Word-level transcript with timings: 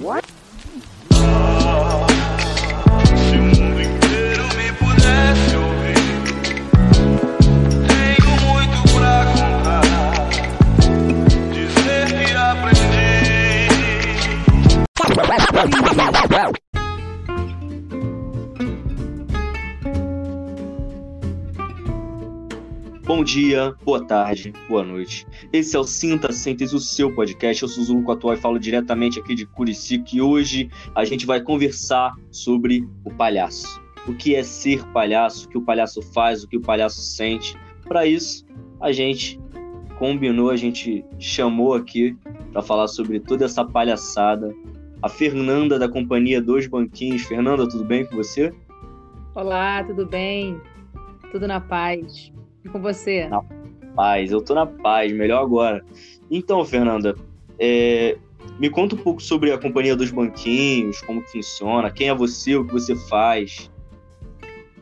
Se 0.00 0.39
dia, 23.30 23.76
boa 23.84 24.04
tarde, 24.04 24.52
boa 24.68 24.82
noite. 24.82 25.24
Esse 25.52 25.76
é 25.76 25.78
o 25.78 25.84
Sinta 25.84 26.32
Síntese, 26.32 26.74
o 26.74 26.80
seu 26.80 27.14
podcast. 27.14 27.62
Eu 27.62 27.68
sou 27.68 27.84
Zulu 27.84 28.10
Atual 28.10 28.34
e 28.34 28.36
falo 28.36 28.58
diretamente 28.58 29.20
aqui 29.20 29.36
de 29.36 29.46
Curicica 29.46 30.04
e 30.12 30.20
hoje 30.20 30.68
a 30.96 31.04
gente 31.04 31.24
vai 31.26 31.40
conversar 31.40 32.12
sobre 32.32 32.88
o 33.04 33.10
palhaço. 33.14 33.80
O 34.08 34.14
que 34.14 34.34
é 34.34 34.42
ser 34.42 34.84
palhaço, 34.86 35.46
o 35.46 35.48
que 35.48 35.56
o 35.56 35.62
palhaço 35.62 36.02
faz, 36.02 36.42
o 36.42 36.48
que 36.48 36.56
o 36.56 36.60
palhaço 36.60 37.00
sente. 37.02 37.56
Para 37.86 38.04
isso, 38.04 38.44
a 38.80 38.90
gente 38.90 39.38
combinou, 39.96 40.50
a 40.50 40.56
gente 40.56 41.04
chamou 41.16 41.74
aqui 41.74 42.16
para 42.50 42.62
falar 42.62 42.88
sobre 42.88 43.20
toda 43.20 43.44
essa 43.44 43.64
palhaçada 43.64 44.52
a 45.00 45.08
Fernanda 45.08 45.78
da 45.78 45.88
companhia 45.88 46.42
Dois 46.42 46.66
Banquinhos. 46.66 47.22
Fernanda, 47.22 47.68
tudo 47.68 47.84
bem 47.84 48.04
com 48.04 48.16
você? 48.16 48.52
Olá, 49.36 49.84
tudo 49.84 50.04
bem? 50.04 50.60
Tudo 51.30 51.46
na 51.46 51.60
paz. 51.60 52.32
E 52.64 52.68
com 52.68 52.80
você? 52.80 53.28
Na 53.28 53.42
paz, 53.94 54.30
eu 54.30 54.42
tô 54.42 54.54
na 54.54 54.66
paz, 54.66 55.12
melhor 55.12 55.42
agora. 55.42 55.84
Então, 56.30 56.64
Fernanda, 56.64 57.14
é, 57.58 58.16
me 58.58 58.70
conta 58.70 58.94
um 58.94 58.98
pouco 58.98 59.22
sobre 59.22 59.52
a 59.52 59.58
Companhia 59.58 59.96
dos 59.96 60.10
Banquinhos, 60.10 61.00
como 61.02 61.22
que 61.22 61.32
funciona, 61.32 61.90
quem 61.90 62.08
é 62.08 62.14
você, 62.14 62.56
o 62.56 62.64
que 62.64 62.72
você 62.72 62.94
faz. 63.08 63.70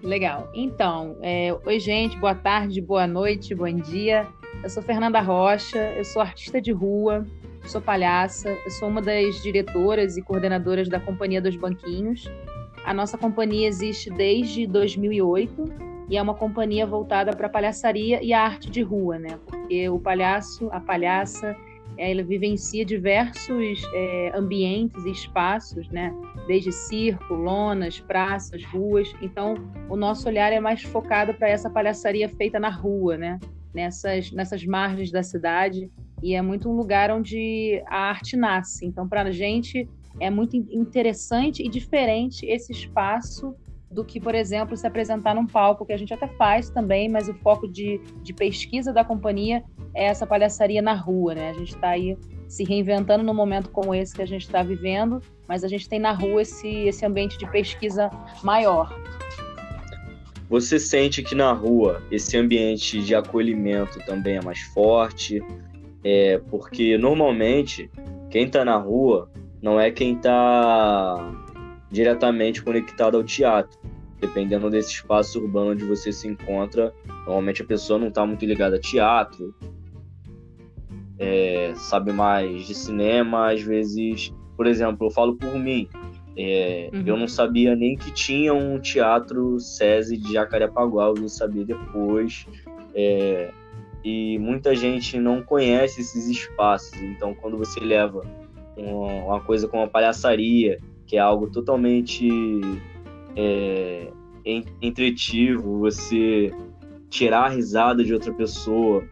Legal. 0.03 0.49
Então, 0.55 1.17
é, 1.23 1.57
oi 1.65 1.81
gente, 1.81 2.17
boa 2.19 2.35
tarde, 2.35 2.81
boa 2.81 3.07
noite, 3.07 3.55
bom 3.55 3.73
dia. 3.73 4.27
Eu 4.63 4.71
sou 4.71 4.83
Fernanda 4.83 5.21
Rocha, 5.21 5.79
eu 5.97 6.05
sou 6.05 6.23
artista 6.23 6.61
de 6.61 6.73
rua, 6.73 7.27
sou 7.67 7.81
palhaça, 7.81 8.49
eu 8.65 8.71
sou 8.71 8.89
uma 8.89 9.03
das 9.03 9.43
diretoras 9.43 10.17
e 10.17 10.23
coordenadoras 10.23 10.89
da 10.89 10.99
Companhia 10.99 11.41
dos 11.41 11.57
Banquinhos. 11.57 12.25
A 12.85 12.95
nossa 12.95 13.19
companhia 13.19 13.69
existe 13.69 14.11
desde 14.11 14.67
2008 14.67 15.88
e 16.09 16.17
é 16.17 16.23
uma 16.23 16.35
companhia 16.35 16.87
voltada 16.87 17.35
para 17.37 17.47
a 17.47 17.51
palhaçaria 17.51 18.23
e 18.23 18.33
a 18.33 18.43
arte 18.43 18.71
de 18.71 18.83
rua, 18.83 19.19
né? 19.19 19.39
Porque 19.47 19.89
o 19.89 19.99
palhaço, 19.99 20.69
a 20.73 20.81
palhaça, 20.81 21.55
ela 21.99 22.23
vivencia 22.23 22.85
diversos 22.85 23.83
é, 23.93 24.33
ambientes 24.35 25.05
e 25.05 25.11
espaços, 25.11 25.89
né? 25.91 26.15
Desde 26.47 26.73
circo, 26.73 27.35
lonas, 27.35 28.01
praças, 28.01 28.65
ruas. 28.65 29.13
Então, 29.21 29.55
o 29.89 29.97
nosso 29.97 30.29
olhar 30.29 30.53
é 30.53 30.61
mais 30.61 30.83
focado 30.83 31.35
para 31.35 31.49
essa 31.49 31.69
palhaçaria 31.69 32.29
feita 32.29 32.59
na 32.59 32.71
rua, 32.71 33.19
né? 33.19 33.39
Nessas, 33.75 34.33
nessas 34.33 34.65
margens 34.65 35.11
da 35.11 35.23
cidade. 35.23 35.91
E 36.23 36.35
é 36.35 36.41
muito 36.41 36.71
um 36.71 36.77
lugar 36.77 37.11
onde 37.11 37.83
a 37.87 38.09
arte 38.09 38.37
nasce. 38.37 38.87
Então, 38.87 39.07
para 39.07 39.23
a 39.23 39.31
gente, 39.31 39.87
é 40.21 40.31
muito 40.31 40.57
interessante 40.57 41.63
e 41.63 41.69
diferente 41.69 42.47
esse 42.47 42.73
espaço 42.73 43.55
do 43.91 44.05
que, 44.05 44.21
por 44.21 44.35
exemplo, 44.35 44.77
se 44.77 44.87
apresentar 44.87 45.35
num 45.35 45.47
palco, 45.47 45.87
que 45.87 45.93
a 45.93 45.97
gente 45.97 46.13
até 46.13 46.29
faz 46.29 46.69
também, 46.69 47.09
mas 47.09 47.29
o 47.29 47.35
foco 47.35 47.67
de, 47.67 48.01
de 48.23 48.33
pesquisa 48.35 48.93
da 48.93 49.05
companhia 49.05 49.65
é 49.95 50.07
essa 50.07 50.27
palhaçaria 50.27 50.83
na 50.83 50.95
rua, 50.95 51.35
né? 51.35 51.51
A 51.51 51.55
gente 51.55 51.75
está 51.75 51.91
aí 51.91 52.17
se 52.47 52.65
reinventando 52.65 53.25
num 53.25 53.35
momento 53.35 53.71
como 53.71 53.95
esse 53.95 54.15
que 54.15 54.23
a 54.23 54.27
gente 54.27 54.43
está 54.43 54.63
vivendo, 54.63 55.21
mas 55.47 55.65
a 55.65 55.69
gente 55.69 55.89
tem 55.89 55.99
na 55.99 56.13
rua 56.13 56.43
esse, 56.43 56.69
esse 56.69 57.05
ambiente 57.05 57.39
de 57.39 57.51
pesquisa 57.51 58.11
maior. 58.43 58.95
Você 60.49 60.79
sente 60.79 61.23
que 61.23 61.35
na 61.35 61.53
rua 61.53 62.03
esse 62.11 62.37
ambiente 62.37 63.03
de 63.03 63.15
acolhimento 63.15 63.99
também 64.07 64.37
é 64.37 64.43
mais 64.43 64.61
forte? 64.61 65.43
É, 66.03 66.41
porque 66.51 66.97
normalmente 66.97 67.91
quem 68.31 68.47
está 68.47 68.65
na 68.65 68.77
rua 68.77 69.31
não 69.61 69.79
é 69.79 69.91
quem 69.91 70.15
está 70.15 71.48
diretamente 71.91 72.63
conectado 72.63 73.17
ao 73.17 73.25
teatro. 73.25 73.79
Dependendo 74.21 74.69
desse 74.69 74.95
espaço 74.95 75.41
urbano 75.41 75.71
onde 75.71 75.85
você 75.85 76.11
se 76.11 76.27
encontra, 76.27 76.93
normalmente 77.07 77.63
a 77.63 77.65
pessoa 77.65 78.01
não 78.01 78.09
está 78.09 78.27
muito 78.27 78.45
ligada 78.45 78.77
a 78.77 78.81
teatro, 78.81 79.55
é, 81.19 81.73
sabe 81.77 82.13
mais 82.13 82.67
de 82.67 82.75
cinema, 82.75 83.53
às 83.53 83.63
vezes, 83.63 84.33
por 84.57 84.67
exemplo, 84.67 85.07
eu 85.07 85.11
falo 85.11 85.37
por 85.37 85.59
mim, 85.59 85.89
é, 86.37 86.89
uhum. 86.93 87.03
eu 87.05 87.17
não 87.17 87.27
sabia 87.27 87.75
nem 87.75 87.97
que 87.97 88.13
tinha 88.13 88.55
um 88.55 88.79
teatro 88.79 89.59
SESI 89.59 90.17
de 90.17 90.33
Jacarepaguá, 90.33 91.07
eu 91.07 91.15
vim 91.15 91.29
saber 91.29 91.65
depois, 91.65 92.47
é, 92.95 93.51
e 94.05 94.39
muita 94.39 94.75
gente 94.75 95.19
não 95.19 95.43
conhece 95.43 96.01
esses 96.01 96.29
espaços, 96.29 97.01
então 97.03 97.35
quando 97.35 97.59
você 97.59 97.81
leva 97.81 98.23
uma, 98.77 99.25
uma 99.25 99.41
coisa 99.41 99.67
como 99.67 99.83
a 99.83 99.89
palhaçaria, 99.89 100.79
que 101.09 101.17
é 101.17 101.21
algo 101.21 101.49
totalmente 101.51 102.29
é, 103.35 104.13
entretivo, 104.81 105.79
você 105.79 106.53
tirar 107.09 107.47
a 107.47 107.49
risada 107.49 108.05
de 108.05 108.13
outra 108.13 108.33
pessoa, 108.33 109.03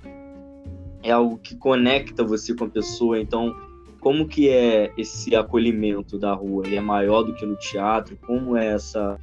é 1.02 1.10
algo 1.10 1.38
que 1.38 1.56
conecta 1.56 2.22
você 2.22 2.54
com 2.54 2.64
a 2.64 2.68
pessoa. 2.68 3.18
Então, 3.18 3.56
como 3.98 4.28
que 4.28 4.50
é 4.50 4.92
esse 4.98 5.34
acolhimento 5.34 6.18
da 6.18 6.34
rua? 6.34 6.66
Ele 6.66 6.76
é 6.76 6.80
maior 6.82 7.22
do 7.22 7.32
que 7.32 7.46
no 7.46 7.56
teatro? 7.56 8.14
Como 8.26 8.56
é 8.56 8.66
essa 8.66 9.18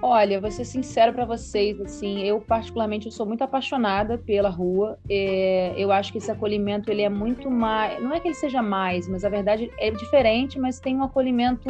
Olha, 0.00 0.40
vou 0.40 0.50
ser 0.50 0.64
sincera 0.64 1.12
para 1.12 1.24
vocês, 1.24 1.80
assim, 1.80 2.22
eu 2.22 2.40
particularmente 2.40 3.06
eu 3.06 3.12
sou 3.12 3.26
muito 3.26 3.42
apaixonada 3.42 4.16
pela 4.16 4.48
rua. 4.48 4.96
É, 5.10 5.74
eu 5.76 5.90
acho 5.90 6.12
que 6.12 6.18
esse 6.18 6.30
acolhimento 6.30 6.88
ele 6.88 7.02
é 7.02 7.08
muito 7.08 7.50
mais, 7.50 8.00
não 8.00 8.14
é 8.14 8.20
que 8.20 8.28
ele 8.28 8.34
seja 8.34 8.62
mais, 8.62 9.08
mas 9.08 9.24
a 9.24 9.28
verdade 9.28 9.68
é 9.76 9.90
diferente, 9.90 10.56
mas 10.56 10.78
tem 10.78 10.96
um 10.96 11.02
acolhimento 11.02 11.68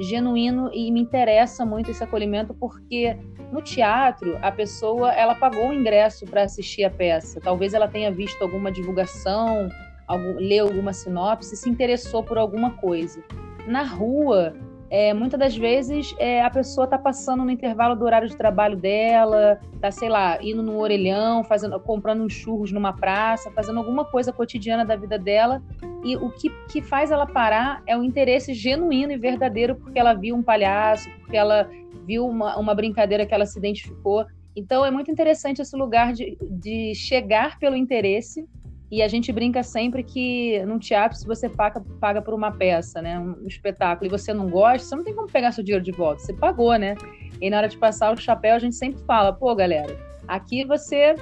genuíno 0.00 0.68
e 0.72 0.90
me 0.90 1.00
interessa 1.00 1.64
muito 1.64 1.92
esse 1.92 2.02
acolhimento 2.02 2.52
porque 2.54 3.16
no 3.52 3.62
teatro 3.62 4.36
a 4.42 4.50
pessoa 4.50 5.12
ela 5.12 5.36
pagou 5.36 5.68
o 5.68 5.72
ingresso 5.72 6.26
para 6.26 6.42
assistir 6.42 6.82
a 6.82 6.90
peça. 6.90 7.40
Talvez 7.40 7.72
ela 7.72 7.86
tenha 7.86 8.10
visto 8.10 8.42
alguma 8.42 8.72
divulgação, 8.72 9.68
algum, 10.08 10.34
leu 10.40 10.66
alguma 10.66 10.92
sinopse, 10.92 11.56
se 11.56 11.70
interessou 11.70 12.24
por 12.24 12.36
alguma 12.36 12.72
coisa. 12.72 13.22
Na 13.68 13.84
rua 13.84 14.54
é, 14.90 15.14
muitas 15.14 15.38
das 15.38 15.56
vezes 15.56 16.12
é, 16.18 16.42
a 16.42 16.50
pessoa 16.50 16.84
está 16.84 16.98
passando 16.98 17.44
no 17.44 17.50
intervalo 17.50 17.94
do 17.94 18.04
horário 18.04 18.28
de 18.28 18.36
trabalho 18.36 18.76
dela, 18.76 19.60
tá, 19.80 19.92
sei 19.92 20.08
lá, 20.08 20.36
indo 20.42 20.64
no 20.64 20.78
orelhão, 20.78 21.44
fazendo, 21.44 21.78
comprando 21.78 22.24
uns 22.24 22.32
churros 22.32 22.72
numa 22.72 22.92
praça, 22.92 23.52
fazendo 23.52 23.78
alguma 23.78 24.04
coisa 24.04 24.32
cotidiana 24.32 24.84
da 24.84 24.96
vida 24.96 25.16
dela. 25.16 25.62
E 26.04 26.16
o 26.16 26.28
que, 26.30 26.50
que 26.68 26.82
faz 26.82 27.12
ela 27.12 27.24
parar 27.24 27.84
é 27.86 27.96
o 27.96 28.02
interesse 28.02 28.52
genuíno 28.52 29.12
e 29.12 29.16
verdadeiro 29.16 29.76
porque 29.76 29.98
ela 29.98 30.12
viu 30.12 30.34
um 30.34 30.42
palhaço, 30.42 31.08
porque 31.20 31.36
ela 31.36 31.70
viu 32.04 32.26
uma, 32.26 32.58
uma 32.58 32.74
brincadeira 32.74 33.24
que 33.24 33.32
ela 33.32 33.46
se 33.46 33.58
identificou. 33.60 34.26
Então 34.56 34.84
é 34.84 34.90
muito 34.90 35.08
interessante 35.08 35.62
esse 35.62 35.76
lugar 35.76 36.12
de, 36.12 36.36
de 36.50 36.96
chegar 36.96 37.60
pelo 37.60 37.76
interesse 37.76 38.44
e 38.90 39.02
a 39.02 39.08
gente 39.08 39.30
brinca 39.32 39.62
sempre 39.62 40.02
que 40.02 40.60
num 40.66 40.78
teatro, 40.78 41.16
se 41.16 41.26
você 41.26 41.48
paga, 41.48 41.80
paga 42.00 42.20
por 42.20 42.34
uma 42.34 42.50
peça, 42.50 43.00
né, 43.00 43.18
um 43.18 43.46
espetáculo, 43.46 44.08
e 44.08 44.10
você 44.10 44.34
não 44.34 44.50
gosta, 44.50 44.86
você 44.86 44.96
não 44.96 45.04
tem 45.04 45.14
como 45.14 45.28
pegar 45.28 45.52
seu 45.52 45.62
dinheiro 45.62 45.84
de 45.84 45.92
volta. 45.92 46.20
Você 46.20 46.32
pagou, 46.32 46.74
né? 46.76 46.96
E 47.40 47.48
na 47.48 47.58
hora 47.58 47.68
de 47.68 47.78
passar 47.78 48.12
o 48.12 48.16
chapéu, 48.16 48.56
a 48.56 48.58
gente 48.58 48.74
sempre 48.74 49.02
fala: 49.04 49.32
pô, 49.32 49.54
galera, 49.54 49.96
aqui 50.26 50.64
você 50.64 51.14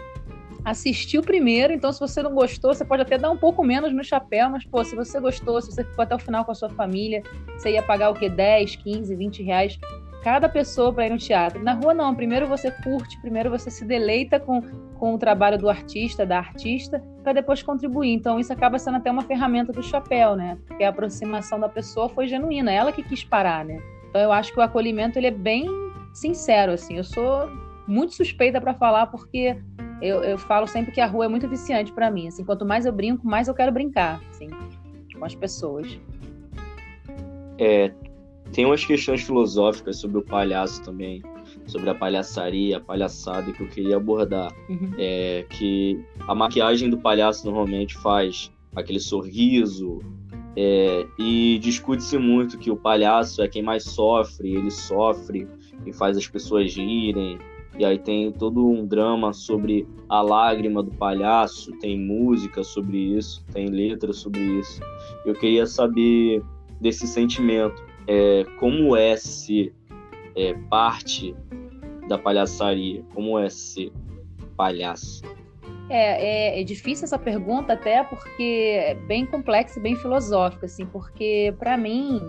assistiu 0.65 1.23
primeiro, 1.23 1.73
então 1.73 1.93
se 1.93 2.01
você 2.01 2.23
não 2.23 2.35
gostou, 2.35 2.75
você 2.75 2.85
pode 2.85 3.03
até 3.03 3.17
dar 3.17 3.31
um 3.31 3.37
pouco 3.37 3.63
menos 3.63 3.93
no 3.93 4.03
chapéu, 4.03 4.51
mas 4.51 4.65
pô, 4.65 4.83
se 4.85 4.97
você 4.97 5.21
gostou, 5.21 5.61
se 5.61 5.71
você 5.73 5.85
ficou 5.85 6.03
até 6.03 6.15
o 6.15 6.19
final 6.19 6.45
com 6.45 6.53
a 6.53 6.55
sua 6.55 6.71
família, 6.71 7.23
você 7.57 7.73
ia 7.73 7.83
pagar 7.83 8.11
o 8.11 8.15
quê? 8.15 8.29
10, 8.29 8.77
15, 8.77 9.15
20 9.15 9.43
reais 9.43 9.79
cada 10.23 10.49
pessoa 10.49 10.93
para 10.93 11.07
ir 11.07 11.11
no 11.11 11.19
teatro. 11.19 11.63
Na 11.63 11.75
rua, 11.75 11.95
não. 11.95 12.15
Primeiro 12.15 12.47
você 12.47 12.71
curte, 12.71 13.21
primeiro 13.21 13.51
você 13.51 13.71
se 13.71 13.85
deleita 13.85 14.39
com, 14.41 14.61
com 14.99 15.15
o 15.15 15.19
trabalho 15.19 15.57
do 15.57 15.69
artista, 15.69 16.27
da 16.27 16.39
artista, 16.39 17.03
para 17.23 17.33
depois 17.33 17.63
contribuir. 17.63 18.13
Então, 18.13 18.39
isso 18.39 18.53
acaba 18.53 18.79
sendo 18.79 18.97
até 18.97 19.11
uma 19.11 19.23
ferramenta 19.23 19.73
do 19.73 19.83
chapéu, 19.83 20.37
né? 20.37 20.59
Porque 20.67 20.85
a 20.85 20.91
aproximação 20.91 21.59
da 21.59 21.69
pessoa 21.69 22.09
foi 22.09 22.27
genuína, 22.27 22.73
ela 22.73 22.93
que 22.93 23.03
quis 23.03 23.25
parar, 23.25 23.65
né? 23.65 23.81
Então, 24.09 24.21
eu 24.21 24.33
acho 24.33 24.53
que 24.53 24.59
o 24.59 24.63
acolhimento 24.63 25.19
ele 25.19 25.29
é 25.29 25.31
bem 25.31 25.67
sincero, 26.13 26.73
assim. 26.73 26.97
Eu 26.97 27.05
sou 27.05 27.49
muito 27.87 28.15
suspeita 28.15 28.61
para 28.61 28.75
falar, 28.75 29.07
porque 29.07 29.57
eu, 30.03 30.23
eu 30.23 30.39
falo 30.39 30.67
sempre 30.67 30.93
que 30.93 31.01
a 31.01 31.07
rua 31.07 31.25
é 31.25 31.29
muito 31.29 31.49
viciante 31.49 31.93
para 31.93 32.11
mim. 32.11 32.29
Assim, 32.29 32.45
quanto 32.45 32.67
mais 32.67 32.85
eu 32.85 32.93
brinco, 32.93 33.27
mais 33.27 33.49
eu 33.49 33.55
quero 33.55 33.73
brincar, 33.73 34.21
assim, 34.31 34.49
com 35.17 35.25
as 35.25 35.35
pessoas. 35.35 35.99
É, 37.59 37.93
tem 38.53 38.65
umas 38.65 38.85
questões 38.85 39.23
filosóficas 39.23 39.97
sobre 39.99 40.19
o 40.19 40.23
palhaço 40.23 40.83
também, 40.83 41.23
sobre 41.69 41.89
a 41.91 41.95
palhaçaria, 41.95 42.79
a 42.79 42.81
palhaçada 42.81 43.53
que 43.53 43.63
eu 43.63 43.69
queria 43.69 43.97
abordar. 43.97 44.53
Uhum. 44.69 44.91
É 44.99 45.47
que 45.49 46.03
a 46.27 46.35
maquiagem 46.35 46.91
do 46.91 46.99
palhaço 46.99 47.45
normalmente 47.47 47.97
faz 47.99 48.51
aquele 48.75 49.01
sorriso, 49.01 50.01
É, 50.61 51.07
e 51.17 51.57
discute-se 51.61 52.19
muito 52.19 52.59
que 52.59 52.69
o 52.69 52.77
palhaço 52.77 53.41
é 53.41 53.47
quem 53.47 53.63
mais 53.63 53.85
sofre, 53.85 54.57
ele 54.57 54.73
sofre 54.73 55.47
e 55.87 55.93
faz 55.93 56.17
as 56.17 56.27
pessoas 56.27 56.75
rirem. 56.75 57.39
E 57.79 57.85
aí 57.85 57.97
tem 57.97 58.33
todo 58.33 58.67
um 58.67 58.85
drama 58.85 59.33
sobre 59.33 59.87
a 60.09 60.21
lágrima 60.21 60.83
do 60.83 60.91
palhaço, 60.91 61.71
tem 61.79 61.97
música 61.97 62.65
sobre 62.65 62.99
isso, 62.99 63.45
tem 63.53 63.69
letra 63.69 64.13
sobre 64.13 64.41
isso. 64.59 64.81
Eu 65.25 65.35
queria 65.35 65.65
saber 65.65 66.43
desse 66.81 67.07
sentimento, 67.07 67.81
é, 68.09 68.45
como 68.59 68.97
é 68.97 69.17
ser 69.17 69.73
é, 70.39 70.55
parte 70.71 71.35
da 72.09 72.17
palhaçaria, 72.17 73.05
como 73.13 73.39
é 73.39 73.51
ser 73.51 73.93
palhaço. 74.57 75.23
É, 75.91 76.57
é, 76.57 76.61
é, 76.61 76.65
difícil 76.65 77.05
essa 77.05 77.19
pergunta 77.19 77.73
até 77.73 78.05
porque 78.05 78.79
é 78.79 78.95
bem 78.95 79.27
complexa 79.27 79.79
e 79.79 79.83
bem 79.83 79.97
filosófica, 79.97 80.67
assim, 80.67 80.87
porque 80.87 81.55
para 81.59 81.77
mim, 81.77 82.21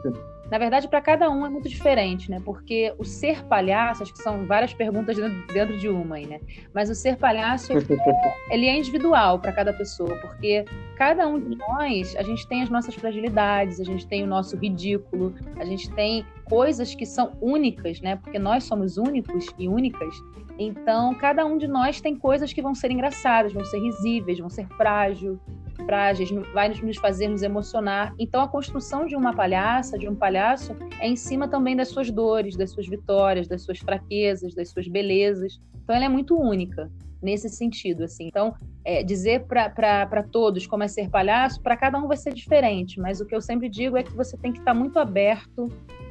na 0.51 0.57
verdade, 0.57 0.87
para 0.87 1.01
cada 1.01 1.29
um 1.29 1.45
é 1.45 1.49
muito 1.49 1.69
diferente, 1.69 2.29
né? 2.29 2.41
Porque 2.43 2.93
o 2.97 3.05
ser 3.05 3.43
palhaço, 3.45 4.03
acho 4.03 4.13
que 4.13 4.21
são 4.21 4.45
várias 4.45 4.73
perguntas 4.73 5.15
dentro 5.53 5.77
de 5.77 5.87
uma 5.87 6.15
aí, 6.15 6.25
né? 6.25 6.39
Mas 6.73 6.89
o 6.89 6.95
ser 6.95 7.17
palhaço, 7.17 7.71
ele 7.71 7.85
é, 7.93 8.53
ele 8.55 8.65
é 8.67 8.77
individual 8.77 9.39
para 9.39 9.51
cada 9.51 9.71
pessoa, 9.73 10.15
porque 10.21 10.65
cada 10.95 11.27
um 11.27 11.39
de 11.39 11.55
nós, 11.55 12.15
a 12.15 12.23
gente 12.23 12.47
tem 12.47 12.63
as 12.63 12.69
nossas 12.69 12.95
fragilidades, 12.95 13.79
a 13.79 13.83
gente 13.83 14.07
tem 14.07 14.23
o 14.23 14.27
nosso 14.27 14.57
ridículo, 14.57 15.35
a 15.57 15.65
gente 15.65 15.89
tem 15.91 16.25
coisas 16.45 16.95
que 16.95 17.05
são 17.05 17.37
únicas, 17.39 18.01
né? 18.01 18.15
Porque 18.15 18.39
nós 18.39 18.63
somos 18.63 18.97
únicos 18.97 19.47
e 19.57 19.67
únicas. 19.67 20.15
Então, 20.59 21.15
cada 21.15 21.45
um 21.45 21.57
de 21.57 21.69
nós 21.69 22.01
tem 22.01 22.13
coisas 22.13 22.51
que 22.51 22.61
vão 22.61 22.75
ser 22.75 22.91
engraçadas, 22.91 23.53
vão 23.53 23.63
ser 23.63 23.79
risíveis, 23.79 24.39
vão 24.39 24.49
ser 24.49 24.67
frágil, 24.75 25.39
frágeis, 25.85 26.29
vai 26.53 26.67
nos 26.67 26.97
fazer 26.97 27.29
nos 27.29 27.41
emocionar. 27.41 28.13
Então, 28.19 28.41
a 28.41 28.47
construção 28.47 29.05
de 29.05 29.15
uma 29.15 29.33
palhaça, 29.33 29.97
de 29.97 30.09
um 30.09 30.13
palhaço, 30.13 30.75
é 30.99 31.07
em 31.07 31.15
cima 31.15 31.47
também 31.47 31.77
das 31.77 31.87
suas 31.87 32.11
dores, 32.11 32.57
das 32.57 32.71
suas 32.71 32.87
vitórias, 32.87 33.47
das 33.47 33.61
suas 33.61 33.79
fraquezas, 33.79 34.53
das 34.53 34.69
suas 34.69 34.85
belezas. 34.89 35.61
Então, 35.81 35.95
ela 35.95 36.03
é 36.03 36.09
muito 36.09 36.37
única 36.37 36.91
nesse 37.21 37.47
sentido, 37.47 38.03
assim. 38.03 38.27
Então, 38.27 38.53
é, 38.83 39.01
dizer 39.01 39.45
para 39.45 40.23
todos 40.29 40.67
como 40.67 40.83
é 40.83 40.89
ser 40.89 41.09
palhaço, 41.09 41.61
para 41.61 41.77
cada 41.77 41.97
um 41.97 42.07
vai 42.07 42.17
ser 42.17 42.33
diferente, 42.33 42.99
mas 42.99 43.21
o 43.21 43.25
que 43.25 43.33
eu 43.33 43.41
sempre 43.41 43.69
digo 43.69 43.95
é 43.95 44.03
que 44.03 44.13
você 44.13 44.37
tem 44.37 44.51
que 44.51 44.59
estar 44.59 44.73
muito 44.73 44.99
aberto 44.99 45.69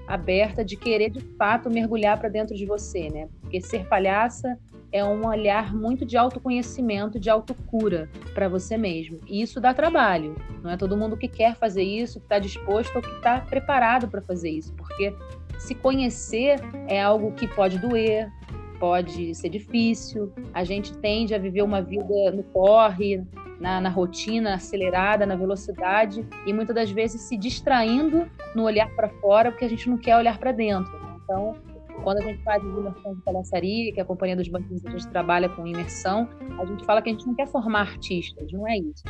aberta 0.08 0.64
de 0.64 0.74
querer 0.74 1.10
de 1.10 1.20
fato 1.36 1.70
mergulhar 1.70 2.18
para 2.18 2.30
dentro 2.30 2.56
de 2.56 2.64
você, 2.64 3.10
né? 3.10 3.28
Porque 3.40 3.60
ser 3.60 3.86
palhaça 3.86 4.58
é 4.90 5.04
um 5.04 5.26
olhar 5.26 5.74
muito 5.74 6.06
de 6.06 6.16
autoconhecimento, 6.16 7.20
de 7.20 7.28
autocura 7.28 8.08
para 8.32 8.48
você 8.48 8.78
mesmo. 8.78 9.18
E 9.26 9.42
isso 9.42 9.60
dá 9.60 9.74
trabalho. 9.74 10.34
Não 10.62 10.70
é 10.70 10.76
todo 10.78 10.96
mundo 10.96 11.16
que 11.16 11.28
quer 11.28 11.54
fazer 11.56 11.82
isso, 11.82 12.20
que 12.20 12.24
está 12.24 12.38
disposto 12.38 12.96
ou 12.96 13.02
que 13.02 13.10
está 13.16 13.40
preparado 13.40 14.08
para 14.08 14.22
fazer 14.22 14.50
isso, 14.50 14.72
porque 14.74 15.14
se 15.58 15.74
conhecer 15.74 16.58
é 16.86 17.02
algo 17.02 17.32
que 17.32 17.46
pode 17.46 17.78
doer, 17.78 18.32
pode 18.80 19.34
ser 19.34 19.50
difícil. 19.50 20.32
A 20.54 20.64
gente 20.64 20.96
tende 20.98 21.34
a 21.34 21.38
viver 21.38 21.62
uma 21.62 21.82
vida 21.82 22.30
no 22.32 22.42
corre, 22.44 23.22
na, 23.60 23.80
na 23.80 23.88
rotina 23.88 24.54
acelerada, 24.54 25.26
na 25.26 25.36
velocidade 25.36 26.26
e 26.46 26.52
muitas 26.52 26.74
das 26.74 26.90
vezes 26.90 27.22
se 27.22 27.36
distraindo 27.36 28.30
no 28.54 28.64
olhar 28.64 28.88
para 28.94 29.08
fora 29.20 29.50
porque 29.50 29.64
a 29.64 29.68
gente 29.68 29.88
não 29.88 29.98
quer 29.98 30.16
olhar 30.16 30.38
para 30.38 30.52
dentro. 30.52 30.92
Né? 30.92 31.16
Então, 31.24 31.56
quando 32.02 32.18
a 32.18 32.22
gente 32.22 32.42
faz 32.42 32.62
imersão 32.62 33.14
de 33.14 33.22
palhaçaria, 33.22 33.92
que 33.92 34.00
é 34.00 34.02
a 34.02 34.06
Companhia 34.06 34.36
dos 34.36 34.48
Banquinhos 34.48 34.84
a 34.86 34.90
gente 34.90 35.08
trabalha 35.08 35.48
com 35.48 35.66
imersão, 35.66 36.28
a 36.58 36.64
gente 36.64 36.84
fala 36.84 37.02
que 37.02 37.10
a 37.10 37.12
gente 37.12 37.26
não 37.26 37.34
quer 37.34 37.46
formar 37.46 37.80
artistas, 37.80 38.50
não 38.52 38.66
é 38.66 38.78
isso. 38.78 39.02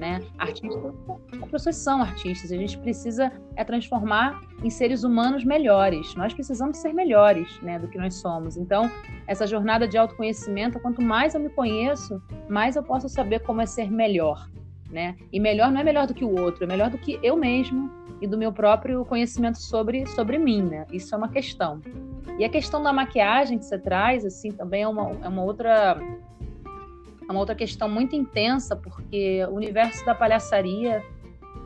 Né? 0.00 0.18
Artistas, 0.38 0.94
as 1.42 1.50
pessoas 1.50 1.76
são 1.76 2.00
artistas, 2.00 2.50
a 2.50 2.56
gente 2.56 2.78
precisa 2.78 3.30
é 3.54 3.62
transformar 3.62 4.40
em 4.64 4.70
seres 4.70 5.04
humanos 5.04 5.44
melhores. 5.44 6.14
Nós 6.14 6.32
precisamos 6.32 6.78
ser 6.78 6.94
melhores, 6.94 7.60
né, 7.60 7.78
do 7.78 7.86
que 7.86 7.98
nós 7.98 8.14
somos. 8.14 8.56
Então, 8.56 8.90
essa 9.26 9.46
jornada 9.46 9.86
de 9.86 9.98
autoconhecimento, 9.98 10.80
quanto 10.80 11.02
mais 11.02 11.34
eu 11.34 11.40
me 11.40 11.50
conheço, 11.50 12.18
mais 12.48 12.76
eu 12.76 12.82
posso 12.82 13.10
saber 13.10 13.40
como 13.40 13.60
é 13.60 13.66
ser 13.66 13.90
melhor, 13.90 14.48
né? 14.90 15.16
E 15.30 15.38
melhor 15.38 15.70
não 15.70 15.82
é 15.82 15.84
melhor 15.84 16.06
do 16.06 16.14
que 16.14 16.24
o 16.24 16.34
outro, 16.34 16.64
é 16.64 16.66
melhor 16.66 16.88
do 16.88 16.96
que 16.96 17.20
eu 17.22 17.36
mesmo 17.36 17.90
e 18.22 18.26
do 18.26 18.38
meu 18.38 18.54
próprio 18.54 19.04
conhecimento 19.04 19.58
sobre 19.58 20.06
sobre 20.06 20.38
mim, 20.38 20.62
né? 20.62 20.86
Isso 20.90 21.14
é 21.14 21.18
uma 21.18 21.28
questão. 21.28 21.82
E 22.38 22.44
a 22.44 22.48
questão 22.48 22.82
da 22.82 22.90
maquiagem 22.90 23.58
que 23.58 23.66
você 23.66 23.78
traz, 23.78 24.24
assim, 24.24 24.50
também 24.50 24.82
é 24.82 24.88
uma, 24.88 25.10
é 25.22 25.28
uma 25.28 25.42
outra 25.42 26.00
uma 27.30 27.40
outra 27.40 27.54
questão 27.54 27.88
muito 27.88 28.14
intensa, 28.14 28.74
porque 28.74 29.44
o 29.46 29.54
universo 29.54 30.04
da 30.04 30.14
palhaçaria, 30.14 31.02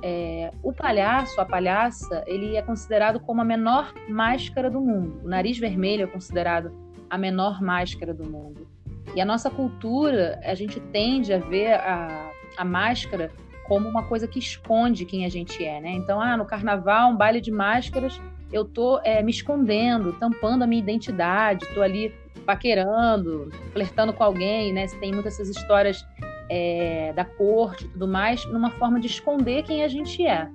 é, 0.02 0.50
o 0.62 0.72
palhaço, 0.72 1.40
a 1.40 1.44
palhaça, 1.44 2.22
ele 2.26 2.56
é 2.56 2.62
considerado 2.62 3.19
como 3.20 3.40
a 3.40 3.44
menor 3.44 3.93
máscara 4.08 4.70
do 4.70 4.81
mundo. 4.81 5.20
O 5.25 5.28
nariz 5.28 5.58
vermelho 5.58 6.05
é 6.05 6.06
considerado 6.06 6.72
a 7.08 7.16
menor 7.16 7.62
máscara 7.62 8.12
do 8.12 8.28
mundo. 8.28 8.69
E 9.14 9.20
a 9.20 9.25
nossa 9.25 9.49
cultura, 9.50 10.40
a 10.44 10.55
gente 10.55 10.81
tende 10.81 11.32
a 11.32 11.38
ver 11.38 11.75
a, 11.75 12.31
a 12.56 12.64
máscara 12.64 13.31
como 13.66 13.88
uma 13.88 14.02
coisa 14.02 14.28
que 14.28 14.38
esconde 14.38 15.05
quem 15.05 15.25
a 15.25 15.28
gente 15.28 15.64
é, 15.64 15.81
né? 15.81 15.93
Então, 15.93 16.20
ah, 16.20 16.37
no 16.37 16.44
carnaval, 16.44 17.11
um 17.11 17.16
baile 17.16 17.40
de 17.40 17.50
máscaras, 17.50 18.20
eu 18.52 18.64
tô 18.64 19.00
é, 19.02 19.22
me 19.22 19.31
escondendo, 19.31 20.12
tampando 20.12 20.62
a 20.62 20.66
minha 20.66 20.82
identidade, 20.82 21.66
tô 21.75 21.81
ali 21.81 22.14
paquerando, 22.41 23.51
flertando 23.73 24.13
com 24.13 24.23
alguém, 24.23 24.73
né? 24.73 24.87
Você 24.87 24.99
tem 24.99 25.13
muitas 25.13 25.35
essas 25.35 25.49
histórias 25.49 26.07
é, 26.49 27.13
da 27.15 27.25
corte 27.25 27.85
e 27.85 27.89
tudo 27.89 28.07
mais, 28.07 28.45
numa 28.47 28.71
forma 28.71 29.01
de 29.01 29.07
esconder 29.07 29.63
quem 29.63 29.83
a 29.83 29.89
gente 29.89 30.27
é. 30.27 30.49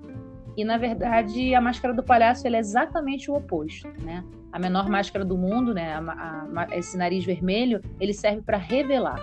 E, 0.55 0.63
na 0.63 0.77
verdade, 0.77 1.55
a 1.55 1.61
máscara 1.61 1.93
do 1.93 2.03
palhaço 2.03 2.45
é 2.47 2.57
exatamente 2.57 3.31
o 3.31 3.35
oposto, 3.35 3.87
né? 4.03 4.23
A 4.51 4.59
menor 4.59 4.89
máscara 4.89 5.23
do 5.23 5.37
mundo, 5.37 5.73
né? 5.73 5.93
A, 5.93 6.47
a, 6.55 6.77
esse 6.77 6.97
nariz 6.97 7.23
vermelho, 7.23 7.81
ele 7.99 8.13
serve 8.13 8.41
para 8.41 8.57
revelar. 8.57 9.19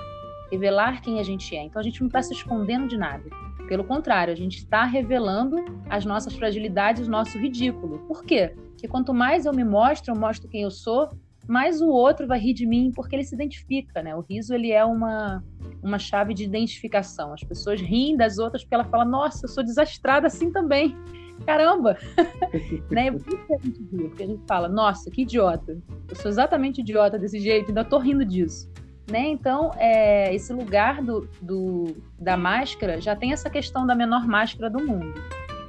Revelar 0.51 1.03
quem 1.03 1.19
a 1.19 1.23
gente 1.23 1.55
é. 1.55 1.63
Então, 1.65 1.81
a 1.81 1.83
gente 1.83 2.01
não 2.01 2.07
está 2.07 2.23
se 2.23 2.33
escondendo 2.33 2.89
de 2.89 2.97
nada. 2.97 3.25
Pelo 3.69 3.85
contrário, 3.85 4.33
a 4.33 4.37
gente 4.37 4.59
está 4.59 4.85
revelando 4.85 5.57
as 5.91 6.05
nossas 6.05 6.35
fragilidades, 6.35 7.07
o 7.07 7.11
nosso 7.11 7.37
ridículo. 7.37 7.99
Por 8.07 8.25
quê? 8.25 8.55
Porque 8.71 8.87
quanto 8.87 9.13
mais 9.13 9.45
eu 9.45 9.53
me 9.53 9.65
mostro, 9.65 10.15
eu 10.15 10.19
mostro 10.19 10.49
quem 10.49 10.63
eu 10.63 10.71
sou, 10.71 11.09
mas 11.47 11.81
o 11.81 11.89
outro 11.89 12.27
vai 12.27 12.39
rir 12.39 12.55
de 12.55 12.67
mim 12.67 12.91
porque 12.95 13.15
ele 13.15 13.25
se 13.25 13.35
identifica, 13.35 14.03
né? 14.03 14.15
O 14.15 14.21
riso 14.21 14.55
ele 14.55 14.73
é 14.73 14.85
uma 14.85 15.43
uma 15.83 15.99
chave 15.99 16.35
de 16.35 16.45
identificação. 16.45 17.33
As 17.33 17.43
pessoas 17.43 17.81
riem 17.81 18.17
das 18.17 18.39
outras 18.39 18.63
porque 18.63 18.75
ela 18.75 18.85
fala: 18.85 19.05
"Nossa, 19.05 19.47
eu 19.47 19.49
sou 19.49 19.63
desastrada 19.63 20.27
assim 20.27 20.51
também". 20.51 20.97
Caramba! 21.45 21.97
né? 22.91 23.13
Por 23.13 23.25
que 23.25 23.55
a 23.55 23.59
gente 23.59 23.83
ri? 23.83 24.09
Porque 24.09 24.23
a 24.23 24.27
gente 24.27 24.43
fala: 24.47 24.69
"Nossa, 24.69 25.11
que 25.11 25.23
idiota. 25.23 25.79
Eu 26.09 26.17
sou 26.17 26.31
exatamente 26.31 26.81
idiota 26.81 27.19
desse 27.19 27.39
jeito, 27.39 27.69
ainda 27.69 27.85
tô 27.85 27.99
rindo 27.99 28.25
disso". 28.25 28.69
Né? 29.09 29.29
Então, 29.29 29.71
é, 29.77 30.35
esse 30.35 30.53
lugar 30.53 31.01
do, 31.01 31.29
do, 31.41 31.97
da 32.19 32.37
máscara 32.37 33.01
já 33.01 33.15
tem 33.15 33.33
essa 33.33 33.49
questão 33.49 33.87
da 33.87 33.95
menor 33.95 34.27
máscara 34.27 34.69
do 34.69 34.85
mundo. 34.85 35.15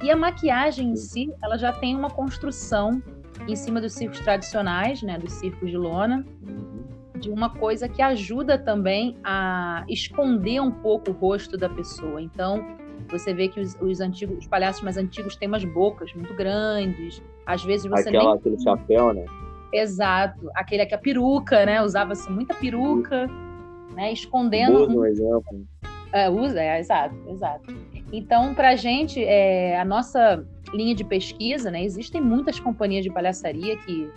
E 0.02 0.10
a 0.10 0.16
maquiagem 0.16 0.90
em 0.90 0.96
si, 0.96 1.32
ela 1.40 1.56
já 1.56 1.72
tem 1.72 1.94
uma 1.94 2.10
construção 2.10 3.00
em 3.48 3.56
cima 3.56 3.80
dos 3.80 3.94
circos 3.94 4.20
tradicionais, 4.20 5.02
né, 5.02 5.18
dos 5.18 5.32
circos 5.32 5.70
de 5.70 5.76
lona, 5.76 6.24
de 7.18 7.30
uma 7.30 7.50
coisa 7.50 7.88
que 7.88 8.00
ajuda 8.02 8.58
também 8.58 9.16
a 9.24 9.84
esconder 9.88 10.60
um 10.60 10.70
pouco 10.70 11.10
o 11.10 11.14
rosto 11.14 11.56
da 11.56 11.68
pessoa. 11.68 12.20
Então, 12.20 12.64
você 13.08 13.32
vê 13.32 13.48
que 13.48 13.58
os, 13.58 13.74
os 13.80 14.00
antigos, 14.00 14.38
os 14.38 14.46
palhaços 14.46 14.82
mais 14.82 14.96
antigos 14.96 15.34
têm 15.34 15.48
umas 15.48 15.64
bocas 15.64 16.12
muito 16.14 16.34
grandes. 16.34 17.22
Às 17.46 17.64
vezes 17.64 17.86
você 17.90 18.08
Aquela, 18.10 18.24
nem... 18.24 18.34
aquele 18.34 18.60
chapéu, 18.60 19.12
né? 19.12 19.24
Exato, 19.72 20.48
aquele 20.54 20.84
que 20.86 20.94
a 20.94 20.98
peruca, 20.98 21.64
né? 21.66 21.82
Usava-se 21.82 22.30
muita 22.30 22.54
peruca, 22.54 23.26
né? 23.94 24.12
Escondendo. 24.12 24.88
Um 24.88 25.04
exemplo. 25.04 25.66
É, 26.12 26.30
usa, 26.30 26.60
é, 26.60 26.78
exato, 26.78 27.14
exato. 27.28 27.74
Então, 28.12 28.54
para 28.54 28.74
gente, 28.76 29.22
é, 29.22 29.78
a 29.78 29.84
nossa 29.84 30.46
linha 30.72 30.94
de 30.94 31.04
pesquisa, 31.04 31.70
né? 31.70 31.84
Existem 31.84 32.20
muitas 32.20 32.58
companhias 32.58 33.04
de 33.04 33.10
palhaçaria 33.10 33.76
que 33.76 34.10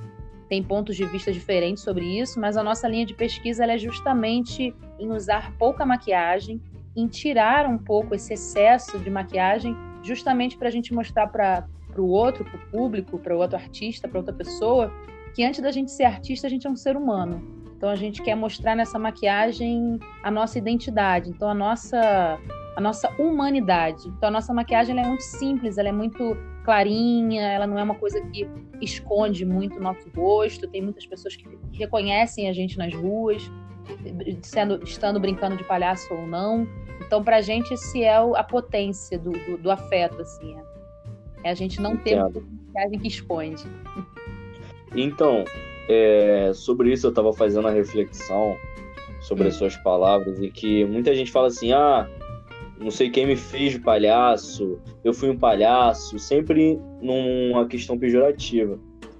têm 0.49 0.61
pontos 0.61 0.95
de 0.95 1.05
vista 1.05 1.31
diferentes 1.31 1.83
sobre 1.83 2.05
isso, 2.19 2.39
mas 2.39 2.57
a 2.57 2.63
nossa 2.63 2.87
linha 2.87 3.05
de 3.05 3.13
pesquisa 3.13 3.65
é 3.65 3.77
justamente 3.77 4.75
em 4.99 5.11
usar 5.11 5.53
pouca 5.57 5.85
maquiagem, 5.85 6.61
em 6.95 7.07
tirar 7.07 7.65
um 7.65 7.77
pouco 7.77 8.13
esse 8.13 8.33
excesso 8.33 8.99
de 8.99 9.09
maquiagem, 9.09 9.75
justamente 10.03 10.57
para 10.57 10.67
a 10.67 10.71
gente 10.71 10.93
mostrar 10.93 11.27
para 11.27 11.65
o 11.97 12.07
outro, 12.07 12.43
para 12.43 12.57
o 12.57 12.71
público, 12.71 13.17
para 13.17 13.35
o 13.35 13.39
outro 13.39 13.57
artista, 13.57 14.07
para 14.07 14.19
outra 14.19 14.33
pessoa, 14.33 14.91
que 15.33 15.43
antes 15.43 15.61
da 15.61 15.71
gente 15.71 15.91
ser 15.91 16.03
artista, 16.03 16.47
a 16.47 16.49
gente 16.49 16.67
é 16.67 16.69
um 16.69 16.75
ser 16.75 16.97
humano. 16.97 17.41
Então 17.77 17.89
a 17.89 17.95
gente 17.95 18.21
quer 18.21 18.35
mostrar 18.35 18.75
nessa 18.75 18.99
maquiagem 18.99 19.99
a 20.21 20.29
nossa 20.29 20.57
identidade. 20.57 21.29
Então 21.29 21.49
a 21.49 21.53
nossa 21.53 22.37
a 22.75 22.81
nossa 22.81 23.09
humanidade. 23.19 24.07
Então 24.07 24.29
a 24.29 24.31
nossa 24.31 24.53
maquiagem 24.53 24.97
é 24.99 25.07
muito 25.07 25.23
simples, 25.23 25.77
ela 25.77 25.89
é 25.89 25.91
muito 25.91 26.37
clarinha, 26.63 27.43
ela 27.43 27.67
não 27.67 27.77
é 27.77 27.83
uma 27.83 27.95
coisa 27.95 28.21
que 28.27 28.47
esconde 28.81 29.45
muito 29.45 29.77
o 29.77 29.81
nosso 29.81 30.09
rosto. 30.15 30.67
Tem 30.67 30.81
muitas 30.81 31.05
pessoas 31.05 31.35
que 31.35 31.45
reconhecem 31.73 32.49
a 32.49 32.53
gente 32.53 32.77
nas 32.77 32.93
ruas, 32.93 33.49
sendo, 34.41 34.83
estando 34.83 35.19
brincando 35.19 35.57
de 35.57 35.63
palhaço 35.63 36.13
ou 36.13 36.25
não. 36.25 36.67
Então, 37.05 37.23
para 37.23 37.37
a 37.37 37.41
gente, 37.41 37.73
esse 37.73 38.03
é 38.03 38.15
a 38.15 38.43
potência 38.43 39.17
do, 39.17 39.31
do, 39.31 39.57
do 39.57 39.71
afeto, 39.71 40.21
assim. 40.21 40.55
É. 40.55 40.71
É 41.43 41.49
a 41.49 41.55
gente 41.55 41.81
não 41.81 41.97
ter 41.97 42.17
uma 42.17 42.29
maquiagem 42.29 42.99
que 42.99 43.07
esconde. 43.07 43.63
Então, 44.95 45.43
é, 45.89 46.51
sobre 46.53 46.93
isso 46.93 47.07
eu 47.07 47.09
estava 47.09 47.33
fazendo 47.33 47.67
a 47.67 47.71
reflexão 47.71 48.55
sobre 49.21 49.45
hum. 49.45 49.47
as 49.47 49.55
suas 49.55 49.75
palavras 49.77 50.39
e 50.39 50.49
que 50.49 50.85
muita 50.85 51.13
gente 51.15 51.31
fala 51.31 51.47
assim, 51.47 51.73
ah, 51.73 52.07
não 52.81 52.89
sei 52.89 53.09
quem 53.09 53.27
me 53.27 53.35
fez 53.35 53.77
palhaço, 53.77 54.79
eu 55.03 55.13
fui 55.13 55.29
um 55.29 55.37
palhaço, 55.37 56.17
sempre 56.17 56.79
numa 56.99 57.67
questão 57.67 57.97
pejorativa. 57.97 58.79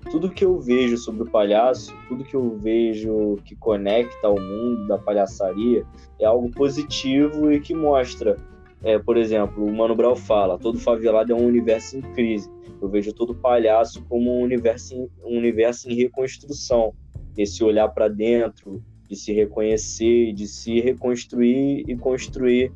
Tudo 0.10 0.32
que 0.32 0.44
eu 0.44 0.60
vejo 0.60 0.98
sobre 0.98 1.24
o 1.24 1.32
palhaço, 1.32 1.96
tudo 2.08 2.24
que 2.24 2.36
eu 2.36 2.58
vejo 2.58 3.38
que 3.46 3.56
conecta 3.56 4.28
ao 4.28 4.40
mundo 4.40 4.88
da 4.88 4.98
palhaçaria 4.98 5.86
é 6.20 6.26
algo 6.26 6.50
positivo 6.50 7.52
e 7.52 7.60
que 7.60 7.76
mostra, 7.76 8.36
é, 8.84 8.98
por 8.98 9.16
exemplo, 9.16 9.64
o 9.64 9.72
Mano 9.72 9.96
Brown 9.96 10.16
fala, 10.16 10.58
todo 10.58 10.80
favelado 10.80 11.32
é 11.32 11.36
um 11.36 11.46
universo 11.46 11.98
em 11.98 12.02
crise. 12.02 12.50
Eu 12.82 12.90
vejo 12.90 13.14
todo 13.14 13.36
palhaço 13.36 14.04
como 14.10 14.40
um 14.40 14.42
universo 14.42 14.96
em, 14.96 15.10
um 15.24 15.38
universo 15.38 15.88
em 15.88 15.94
reconstrução. 15.94 16.94
Esse 17.38 17.64
olhar 17.64 17.88
para 17.90 18.08
dentro, 18.08 18.84
de 19.08 19.16
se 19.16 19.34
reconhecer, 19.34 20.34
de 20.34 20.48
se 20.48 20.80
reconstruir 20.80 21.84
e 21.88 21.96
construir, 21.96 22.72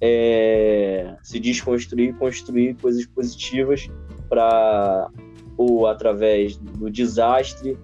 é, 0.00 1.16
se 1.22 1.40
desconstruir 1.40 2.10
e 2.10 2.12
construir 2.12 2.74
coisas 2.74 3.04
positivas 3.06 3.88
para, 4.28 5.10
ou 5.56 5.86
através 5.86 6.56
do 6.56 6.90
desastre, 6.90 7.76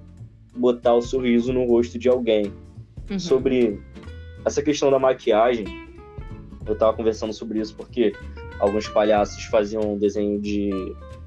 botar 0.56 0.94
o 0.94 1.02
sorriso 1.02 1.52
no 1.52 1.64
rosto 1.64 1.98
de 1.98 2.08
alguém. 2.08 2.52
Uhum. 3.10 3.18
Sobre 3.18 3.80
essa 4.44 4.62
questão 4.62 4.90
da 4.90 4.98
maquiagem, 4.98 5.66
eu 6.66 6.74
estava 6.74 6.96
conversando 6.96 7.32
sobre 7.32 7.60
isso 7.60 7.74
porque 7.76 8.12
alguns 8.58 8.88
palhaços 8.88 9.44
faziam 9.44 9.94
um 9.94 9.98
desenho 9.98 10.40
de 10.40 10.70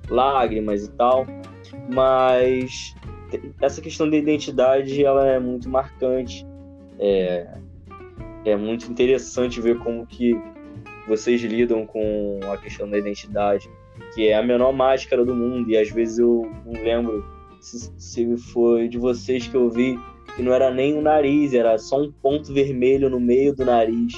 lágrimas 0.09 0.85
e 0.85 0.91
tal, 0.91 1.25
mas 1.93 2.95
essa 3.61 3.81
questão 3.81 4.09
da 4.09 4.15
identidade 4.15 5.03
ela 5.03 5.27
é 5.27 5.39
muito 5.39 5.69
marcante. 5.69 6.45
É, 6.99 7.47
é 8.45 8.55
muito 8.55 8.89
interessante 8.89 9.59
ver 9.59 9.77
como 9.79 10.07
que 10.07 10.33
vocês 11.07 11.41
lidam 11.41 11.85
com 11.85 12.39
a 12.51 12.57
questão 12.57 12.89
da 12.89 12.97
identidade, 12.97 13.69
que 14.13 14.27
é 14.27 14.35
a 14.35 14.43
menor 14.43 14.73
máscara 14.73 15.23
do 15.25 15.35
mundo, 15.35 15.69
e 15.69 15.77
às 15.77 15.89
vezes 15.89 16.19
eu 16.19 16.51
não 16.65 16.73
lembro 16.81 17.25
se, 17.61 17.91
se 17.97 18.37
foi 18.37 18.87
de 18.87 18.97
vocês 18.97 19.47
que 19.47 19.55
eu 19.55 19.69
vi 19.69 19.97
que 20.35 20.43
não 20.43 20.53
era 20.53 20.69
nem 20.71 20.97
o 20.97 21.01
nariz, 21.01 21.53
era 21.53 21.77
só 21.77 22.01
um 22.01 22.11
ponto 22.11 22.53
vermelho 22.53 23.09
no 23.09 23.19
meio 23.19 23.55
do 23.55 23.65
nariz. 23.65 24.13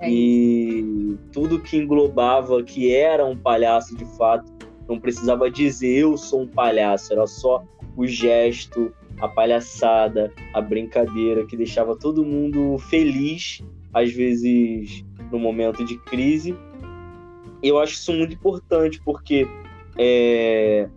É 0.00 0.10
e 0.10 1.16
tudo 1.30 1.60
que 1.60 1.76
englobava 1.76 2.62
que 2.62 2.92
era 2.92 3.24
um 3.24 3.36
palhaço 3.36 3.96
de 3.96 4.04
fato 4.16 4.50
não 4.88 4.98
precisava 4.98 5.48
dizer 5.50 6.00
eu 6.00 6.16
sou 6.16 6.42
um 6.42 6.48
palhaço, 6.48 7.12
era 7.12 7.26
só 7.26 7.64
o 7.96 8.06
gesto, 8.06 8.92
a 9.20 9.28
palhaçada, 9.28 10.32
a 10.52 10.60
brincadeira 10.60 11.46
que 11.46 11.56
deixava 11.56 11.96
todo 11.96 12.24
mundo 12.24 12.78
feliz, 12.78 13.62
às 13.94 14.12
vezes 14.12 15.04
no 15.32 15.38
momento 15.38 15.84
de 15.84 15.98
crise. 15.98 16.56
Eu 17.62 17.78
acho 17.78 17.94
isso 17.94 18.12
muito 18.12 18.34
importante 18.34 19.00
porque 19.04 19.48
é, 19.98 20.88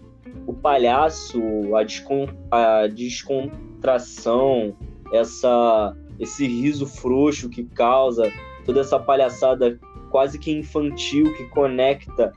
o 0.45 0.53
palhaço, 0.53 1.41
a, 1.75 1.83
descon, 1.83 2.27
a 2.51 2.87
descontração, 2.87 4.75
essa, 5.11 5.95
esse 6.19 6.45
riso 6.45 6.85
frouxo 6.85 7.49
que 7.49 7.63
causa, 7.63 8.31
toda 8.65 8.81
essa 8.81 8.99
palhaçada 8.99 9.79
quase 10.09 10.39
que 10.39 10.51
infantil 10.51 11.33
que 11.33 11.45
conecta 11.45 12.33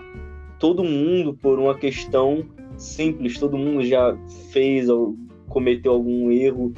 todo 0.59 0.83
mundo 0.83 1.35
por 1.35 1.59
uma 1.59 1.75
questão 1.75 2.45
simples, 2.77 3.39
todo 3.39 3.57
mundo 3.57 3.85
já 3.85 4.17
fez 4.51 4.89
ou 4.89 5.17
cometeu 5.49 5.93
algum 5.93 6.31
erro 6.31 6.73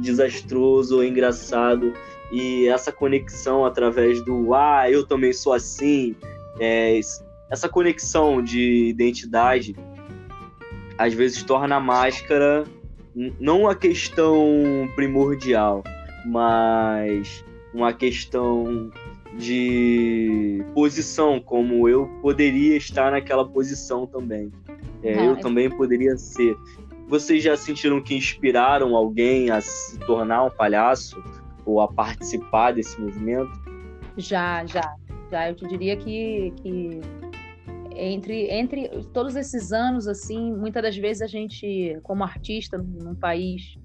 desastroso 0.00 0.96
ou 0.96 1.04
engraçado 1.04 1.92
e 2.30 2.68
essa 2.68 2.92
conexão 2.92 3.64
através 3.64 4.22
do 4.22 4.54
ah, 4.54 4.90
eu 4.90 5.06
também 5.06 5.32
sou 5.32 5.52
assim, 5.52 6.14
é, 6.60 7.00
essa 7.50 7.68
conexão 7.68 8.42
de 8.42 8.88
identidade 8.88 9.74
às 10.98 11.14
vezes 11.14 11.42
torna 11.42 11.76
a 11.76 11.80
máscara 11.80 12.64
não 13.40 13.62
uma 13.62 13.74
questão 13.74 14.88
primordial, 14.94 15.82
mas 16.24 17.44
uma 17.74 17.92
questão 17.92 18.90
de 19.36 20.64
posição, 20.74 21.40
como 21.40 21.88
eu 21.88 22.08
poderia 22.22 22.76
estar 22.76 23.10
naquela 23.10 23.46
posição 23.46 24.06
também. 24.06 24.52
É, 25.02 25.14
ah, 25.14 25.24
eu 25.24 25.32
é... 25.32 25.36
também 25.36 25.70
poderia 25.70 26.16
ser. 26.16 26.56
Vocês 27.08 27.42
já 27.42 27.56
sentiram 27.56 28.00
que 28.00 28.14
inspiraram 28.14 28.94
alguém 28.94 29.50
a 29.50 29.60
se 29.60 29.98
tornar 30.00 30.44
um 30.44 30.50
palhaço 30.50 31.22
ou 31.68 31.80
a 31.80 31.88
participar 31.88 32.72
desse 32.72 33.00
movimento? 33.00 33.52
Já, 34.16 34.64
já. 34.66 34.96
Já 35.30 35.50
eu 35.50 35.54
te 35.54 35.68
diria 35.68 35.94
que, 35.96 36.52
que 36.62 37.00
entre, 37.94 38.50
entre 38.50 38.88
todos 39.12 39.36
esses 39.36 39.72
anos, 39.72 40.08
assim, 40.08 40.54
muitas 40.54 40.82
das 40.82 40.96
vezes 40.96 41.20
a 41.20 41.26
gente, 41.26 41.98
como 42.02 42.24
artista 42.24 42.78
num 42.78 43.14
país 43.14 43.76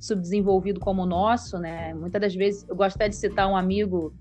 subdesenvolvido 0.00 0.80
como 0.80 1.02
o 1.02 1.06
nosso, 1.06 1.58
né? 1.58 1.94
Muitas 1.94 2.20
das 2.20 2.34
vezes, 2.34 2.66
eu 2.68 2.74
gosto 2.74 2.96
até 2.96 3.08
de 3.08 3.14
citar 3.14 3.48
um 3.48 3.56
amigo 3.56 4.12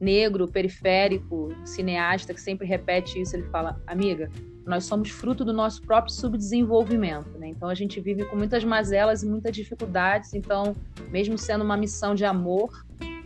negro, 0.00 0.48
periférico, 0.48 1.50
cineasta, 1.64 2.32
que 2.32 2.40
sempre 2.40 2.66
repete 2.66 3.20
isso. 3.20 3.36
Ele 3.36 3.44
fala: 3.50 3.80
Amiga, 3.86 4.30
nós 4.66 4.84
somos 4.84 5.10
fruto 5.10 5.44
do 5.44 5.52
nosso 5.52 5.82
próprio 5.82 6.12
subdesenvolvimento, 6.12 7.38
né? 7.38 7.48
Então 7.48 7.68
a 7.68 7.74
gente 7.74 8.00
vive 8.00 8.24
com 8.24 8.36
muitas 8.36 8.64
mazelas 8.64 9.22
e 9.22 9.26
muitas 9.26 9.54
dificuldades. 9.54 10.34
Então, 10.34 10.74
mesmo 11.10 11.36
sendo 11.36 11.64
uma 11.64 11.76
missão 11.76 12.14
de 12.14 12.24
amor, 12.24 12.70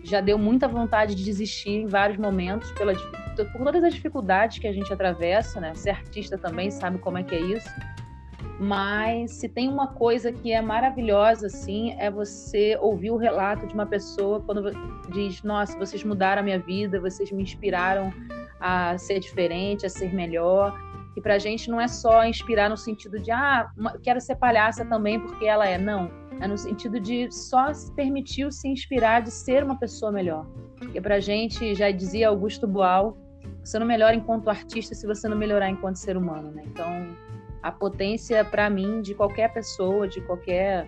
já 0.03 0.21
deu 0.21 0.39
muita 0.39 0.67
vontade 0.69 1.15
de 1.15 1.25
desistir 1.25 1.71
em 1.71 1.87
vários 1.87 2.17
momentos 2.17 2.71
pela, 2.73 2.95
por 2.95 3.65
todas 3.65 3.83
as 3.85 3.95
dificuldades 3.95 4.59
que 4.59 4.67
a 4.67 4.73
gente 4.73 4.93
atravessa, 4.93 5.61
né? 5.61 5.75
Ser 5.75 5.91
artista 5.91 6.39
também 6.39 6.71
sabe 6.71 6.99
como 6.99 7.19
é 7.19 7.23
que 7.23 7.35
é 7.35 7.41
isso. 7.41 7.69
Mas 8.59 9.33
se 9.33 9.49
tem 9.49 9.69
uma 9.69 9.89
coisa 9.89 10.33
que 10.33 10.51
é 10.51 10.63
maravilhosa, 10.63 11.49
assim, 11.49 11.95
é 11.99 12.11
você 12.11 12.79
ouvir 12.81 13.11
o 13.11 13.17
relato 13.17 13.67
de 13.67 13.75
uma 13.75 13.85
pessoa 13.85 14.41
quando 14.41 14.71
diz: 15.13 15.43
Nossa, 15.43 15.79
vocês 15.79 16.03
mudaram 16.03 16.41
a 16.41 16.45
minha 16.45 16.59
vida, 16.59 16.99
vocês 16.99 17.31
me 17.31 17.43
inspiraram 17.43 18.11
a 18.59 18.97
ser 18.97 19.21
diferente, 19.21 19.85
a 19.85 19.91
ser 19.91 20.15
melhor. 20.15 20.75
E 21.17 21.21
pra 21.21 21.39
gente 21.39 21.71
não 21.71 21.81
é 21.81 21.89
só 21.89 22.25
inspirar 22.25 22.69
no 22.69 22.77
sentido 22.77 23.19
de, 23.19 23.31
ah, 23.31 23.73
quero 24.03 24.21
ser 24.21 24.37
palhaça 24.37 24.85
também 24.85 25.19
porque 25.19 25.47
ela 25.47 25.67
é. 25.67 25.79
Não. 25.79 26.11
É 26.41 26.47
no 26.47 26.59
sentido 26.59 27.01
de 27.01 27.33
só 27.33 27.73
se 27.73 27.91
permitir 27.93 28.53
se 28.53 28.69
inspirar 28.69 29.23
de 29.23 29.31
ser 29.31 29.65
uma 29.65 29.79
pessoa 29.79 30.13
melhor. 30.13 30.47
Porque 30.79 31.01
pra 31.01 31.19
gente, 31.19 31.75
já 31.75 31.91
dizia 31.91 32.29
Augusto 32.29 32.67
Boal, 32.67 33.17
você 33.65 33.79
não 33.79 33.87
melhora 33.87 34.15
enquanto 34.15 34.51
artista 34.51 34.95
se 34.95 35.07
você 35.07 35.27
não 35.29 35.37
melhorar 35.37 35.71
enquanto 35.71 35.97
ser 35.97 36.17
humano, 36.17 36.51
né? 36.51 36.63
Então, 36.67 37.17
a 37.63 37.73
potência 37.73 38.45
para 38.45 38.69
mim 38.69 39.01
de 39.01 39.15
qualquer 39.15 39.53
pessoa, 39.53 40.07
de 40.07 40.21
qualquer 40.21 40.87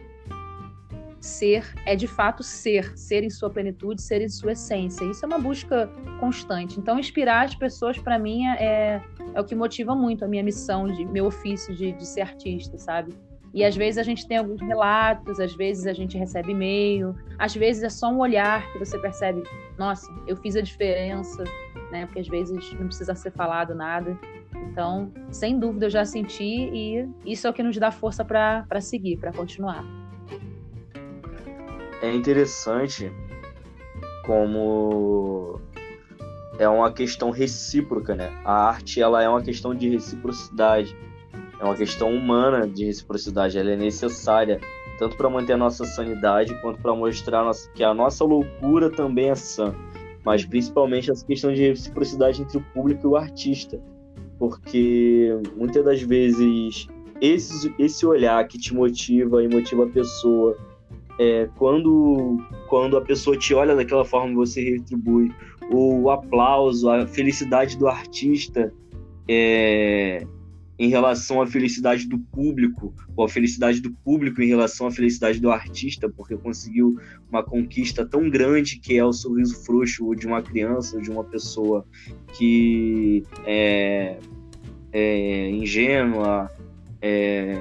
ser 1.21 1.65
é 1.85 1.97
de 1.97 2.07
fato 2.07 2.43
ser, 2.43 2.97
ser 2.97 3.23
em 3.23 3.31
sua 3.31 3.51
plenitude, 3.51 4.01
ser 4.01 4.23
em 4.23 4.29
sua 4.29 4.53
essência. 4.53 5.05
Isso 5.05 5.25
é 5.25 5.27
uma 5.27 5.39
busca 5.39 5.91
constante. 6.21 6.79
Então, 6.79 6.99
inspirar 6.99 7.45
as 7.45 7.55
pessoas 7.55 7.99
para 7.99 8.19
mim 8.19 8.47
é, 8.47 9.03
é 9.35 9.41
o 9.41 9.45
que 9.45 9.55
motiva 9.55 9.95
muito 9.95 10.25
a 10.25 10.29
minha 10.29 10.43
missão, 10.43 10.87
de 10.87 11.05
meu 11.05 11.27
ofício 11.27 11.75
de, 11.75 11.93
de 11.93 12.07
ser 12.07 12.23
artista, 12.23 12.79
sabe? 12.79 13.15
E 13.55 13.65
às 13.65 13.75
vezes 13.75 13.99
a 13.99 14.03
gente 14.03 14.27
tem 14.27 14.37
alguns 14.37 14.61
relatos, 14.61 15.41
às 15.41 15.55
vezes 15.55 15.87
a 15.87 15.93
gente 15.93 16.19
recebe 16.19 16.53
e-mail, 16.53 17.15
às 17.39 17.55
vezes 17.55 17.83
é 17.83 17.89
só 17.89 18.11
um 18.11 18.19
olhar 18.19 18.71
que 18.73 18.79
você 18.79 18.99
percebe, 18.99 19.43
nossa, 19.79 20.07
eu 20.27 20.37
fiz 20.37 20.55
a 20.55 20.61
diferença, 20.61 21.43
né? 21.91 22.05
Porque 22.07 22.21
às 22.21 22.29
vezes 22.29 22.73
não 22.75 22.87
precisa 22.87 23.15
ser 23.15 23.33
falado 23.33 23.75
nada. 23.75 24.19
Então, 24.71 25.11
sem 25.31 25.59
dúvida, 25.59 25.87
eu 25.87 25.91
já 25.91 26.05
senti 26.05 26.45
e 26.45 27.09
isso 27.25 27.47
é 27.47 27.51
o 27.51 27.53
que 27.53 27.63
nos 27.63 27.77
dá 27.79 27.91
força 27.91 28.25
para 28.25 28.81
seguir, 28.81 29.17
para 29.17 29.33
continuar. 29.33 29.85
É 32.02 32.14
interessante 32.14 33.12
como 34.25 35.61
é 36.59 36.69
uma 36.69 36.93
questão 36.93 37.31
recíproca, 37.31 38.14
né? 38.14 38.33
A 38.45 38.69
arte 38.69 39.00
ela 39.00 39.23
é 39.23 39.28
uma 39.28 39.43
questão 39.43 39.75
de 39.75 39.88
reciprocidade, 39.88 40.97
é 41.61 41.64
uma 41.64 41.75
questão 41.75 42.14
humana 42.14 42.67
de 42.67 42.85
reciprocidade. 42.85 43.59
Ela 43.59 43.73
é 43.73 43.76
necessária 43.76 44.61
tanto 44.99 45.17
para 45.17 45.31
manter 45.31 45.52
a 45.52 45.57
nossa 45.57 45.85
sanidade 45.85 46.55
quanto 46.61 46.81
para 46.81 46.95
mostrar 46.95 47.49
que 47.75 47.85
a 47.85 47.95
nossa 47.95 48.25
loucura 48.25 48.90
também 48.90 49.31
é 49.31 49.35
sã, 49.35 49.75
mas 50.25 50.45
principalmente 50.45 51.11
essa 51.11 51.25
questão 51.25 51.52
de 51.52 51.69
reciprocidade 51.69 52.43
entre 52.43 52.59
o 52.59 52.64
público 52.73 53.07
e 53.07 53.11
o 53.11 53.17
artista 53.17 53.81
porque 54.38 55.37
muitas 55.57 55.85
das 55.85 56.00
vezes 56.00 56.87
esse, 57.21 57.75
esse 57.78 58.07
olhar 58.07 58.47
que 58.47 58.57
te 58.57 58.73
motiva 58.73 59.43
e 59.43 59.49
motiva 59.49 59.85
a 59.85 59.88
pessoa, 59.88 60.57
é, 61.19 61.49
quando, 61.57 62.39
quando 62.69 62.97
a 62.97 63.01
pessoa 63.01 63.37
te 63.37 63.53
olha 63.53 63.75
daquela 63.75 64.05
forma, 64.05 64.35
você 64.35 64.63
retribui, 64.63 65.33
o 65.71 66.09
aplauso, 66.11 66.89
a 66.89 67.07
felicidade 67.07 67.77
do 67.77 67.89
artista, 67.89 68.73
é, 69.29 70.27
em 70.79 70.89
relação 70.89 71.43
à 71.43 71.47
felicidade 71.47 72.07
do 72.07 72.19
público, 72.19 72.95
ou 73.17 73.25
a 73.25 73.29
felicidade 73.29 73.81
do 73.81 73.91
público 73.91 74.41
em 74.41 74.47
relação 74.47 74.87
à 74.87 74.91
felicidade 74.93 75.41
do 75.41 75.51
artista, 75.51 76.09
porque 76.09 76.37
conseguiu 76.37 76.97
uma 77.29 77.43
conquista 77.43 78.07
tão 78.07 78.31
grande 78.31 78.79
que 78.79 78.97
é 78.97 79.05
o 79.05 79.13
sorriso 79.13 79.65
frouxo 79.65 80.15
de 80.15 80.27
uma 80.27 80.41
criança, 80.41 80.97
ou 80.97 81.03
de 81.03 81.11
uma 81.11 81.25
pessoa 81.25 81.85
que 82.35 83.25
é, 83.45 84.19
é 84.93 85.51
ingênua. 85.51 86.49
É, 87.03 87.61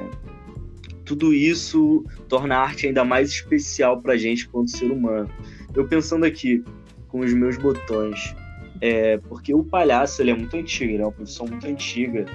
tudo 1.07 1.33
isso 1.33 2.05
torna 2.27 2.55
a 2.57 2.61
arte 2.61 2.87
ainda 2.87 3.03
mais 3.03 3.29
especial 3.29 4.01
para 4.01 4.13
a 4.13 4.17
gente 4.17 4.47
quanto 4.47 4.71
ser 4.71 4.91
humano. 4.91 5.29
Eu 5.73 5.87
pensando 5.87 6.25
aqui 6.25 6.63
com 7.07 7.19
os 7.21 7.33
meus 7.33 7.57
botões, 7.57 8.35
é, 8.81 9.17
porque 9.17 9.53
o 9.53 9.63
palhaço 9.63 10.21
ele 10.21 10.31
é 10.31 10.35
muito 10.35 10.55
antigo, 10.57 10.91
ele 10.91 11.01
é 11.01 11.05
uma 11.05 11.11
profissão 11.11 11.47
muito 11.47 11.65
antiga 11.65 12.25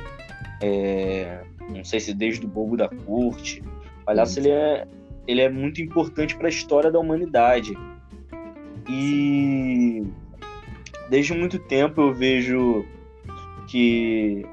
é, 0.62 1.42
não 1.68 1.84
sei 1.84 1.98
se 1.98 2.14
desde 2.14 2.46
o 2.46 2.48
Bobo 2.48 2.76
da 2.76 2.88
Corte. 2.88 3.60
O 4.00 4.04
palhaço 4.04 4.38
ele 4.38 4.50
é, 4.50 4.86
ele 5.26 5.40
é 5.40 5.48
muito 5.48 5.82
importante 5.82 6.36
para 6.36 6.46
a 6.46 6.50
história 6.50 6.90
da 6.90 7.00
humanidade. 7.00 7.76
E 8.88 10.04
desde 11.10 11.34
muito 11.34 11.58
tempo 11.58 12.00
eu 12.00 12.14
vejo 12.14 12.84
que 13.66 14.46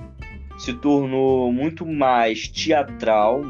se 0.59 0.73
tornou 0.73 1.51
muito 1.53 1.85
mais 1.85 2.49
teatral, 2.49 3.41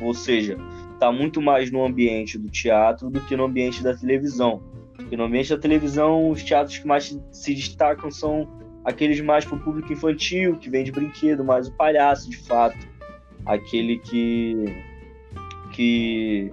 ou 0.00 0.12
seja, 0.12 0.58
está 0.92 1.12
muito 1.12 1.40
mais 1.40 1.70
no 1.70 1.84
ambiente 1.84 2.36
do 2.36 2.50
teatro 2.50 3.08
do 3.08 3.20
que 3.20 3.36
no 3.36 3.44
ambiente 3.44 3.84
da 3.84 3.94
televisão. 3.94 4.60
Porque 4.96 5.16
no 5.16 5.24
ambiente 5.24 5.50
da 5.50 5.58
televisão, 5.58 6.28
os 6.28 6.42
teatros 6.42 6.78
que 6.78 6.86
mais 6.86 7.16
se 7.30 7.54
destacam 7.54 8.10
são 8.10 8.48
aqueles 8.84 9.20
mais 9.20 9.44
para 9.44 9.56
o 9.56 9.60
público 9.60 9.92
infantil, 9.92 10.56
que 10.56 10.68
vende 10.68 10.90
brinquedo, 10.90 11.44
mas 11.44 11.68
o 11.68 11.72
palhaço, 11.72 12.28
de 12.28 12.36
fato, 12.36 12.76
aquele 13.44 13.98
que, 13.98 14.64
que, 15.70 16.52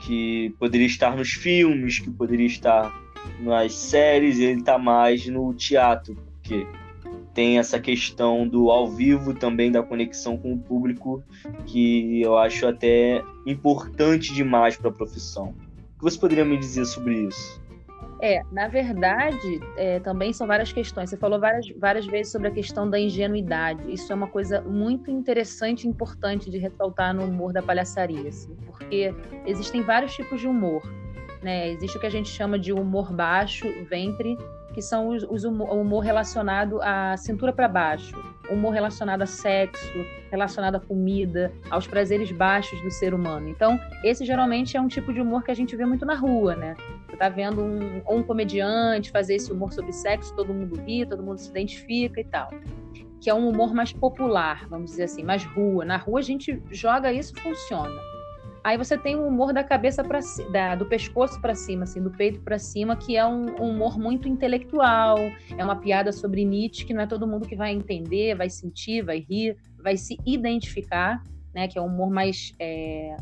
que 0.00 0.54
poderia 0.58 0.88
estar 0.88 1.16
nos 1.16 1.30
filmes, 1.30 2.00
que 2.00 2.10
poderia 2.10 2.46
estar 2.46 2.92
nas 3.38 3.74
séries, 3.74 4.40
ele 4.40 4.58
está 4.58 4.76
mais 4.76 5.24
no 5.28 5.54
teatro, 5.54 6.16
porque 6.42 6.66
tem 7.36 7.58
essa 7.58 7.78
questão 7.78 8.48
do 8.48 8.70
ao 8.70 8.88
vivo 8.88 9.34
também 9.34 9.70
da 9.70 9.82
conexão 9.82 10.38
com 10.38 10.54
o 10.54 10.58
público 10.58 11.22
que 11.66 12.22
eu 12.22 12.38
acho 12.38 12.66
até 12.66 13.22
importante 13.44 14.32
demais 14.32 14.74
para 14.74 14.88
a 14.88 14.92
profissão. 14.92 15.54
O 15.94 15.98
que 15.98 16.04
você 16.04 16.18
poderia 16.18 16.46
me 16.46 16.56
dizer 16.56 16.86
sobre 16.86 17.14
isso? 17.28 17.60
É, 18.22 18.40
na 18.50 18.68
verdade, 18.68 19.60
é, 19.76 20.00
também 20.00 20.32
são 20.32 20.46
várias 20.46 20.72
questões. 20.72 21.10
Você 21.10 21.18
falou 21.18 21.38
várias, 21.38 21.68
várias 21.76 22.06
vezes 22.06 22.32
sobre 22.32 22.48
a 22.48 22.50
questão 22.50 22.88
da 22.88 22.98
ingenuidade. 22.98 23.92
Isso 23.92 24.10
é 24.10 24.16
uma 24.16 24.28
coisa 24.28 24.62
muito 24.62 25.10
interessante 25.10 25.84
e 25.84 25.90
importante 25.90 26.50
de 26.50 26.56
ressaltar 26.56 27.12
no 27.12 27.24
humor 27.24 27.52
da 27.52 27.60
palhaçaria, 27.60 28.30
assim, 28.30 28.56
porque 28.64 29.14
existem 29.44 29.82
vários 29.82 30.14
tipos 30.14 30.40
de 30.40 30.48
humor. 30.48 30.82
Né? 31.42 31.72
Existe 31.72 31.98
o 31.98 32.00
que 32.00 32.06
a 32.06 32.10
gente 32.10 32.30
chama 32.30 32.58
de 32.58 32.72
humor 32.72 33.12
baixo, 33.12 33.66
ventre, 33.90 34.38
que 34.76 34.82
são 34.82 35.08
os, 35.08 35.42
humor, 35.42 35.70
o 35.70 35.80
humor 35.80 36.00
relacionado 36.04 36.82
à 36.82 37.16
cintura 37.16 37.50
para 37.50 37.66
baixo, 37.66 38.14
humor 38.50 38.74
relacionado 38.74 39.22
a 39.22 39.26
sexo, 39.26 39.90
relacionado 40.30 40.74
à 40.74 40.80
comida, 40.80 41.50
aos 41.70 41.86
prazeres 41.86 42.30
baixos 42.30 42.78
do 42.82 42.90
ser 42.90 43.14
humano. 43.14 43.48
Então, 43.48 43.80
esse 44.04 44.22
geralmente 44.22 44.76
é 44.76 44.80
um 44.80 44.86
tipo 44.86 45.14
de 45.14 45.20
humor 45.22 45.42
que 45.42 45.50
a 45.50 45.54
gente 45.54 45.74
vê 45.74 45.86
muito 45.86 46.04
na 46.04 46.14
rua, 46.14 46.54
né? 46.54 46.76
Você 47.08 47.16
tá 47.16 47.30
vendo 47.30 47.62
um, 47.62 48.02
um 48.06 48.22
comediante 48.22 49.10
fazer 49.10 49.36
esse 49.36 49.50
humor 49.50 49.72
sobre 49.72 49.92
sexo, 49.92 50.36
todo 50.36 50.52
mundo 50.52 50.78
ri, 50.82 51.06
todo 51.06 51.22
mundo 51.22 51.38
se 51.38 51.48
identifica 51.48 52.20
e 52.20 52.24
tal. 52.24 52.50
Que 53.18 53.30
é 53.30 53.34
um 53.34 53.48
humor 53.48 53.72
mais 53.72 53.94
popular, 53.94 54.68
vamos 54.68 54.90
dizer 54.90 55.04
assim, 55.04 55.22
mais 55.22 55.42
rua. 55.42 55.86
Na 55.86 55.96
rua 55.96 56.18
a 56.18 56.22
gente 56.22 56.62
joga 56.70 57.10
isso, 57.10 57.32
funciona. 57.40 57.98
Aí 58.66 58.76
você 58.76 58.98
tem 58.98 59.14
o 59.14 59.24
humor 59.24 59.52
da 59.52 59.62
cabeça 59.62 60.02
para 60.02 60.74
do 60.74 60.86
pescoço 60.86 61.40
para 61.40 61.54
cima, 61.54 61.84
assim, 61.84 62.02
do 62.02 62.10
peito 62.10 62.40
para 62.40 62.58
cima, 62.58 62.96
que 62.96 63.16
é 63.16 63.24
um, 63.24 63.62
um, 63.62 63.70
humor 63.70 63.96
muito 63.96 64.28
intelectual, 64.28 65.18
é 65.56 65.64
uma 65.64 65.76
piada 65.76 66.10
sobre 66.10 66.44
Nietzsche 66.44 66.84
que 66.84 66.92
não 66.92 67.02
é 67.02 67.06
todo 67.06 67.28
mundo 67.28 67.46
que 67.46 67.54
vai 67.54 67.72
entender, 67.72 68.34
vai 68.34 68.50
sentir, 68.50 69.02
vai 69.02 69.20
rir, 69.20 69.56
vai 69.80 69.96
se 69.96 70.18
identificar, 70.26 71.22
né? 71.54 71.68
Que 71.68 71.78
é 71.78 71.80
um 71.80 71.86
humor 71.86 72.10
mais 72.10 72.56
é, 72.58 73.16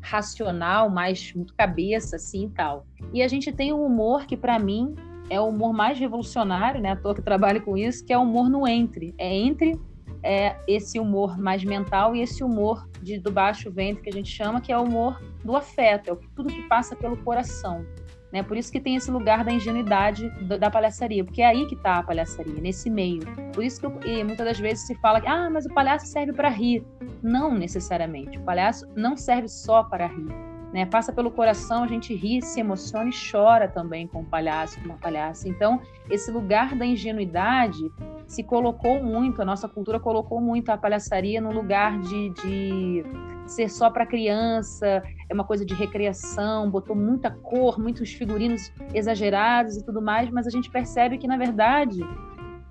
racional, 0.00 0.88
mais 0.88 1.34
muito 1.34 1.56
cabeça, 1.56 2.14
assim, 2.14 2.44
e 2.44 2.50
tal. 2.50 2.86
E 3.12 3.20
a 3.20 3.26
gente 3.26 3.50
tem 3.50 3.72
o 3.72 3.84
humor 3.84 4.26
que 4.26 4.36
para 4.36 4.60
mim 4.60 4.94
é 5.28 5.40
o 5.40 5.48
humor 5.48 5.72
mais 5.72 5.98
revolucionário, 5.98 6.80
né? 6.80 6.92
A 6.92 6.96
toa 6.96 7.16
que 7.16 7.22
trabalha 7.22 7.60
com 7.60 7.76
isso, 7.76 8.06
que 8.06 8.12
é 8.12 8.18
o 8.18 8.22
humor 8.22 8.48
no 8.48 8.64
entre, 8.64 9.12
é 9.18 9.34
entre 9.34 9.76
é 10.24 10.56
esse 10.66 10.98
humor 10.98 11.38
mais 11.38 11.62
mental 11.62 12.16
e 12.16 12.22
esse 12.22 12.42
humor 12.42 12.88
de, 13.02 13.18
do 13.18 13.30
baixo 13.30 13.70
ventre 13.70 14.02
que 14.02 14.08
a 14.08 14.12
gente 14.12 14.30
chama, 14.30 14.60
que 14.60 14.72
é 14.72 14.78
o 14.78 14.82
humor 14.82 15.22
do 15.44 15.54
afeto, 15.54 16.10
é 16.10 16.16
tudo 16.34 16.52
que 16.52 16.62
passa 16.62 16.96
pelo 16.96 17.16
coração. 17.18 17.84
Né? 18.32 18.42
Por 18.42 18.56
isso 18.56 18.72
que 18.72 18.80
tem 18.80 18.96
esse 18.96 19.12
lugar 19.12 19.44
da 19.44 19.52
ingenuidade 19.52 20.28
da, 20.48 20.56
da 20.56 20.68
palhaçaria, 20.68 21.24
porque 21.24 21.40
é 21.40 21.46
aí 21.46 21.66
que 21.66 21.76
está 21.76 21.98
a 21.98 22.02
palhaçaria, 22.02 22.60
nesse 22.60 22.90
meio. 22.90 23.22
Por 23.52 23.62
isso 23.62 23.80
que 23.80 24.24
muitas 24.24 24.44
das 24.44 24.58
vezes 24.58 24.88
se 24.88 24.94
fala 24.96 25.20
que 25.20 25.28
ah, 25.28 25.48
mas 25.48 25.66
o 25.66 25.72
palhaço 25.72 26.06
serve 26.06 26.32
para 26.32 26.48
rir. 26.48 26.84
Não 27.22 27.54
necessariamente. 27.54 28.36
O 28.38 28.42
palhaço 28.42 28.88
não 28.96 29.16
serve 29.16 29.46
só 29.46 29.84
para 29.84 30.08
rir. 30.08 30.26
Né? 30.72 30.84
Passa 30.84 31.12
pelo 31.12 31.30
coração, 31.30 31.84
a 31.84 31.86
gente 31.86 32.12
ri, 32.12 32.42
se 32.42 32.58
emociona 32.58 33.08
e 33.08 33.12
chora 33.30 33.68
também 33.68 34.08
com 34.08 34.22
o 34.22 34.24
palhaço, 34.24 34.80
com 34.80 34.86
uma 34.86 34.98
palhaça. 34.98 35.48
Então, 35.48 35.80
esse 36.10 36.32
lugar 36.32 36.74
da 36.74 36.84
ingenuidade 36.84 37.88
se 38.26 38.42
colocou 38.42 39.02
muito, 39.02 39.42
a 39.42 39.44
nossa 39.44 39.68
cultura 39.68 40.00
colocou 40.00 40.40
muito 40.40 40.70
a 40.70 40.76
palhaçaria 40.76 41.40
no 41.40 41.52
lugar 41.52 42.00
de, 42.00 42.30
de 42.30 43.04
ser 43.46 43.68
só 43.68 43.90
para 43.90 44.06
criança, 44.06 45.02
é 45.28 45.34
uma 45.34 45.44
coisa 45.44 45.64
de 45.64 45.74
recreação, 45.74 46.70
botou 46.70 46.96
muita 46.96 47.30
cor, 47.30 47.78
muitos 47.78 48.12
figurinos 48.12 48.72
exagerados 48.94 49.76
e 49.76 49.84
tudo 49.84 50.00
mais, 50.00 50.30
mas 50.30 50.46
a 50.46 50.50
gente 50.50 50.70
percebe 50.70 51.18
que, 51.18 51.26
na 51.26 51.36
verdade, 51.36 52.00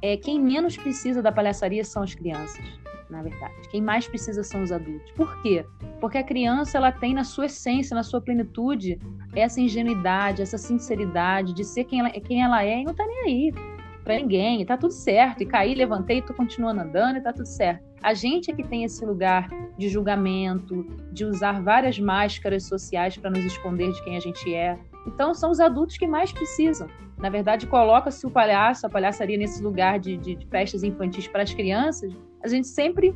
é, 0.02 0.18
quem 0.18 0.40
menos 0.42 0.76
precisa 0.76 1.22
da 1.22 1.32
palhaçaria 1.32 1.84
são 1.84 2.02
as 2.02 2.16
crianças, 2.16 2.64
na 3.10 3.22
verdade. 3.22 3.54
Quem 3.70 3.82
mais 3.82 4.08
precisa 4.08 4.44
são 4.44 4.64
os 4.64 4.72
adultos. 4.72 5.12
Por 5.12 5.42
quê? 5.42 5.66
Porque 6.02 6.18
a 6.18 6.24
criança 6.24 6.78
ela 6.78 6.92
tem 6.92 7.14
na 7.14 7.24
sua 7.24 7.46
essência, 7.46 7.96
na 7.96 8.04
sua 8.04 8.20
plenitude, 8.20 9.00
essa 9.36 9.62
ingenuidade, 9.62 10.42
essa 10.42 10.58
sinceridade 10.58 11.54
de 11.54 11.64
ser 11.64 11.84
quem 11.86 12.00
ela, 12.00 12.10
quem 12.10 12.42
ela 12.44 12.66
é 12.66 12.82
e 12.82 12.84
não 12.84 12.94
tá 12.94 13.06
nem 13.06 13.20
aí 13.22 13.73
para 14.04 14.16
ninguém, 14.16 14.62
e 14.62 14.66
tá 14.66 14.78
tudo 14.78 14.92
certo. 14.92 15.42
E 15.42 15.46
caí, 15.46 15.74
levantei, 15.74 16.22
tô 16.22 16.34
continuando 16.34 16.82
andando 16.82 17.18
e 17.18 17.22
tá 17.22 17.32
tudo 17.32 17.46
certo. 17.46 17.84
A 18.02 18.14
gente 18.14 18.52
é 18.52 18.54
que 18.54 18.64
tem 18.64 18.84
esse 18.84 19.06
lugar 19.06 19.50
de 19.78 19.88
julgamento, 19.88 20.86
de 21.12 21.24
usar 21.24 21.62
várias 21.62 21.98
máscaras 21.98 22.64
sociais 22.66 23.18
para 23.18 23.30
nos 23.30 23.46
esconder 23.46 23.92
de 23.94 24.04
quem 24.04 24.18
a 24.18 24.20
gente 24.20 24.54
é. 24.54 24.78
Então 25.08 25.34
são 25.34 25.52
os 25.52 25.60
adultos 25.60 25.98
que 25.98 26.06
mais 26.06 26.32
precisam. 26.32 26.88
Na 27.18 27.30
verdade, 27.30 27.66
coloca-se 27.66 28.26
o 28.28 28.30
palhaço, 28.30 28.86
a 28.86 28.90
palhaçaria 28.90 29.38
nesse 29.38 29.64
lugar 29.64 30.00
de, 30.00 30.18
de, 30.18 30.36
de 30.36 30.46
festas 30.48 30.84
infantis 30.84 31.28
para 31.28 31.44
as 31.44 31.54
crianças. 31.54 32.14
A 32.44 32.48
gente 32.50 32.68
sempre 32.68 33.16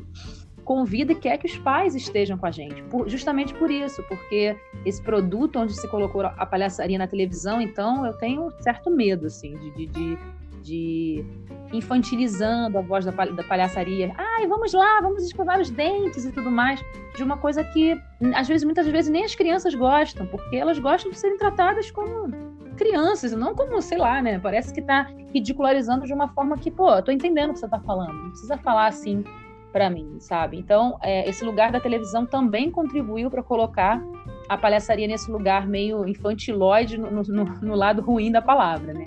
convida 0.64 1.12
e 1.12 1.14
quer 1.14 1.38
que 1.38 1.46
os 1.46 1.56
pais 1.56 1.94
estejam 1.94 2.36
com 2.36 2.44
a 2.44 2.50
gente, 2.50 2.82
por, 2.84 3.08
justamente 3.08 3.54
por 3.54 3.70
isso, 3.70 4.02
porque 4.02 4.54
esse 4.84 5.02
produto 5.02 5.58
onde 5.58 5.72
se 5.72 5.88
colocou 5.88 6.20
a 6.20 6.44
palhaçaria 6.44 6.98
na 6.98 7.06
televisão, 7.06 7.58
então 7.58 8.04
eu 8.04 8.12
tenho 8.18 8.46
um 8.46 8.50
certo 8.60 8.90
medo, 8.90 9.26
assim, 9.26 9.56
de, 9.56 9.70
de, 9.70 9.86
de 9.86 10.18
de 10.62 11.24
infantilizando 11.72 12.78
a 12.78 12.80
voz 12.80 13.04
da, 13.04 13.10
da 13.10 13.42
palhaçaria. 13.44 14.12
Ai, 14.16 14.46
vamos 14.46 14.72
lá, 14.72 15.00
vamos 15.00 15.24
escovar 15.24 15.60
os 15.60 15.70
dentes 15.70 16.24
e 16.24 16.32
tudo 16.32 16.50
mais. 16.50 16.82
De 17.14 17.22
uma 17.22 17.36
coisa 17.36 17.62
que, 17.62 18.00
às 18.34 18.48
vezes, 18.48 18.64
muitas 18.64 18.86
vezes, 18.86 19.10
nem 19.10 19.24
as 19.24 19.34
crianças 19.34 19.74
gostam, 19.74 20.26
porque 20.26 20.56
elas 20.56 20.78
gostam 20.78 21.10
de 21.10 21.18
serem 21.18 21.36
tratadas 21.36 21.90
como 21.90 22.30
crianças, 22.76 23.32
não 23.32 23.54
como, 23.54 23.82
sei 23.82 23.98
lá, 23.98 24.22
né? 24.22 24.38
Parece 24.38 24.72
que 24.72 24.80
tá 24.80 25.10
ridicularizando 25.34 26.06
de 26.06 26.14
uma 26.14 26.28
forma 26.28 26.56
que, 26.56 26.70
pô, 26.70 26.90
eu 26.94 27.02
tô 27.02 27.10
entendendo 27.10 27.50
o 27.50 27.52
que 27.52 27.58
você 27.58 27.68
tá 27.68 27.80
falando. 27.80 28.14
Não 28.14 28.30
precisa 28.30 28.56
falar 28.56 28.86
assim 28.86 29.24
para 29.72 29.90
mim, 29.90 30.16
sabe? 30.20 30.56
Então, 30.56 30.96
é, 31.02 31.28
esse 31.28 31.44
lugar 31.44 31.70
da 31.70 31.80
televisão 31.80 32.24
também 32.24 32.70
contribuiu 32.70 33.30
para 33.30 33.42
colocar 33.42 34.02
a 34.48 34.56
palhaçaria 34.56 35.06
nesse 35.06 35.30
lugar 35.30 35.66
meio 35.66 36.08
infantilóide 36.08 36.96
no, 36.96 37.10
no, 37.10 37.44
no 37.44 37.74
lado 37.74 38.00
ruim 38.00 38.32
da 38.32 38.40
palavra, 38.40 38.94
né? 38.94 39.04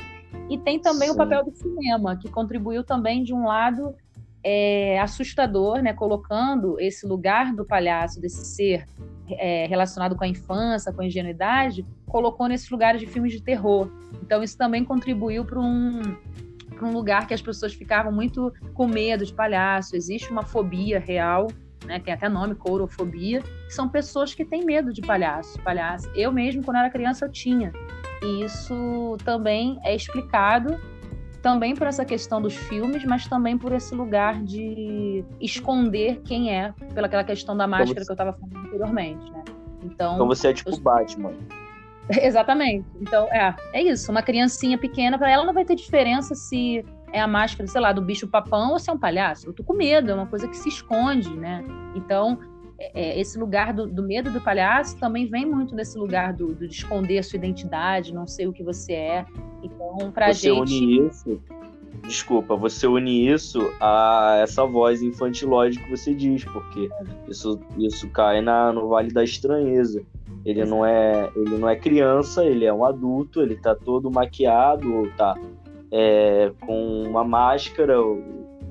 E 0.51 0.57
tem 0.57 0.77
também 0.77 1.07
Sim. 1.07 1.13
o 1.13 1.17
papel 1.17 1.45
do 1.45 1.55
cinema, 1.55 2.17
que 2.17 2.29
contribuiu 2.29 2.83
também 2.83 3.23
de 3.23 3.33
um 3.33 3.45
lado 3.45 3.95
é, 4.43 4.99
assustador, 4.99 5.81
né, 5.81 5.93
colocando 5.93 6.77
esse 6.77 7.07
lugar 7.07 7.55
do 7.55 7.63
palhaço, 7.63 8.19
desse 8.19 8.43
ser 8.43 8.85
é, 9.29 9.65
relacionado 9.67 10.13
com 10.13 10.25
a 10.25 10.27
infância, 10.27 10.91
com 10.91 11.01
a 11.01 11.05
ingenuidade, 11.05 11.85
colocou 12.05 12.49
nesses 12.49 12.69
lugares 12.69 12.99
de 12.99 13.07
filmes 13.07 13.31
de 13.31 13.41
terror. 13.41 13.89
Então 14.21 14.43
isso 14.43 14.57
também 14.57 14.83
contribuiu 14.83 15.45
para 15.45 15.57
um, 15.57 16.01
um 16.81 16.91
lugar 16.91 17.27
que 17.27 17.33
as 17.33 17.41
pessoas 17.41 17.73
ficavam 17.73 18.11
muito 18.11 18.51
com 18.73 18.85
medo 18.87 19.25
de 19.25 19.33
palhaço. 19.33 19.95
Existe 19.95 20.29
uma 20.29 20.43
fobia 20.43 20.99
real, 20.99 21.47
né, 21.85 21.97
tem 21.97 22.13
até 22.13 22.27
nome, 22.27 22.55
courofobia, 22.55 23.41
são 23.69 23.87
pessoas 23.87 24.33
que 24.33 24.43
têm 24.43 24.65
medo 24.65 24.91
de 24.91 24.99
palhaço. 24.99 25.57
palhaço. 25.61 26.11
Eu 26.13 26.29
mesmo, 26.29 26.61
quando 26.61 26.75
era 26.75 26.89
criança, 26.89 27.23
eu 27.23 27.31
tinha. 27.31 27.71
E 28.21 28.43
isso 28.43 29.17
também 29.23 29.79
é 29.83 29.95
explicado 29.95 30.79
também 31.41 31.75
por 31.75 31.87
essa 31.87 32.05
questão 32.05 32.41
dos 32.41 32.55
filmes, 32.55 33.03
mas 33.03 33.27
também 33.27 33.57
por 33.57 33.73
esse 33.73 33.95
lugar 33.95 34.41
de 34.43 35.25
esconder 35.39 36.21
quem 36.23 36.55
é, 36.55 36.73
pelaquela 36.93 37.23
questão 37.23 37.57
da 37.57 37.65
máscara 37.65 37.91
então, 37.91 38.03
que 38.05 38.11
eu 38.11 38.13
estava 38.13 38.33
falando 38.33 38.67
anteriormente, 38.67 39.31
né? 39.31 39.43
Então, 39.83 40.13
então 40.13 40.27
você 40.27 40.49
é 40.49 40.53
tipo 40.53 40.69
eu... 40.69 40.79
Batman. 40.79 41.33
Exatamente. 42.21 42.85
Então, 42.99 43.27
é, 43.31 43.55
é 43.73 43.81
isso. 43.81 44.11
Uma 44.11 44.21
criancinha 44.21 44.77
pequena, 44.77 45.17
para 45.17 45.31
ela 45.31 45.43
não 45.43 45.53
vai 45.53 45.65
ter 45.65 45.75
diferença 45.75 46.35
se 46.35 46.85
é 47.11 47.19
a 47.19 47.27
máscara, 47.27 47.67
sei 47.67 47.81
lá, 47.81 47.91
do 47.91 48.01
bicho 48.01 48.27
papão 48.27 48.71
ou 48.71 48.79
se 48.79 48.89
é 48.89 48.93
um 48.93 48.97
palhaço. 48.97 49.47
Eu 49.47 49.53
tô 49.53 49.63
com 49.63 49.73
medo, 49.73 50.11
é 50.11 50.13
uma 50.13 50.27
coisa 50.27 50.47
que 50.47 50.55
se 50.55 50.69
esconde, 50.69 51.29
né? 51.35 51.63
Então, 51.95 52.39
é, 52.81 52.91
é, 52.95 53.19
esse 53.19 53.37
lugar 53.37 53.73
do, 53.73 53.85
do, 53.85 54.01
medo 54.01 54.31
do 54.31 54.41
palhaço 54.41 54.97
também 54.97 55.27
vem 55.27 55.45
muito 55.45 55.75
desse 55.75 55.97
lugar 55.99 56.33
do, 56.33 56.47
do, 56.47 56.67
de 56.67 56.73
esconder 56.73 57.23
sua 57.23 57.37
identidade, 57.37 58.11
não 58.11 58.25
sei 58.25 58.47
o 58.47 58.53
que 58.53 58.63
você 58.63 58.93
é. 58.93 59.25
Então, 59.61 60.11
pra 60.11 60.33
você 60.33 60.49
gente. 60.49 60.59
Une 60.59 61.07
isso, 61.07 61.41
desculpa, 62.07 62.55
você 62.55 62.87
une 62.87 63.27
isso 63.29 63.71
a 63.79 64.39
essa 64.41 64.65
voz 64.65 65.03
infantilóide 65.03 65.77
que 65.77 65.89
você 65.91 66.15
diz, 66.15 66.43
porque 66.45 66.89
isso, 67.27 67.59
isso 67.77 68.09
cai 68.09 68.41
na, 68.41 68.73
no 68.73 68.87
Vale 68.87 69.11
da 69.11 69.23
Estranheza. 69.23 70.01
Ele 70.43 70.65
não 70.65 70.83
é 70.83 71.29
ele 71.35 71.55
não 71.57 71.69
é 71.69 71.75
criança, 71.75 72.43
ele 72.43 72.65
é 72.65 72.73
um 72.73 72.83
adulto, 72.83 73.43
ele 73.43 73.55
tá 73.57 73.75
todo 73.75 74.09
maquiado, 74.09 75.11
tá 75.15 75.35
é, 75.91 76.51
com 76.61 77.03
uma 77.03 77.23
máscara 77.23 77.95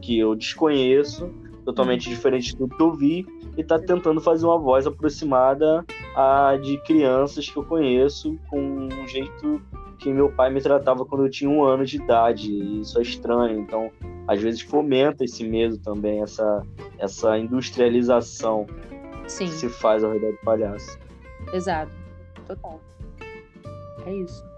que 0.03 0.19
eu 0.19 0.35
desconheço, 0.35 1.31
totalmente 1.65 2.09
uhum. 2.09 2.15
diferente 2.15 2.57
do 2.57 2.69
que 2.69 2.81
eu 2.81 2.93
vi, 2.93 3.27
e 3.57 3.65
tá 3.65 3.79
tentando 3.79 4.21
fazer 4.21 4.47
uma 4.47 4.59
voz 4.59 4.87
aproximada 4.87 5.85
a 6.15 6.57
de 6.57 6.79
crianças 6.83 7.49
que 7.49 7.57
eu 7.57 7.65
conheço, 7.65 8.39
com 8.49 8.59
um 8.59 9.07
jeito 9.07 9.61
que 9.99 10.13
meu 10.13 10.33
pai 10.33 10.51
me 10.51 10.61
tratava 10.61 11.05
quando 11.05 11.27
eu 11.27 11.31
tinha 11.31 11.49
um 11.49 11.63
ano 11.63 11.85
de 11.85 11.97
idade. 11.97 12.51
E 12.51 12.81
isso 12.81 12.99
é 12.99 13.03
estranho. 13.03 13.61
Então, 13.61 13.91
às 14.27 14.41
vezes 14.41 14.63
fomenta 14.63 15.25
esse 15.25 15.45
medo 15.45 15.79
também, 15.79 16.23
essa, 16.23 16.67
essa 16.99 17.39
industrialização 17.39 18.67
Sim. 19.27 19.45
que 19.45 19.53
se 19.53 19.69
faz 19.69 20.03
ao 20.03 20.13
redor 20.13 20.33
do 20.33 20.39
palhaço. 20.39 20.99
Exato. 21.53 21.93
Total. 22.47 22.81
É 24.07 24.15
isso. 24.15 24.50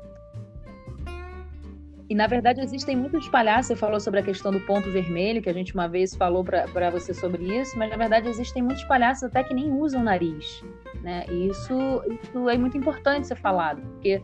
E 2.13 2.15
na 2.15 2.27
verdade 2.27 2.61
existem 2.61 2.95
muitos 2.95 3.27
palhaços. 3.31 3.69
Você 3.69 3.77
falou 3.77 3.99
sobre 3.99 4.21
a 4.21 4.23
questão 4.23 4.53
do 4.53 4.61
ponto 4.61 4.91
vermelho, 4.91 5.41
que 5.41 5.49
a 5.49 5.53
gente 5.55 5.73
uma 5.73 5.89
vez 5.89 6.15
falou 6.15 6.45
para 6.45 6.91
você 6.91 7.15
sobre 7.15 7.43
isso, 7.59 7.79
mas 7.79 7.89
na 7.89 7.97
verdade 7.97 8.29
existem 8.29 8.63
muitos 8.63 8.85
palhaços 8.85 9.23
até 9.23 9.43
que 9.43 9.55
nem 9.55 9.73
usam 9.73 10.03
nariz. 10.03 10.63
Né? 11.01 11.25
E 11.31 11.49
isso, 11.49 11.73
isso 12.11 12.51
é 12.51 12.59
muito 12.59 12.77
importante 12.77 13.29
ser 13.29 13.37
falado, 13.37 13.81
porque 13.81 14.23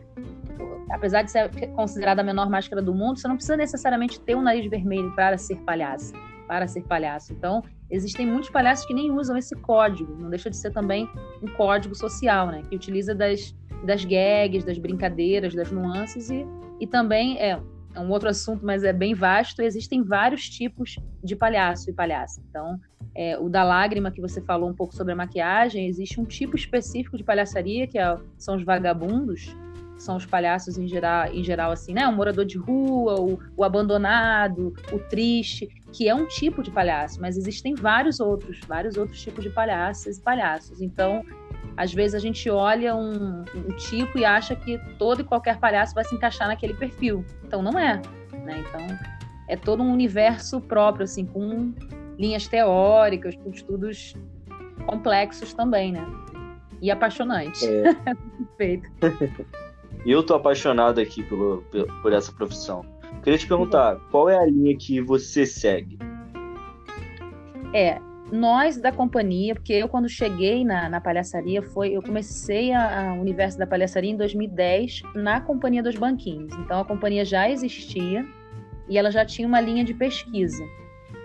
apesar 0.91 1.23
de 1.23 1.31
ser 1.31 1.49
considerada 1.69 2.21
a 2.21 2.23
menor 2.23 2.47
máscara 2.47 2.79
do 2.79 2.93
mundo, 2.93 3.17
você 3.17 3.27
não 3.27 3.37
precisa 3.37 3.57
necessariamente 3.57 4.21
ter 4.21 4.35
um 4.35 4.43
nariz 4.43 4.69
vermelho 4.69 5.11
para 5.15 5.35
ser 5.39 5.55
palhaço. 5.61 6.13
Para 6.47 6.67
ser 6.67 6.83
palhaço. 6.83 7.33
Então, 7.33 7.63
existem 7.89 8.23
muitos 8.23 8.51
palhaços 8.51 8.85
que 8.85 8.93
nem 8.93 9.09
usam 9.09 9.35
esse 9.35 9.55
código. 9.55 10.15
Não 10.15 10.29
deixa 10.29 10.47
de 10.47 10.57
ser 10.57 10.71
também 10.71 11.09
um 11.41 11.47
código 11.53 11.95
social, 11.95 12.49
né? 12.49 12.61
Que 12.69 12.75
utiliza 12.75 13.15
das, 13.15 13.55
das 13.83 14.05
gags, 14.05 14.63
das 14.63 14.77
brincadeiras, 14.77 15.55
das 15.55 15.71
nuances 15.71 16.29
e, 16.29 16.45
e 16.79 16.85
também 16.85 17.39
é 17.39 17.59
é 17.93 17.99
um 17.99 18.09
outro 18.09 18.29
assunto, 18.29 18.65
mas 18.65 18.83
é 18.83 18.93
bem 18.93 19.13
vasto. 19.13 19.61
Existem 19.61 20.03
vários 20.03 20.49
tipos 20.49 20.97
de 21.23 21.35
palhaço 21.35 21.89
e 21.89 21.93
palhaça. 21.93 22.41
Então, 22.49 22.79
é, 23.15 23.37
o 23.37 23.49
da 23.49 23.63
lágrima, 23.63 24.11
que 24.11 24.21
você 24.21 24.41
falou 24.41 24.69
um 24.69 24.73
pouco 24.73 24.95
sobre 24.95 25.13
a 25.13 25.15
maquiagem, 25.15 25.87
existe 25.87 26.19
um 26.19 26.25
tipo 26.25 26.55
específico 26.55 27.17
de 27.17 27.23
palhaçaria, 27.23 27.87
que 27.87 27.97
é, 27.97 28.17
são 28.37 28.55
os 28.55 28.63
vagabundos, 28.63 29.55
são 29.97 30.15
os 30.15 30.25
palhaços 30.25 30.77
em 30.77 30.87
geral, 30.87 31.27
em 31.33 31.43
geral 31.43 31.71
assim, 31.71 31.93
né? 31.93 32.07
O 32.07 32.13
morador 32.13 32.45
de 32.45 32.57
rua, 32.57 33.19
o, 33.19 33.39
o 33.57 33.63
abandonado, 33.63 34.73
o 34.93 34.99
triste, 34.99 35.67
que 35.91 36.07
é 36.07 36.15
um 36.15 36.25
tipo 36.25 36.63
de 36.63 36.71
palhaço, 36.71 37.19
mas 37.19 37.35
existem 37.37 37.75
vários 37.75 38.19
outros, 38.19 38.61
vários 38.67 38.95
outros 38.95 39.21
tipos 39.21 39.43
de 39.43 39.49
palhaças 39.49 40.17
e 40.17 40.21
palhaços. 40.21 40.81
Então, 40.81 41.25
às 41.77 41.93
vezes 41.93 42.13
a 42.13 42.19
gente 42.19 42.49
olha 42.49 42.95
um, 42.95 43.45
um, 43.55 43.75
tipo 43.77 44.17
e 44.17 44.25
acha 44.25 44.55
que 44.55 44.77
todo 44.97 45.21
e 45.21 45.23
qualquer 45.23 45.57
palhaço 45.59 45.95
vai 45.95 46.03
se 46.03 46.13
encaixar 46.13 46.47
naquele 46.47 46.73
perfil. 46.73 47.23
Então 47.45 47.61
não 47.61 47.79
é, 47.79 48.01
né? 48.33 48.63
Então 48.67 48.81
é 49.47 49.55
todo 49.55 49.81
um 49.81 49.91
universo 49.91 50.59
próprio, 50.59 51.05
assim, 51.05 51.25
com 51.25 51.73
linhas 52.17 52.47
teóricas, 52.47 53.35
com 53.37 53.49
estudos 53.49 54.13
complexos 54.85 55.53
também, 55.53 55.93
né? 55.93 56.05
E 56.81 56.91
apaixonante. 56.91 57.65
É. 57.65 57.95
Perfeito. 58.57 58.89
Eu 60.05 60.23
tô 60.23 60.33
apaixonado 60.33 60.99
aqui 60.99 61.23
por, 61.23 61.63
por 62.01 62.13
essa 62.13 62.31
profissão. 62.31 62.85
Queria 63.23 63.37
te 63.37 63.47
perguntar, 63.47 63.97
qual 64.11 64.29
é 64.29 64.37
a 64.37 64.45
linha 64.45 64.75
que 64.77 65.01
você 65.01 65.45
segue? 65.45 65.97
É, 67.73 67.99
nós 68.31 68.77
da 68.77 68.91
companhia, 68.91 69.55
porque 69.55 69.73
eu 69.73 69.87
quando 69.87 70.07
cheguei 70.07 70.63
na, 70.63 70.87
na 70.87 71.01
palhaçaria 71.01 71.61
foi, 71.61 71.91
eu 71.91 72.01
comecei 72.01 72.71
a, 72.71 73.09
a 73.09 73.13
universo 73.13 73.57
da 73.57 73.65
palhaçaria 73.65 74.11
em 74.11 74.15
2010 74.15 75.01
na 75.15 75.41
companhia 75.41 75.81
dos 75.81 75.95
banquinhos. 75.95 76.53
Então 76.53 76.79
a 76.79 76.85
companhia 76.85 77.25
já 77.25 77.49
existia 77.49 78.25
e 78.87 78.97
ela 78.97 79.11
já 79.11 79.25
tinha 79.25 79.47
uma 79.47 79.59
linha 79.59 79.83
de 79.83 79.93
pesquisa. 79.93 80.63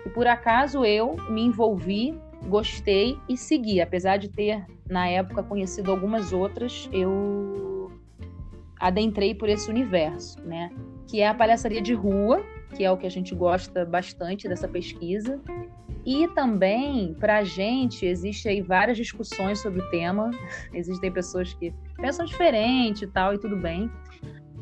E 0.05 0.09
por 0.09 0.27
acaso 0.27 0.83
eu 0.83 1.15
me 1.29 1.41
envolvi, 1.41 2.19
gostei 2.47 3.17
e 3.29 3.37
segui, 3.37 3.81
apesar 3.81 4.17
de 4.17 4.29
ter 4.29 4.65
na 4.89 5.07
época 5.07 5.43
conhecido 5.43 5.91
algumas 5.91 6.31
outras, 6.31 6.89
eu 6.91 7.91
adentrei 8.79 9.33
por 9.33 9.49
esse 9.49 9.69
universo, 9.69 10.39
né? 10.41 10.69
Que 11.07 11.21
é 11.21 11.27
a 11.27 11.33
palhaçaria 11.33 11.81
de 11.81 11.93
rua, 11.93 12.43
que 12.75 12.83
é 12.83 12.91
o 12.91 12.97
que 12.97 13.07
a 13.07 13.09
gente 13.09 13.33
gosta 13.33 13.85
bastante 13.85 14.47
dessa 14.47 14.67
pesquisa, 14.67 15.41
e 16.05 16.27
também, 16.27 17.15
para 17.15 17.39
a 17.39 17.43
gente, 17.43 18.05
existe 18.05 18.47
aí 18.47 18.61
várias 18.61 18.95
discussões 18.95 19.59
sobre 19.59 19.81
o 19.81 19.89
tema. 19.89 20.29
Existem 20.71 21.11
pessoas 21.11 21.53
que 21.53 21.73
pensam 21.97 22.25
diferente 22.25 23.05
e 23.05 23.07
tal, 23.07 23.33
e 23.33 23.39
tudo 23.39 23.57
bem. 23.57 23.89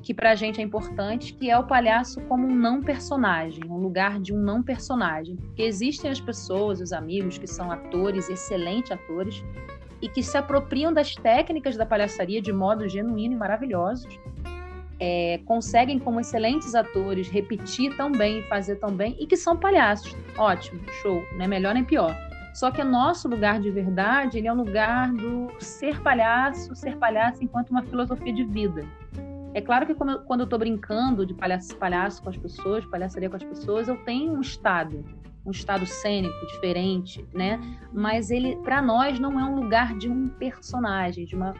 Que 0.01 0.13
para 0.13 0.32
a 0.32 0.36
gente 0.36 0.62
é 0.62 0.63
importante, 0.63 1.34
que 1.34 1.49
é 1.49 1.58
o 1.58 1.65
palhaço 1.65 2.21
como 2.21 2.47
um 2.47 2.56
não 2.56 2.82
personagem, 2.82 3.63
um 3.69 3.77
lugar 3.77 4.19
de 4.21 4.34
um 4.34 4.38
não 4.38 4.63
personagem. 4.63 5.36
Porque 5.36 5.63
existem 5.63 6.12
as 6.12 6.19
pessoas, 6.19 6.79
os 6.79 6.93
amigos, 6.93 7.38
que 7.38 7.47
são 7.47 7.71
atores, 7.71 8.29
excelentes 8.29 8.91
atores, 8.91 9.43
e 10.01 10.10
que 10.10 10.21
se 10.21 10.38
apropriam 10.38 10.91
das 10.91 11.15
técnicas 11.15 11.77
da 11.77 11.86
palhaçaria 11.86 12.41
de 12.41 12.51
modo 12.51 12.88
genuíno 12.89 13.36
e 13.36 13.38
maravilhosos, 13.38 14.19
é, 15.05 15.37
conseguem, 15.43 15.99
como 15.99 16.21
excelentes 16.21 16.73
atores, 16.73 17.27
repetir 17.27 17.93
tão 17.97 18.09
bem 18.09 18.39
e 18.39 18.43
fazer 18.43 18.77
tão 18.77 18.89
bem, 18.89 19.17
e 19.19 19.27
que 19.27 19.35
são 19.35 19.57
palhaços. 19.57 20.15
Ótimo, 20.37 20.79
show, 21.01 21.21
não 21.33 21.43
é 21.43 21.47
melhor 21.47 21.73
nem 21.73 21.83
pior. 21.83 22.15
Só 22.53 22.71
que 22.71 22.81
o 22.81 22.85
nosso 22.85 23.27
lugar 23.27 23.59
de 23.59 23.69
verdade, 23.69 24.37
ele 24.37 24.47
é 24.47 24.53
um 24.53 24.55
lugar 24.55 25.11
do 25.11 25.51
ser 25.59 25.99
palhaço, 26.01 26.73
ser 26.73 26.95
palhaço 26.95 27.43
enquanto 27.43 27.71
uma 27.71 27.83
filosofia 27.83 28.31
de 28.31 28.45
vida. 28.45 28.85
É 29.53 29.59
claro 29.59 29.85
que 29.85 29.93
quando 29.93 30.39
eu 30.39 30.45
estou 30.45 30.57
brincando 30.57 31.25
de 31.25 31.33
palhaço, 31.33 31.75
palhaço 31.75 32.23
com 32.23 32.29
as 32.29 32.37
pessoas, 32.37 32.85
palhaçaria 32.85 33.29
com 33.29 33.35
as 33.35 33.43
pessoas, 33.43 33.89
eu 33.89 33.97
tenho 34.05 34.31
um 34.31 34.39
estado 34.39 35.03
um 35.45 35.51
estado 35.51 35.86
cênico 35.86 36.45
diferente, 36.47 37.25
né? 37.34 37.60
Mas 37.91 38.32
ele, 38.32 38.56
para 38.58 38.82
nós, 38.82 39.19
não 39.19 39.39
é 39.39 39.43
um 39.43 39.56
lugar 39.56 39.97
de 39.97 40.10
um 40.10 40.27
personagem, 40.27 41.25
de 41.25 41.36
uma 41.36 41.53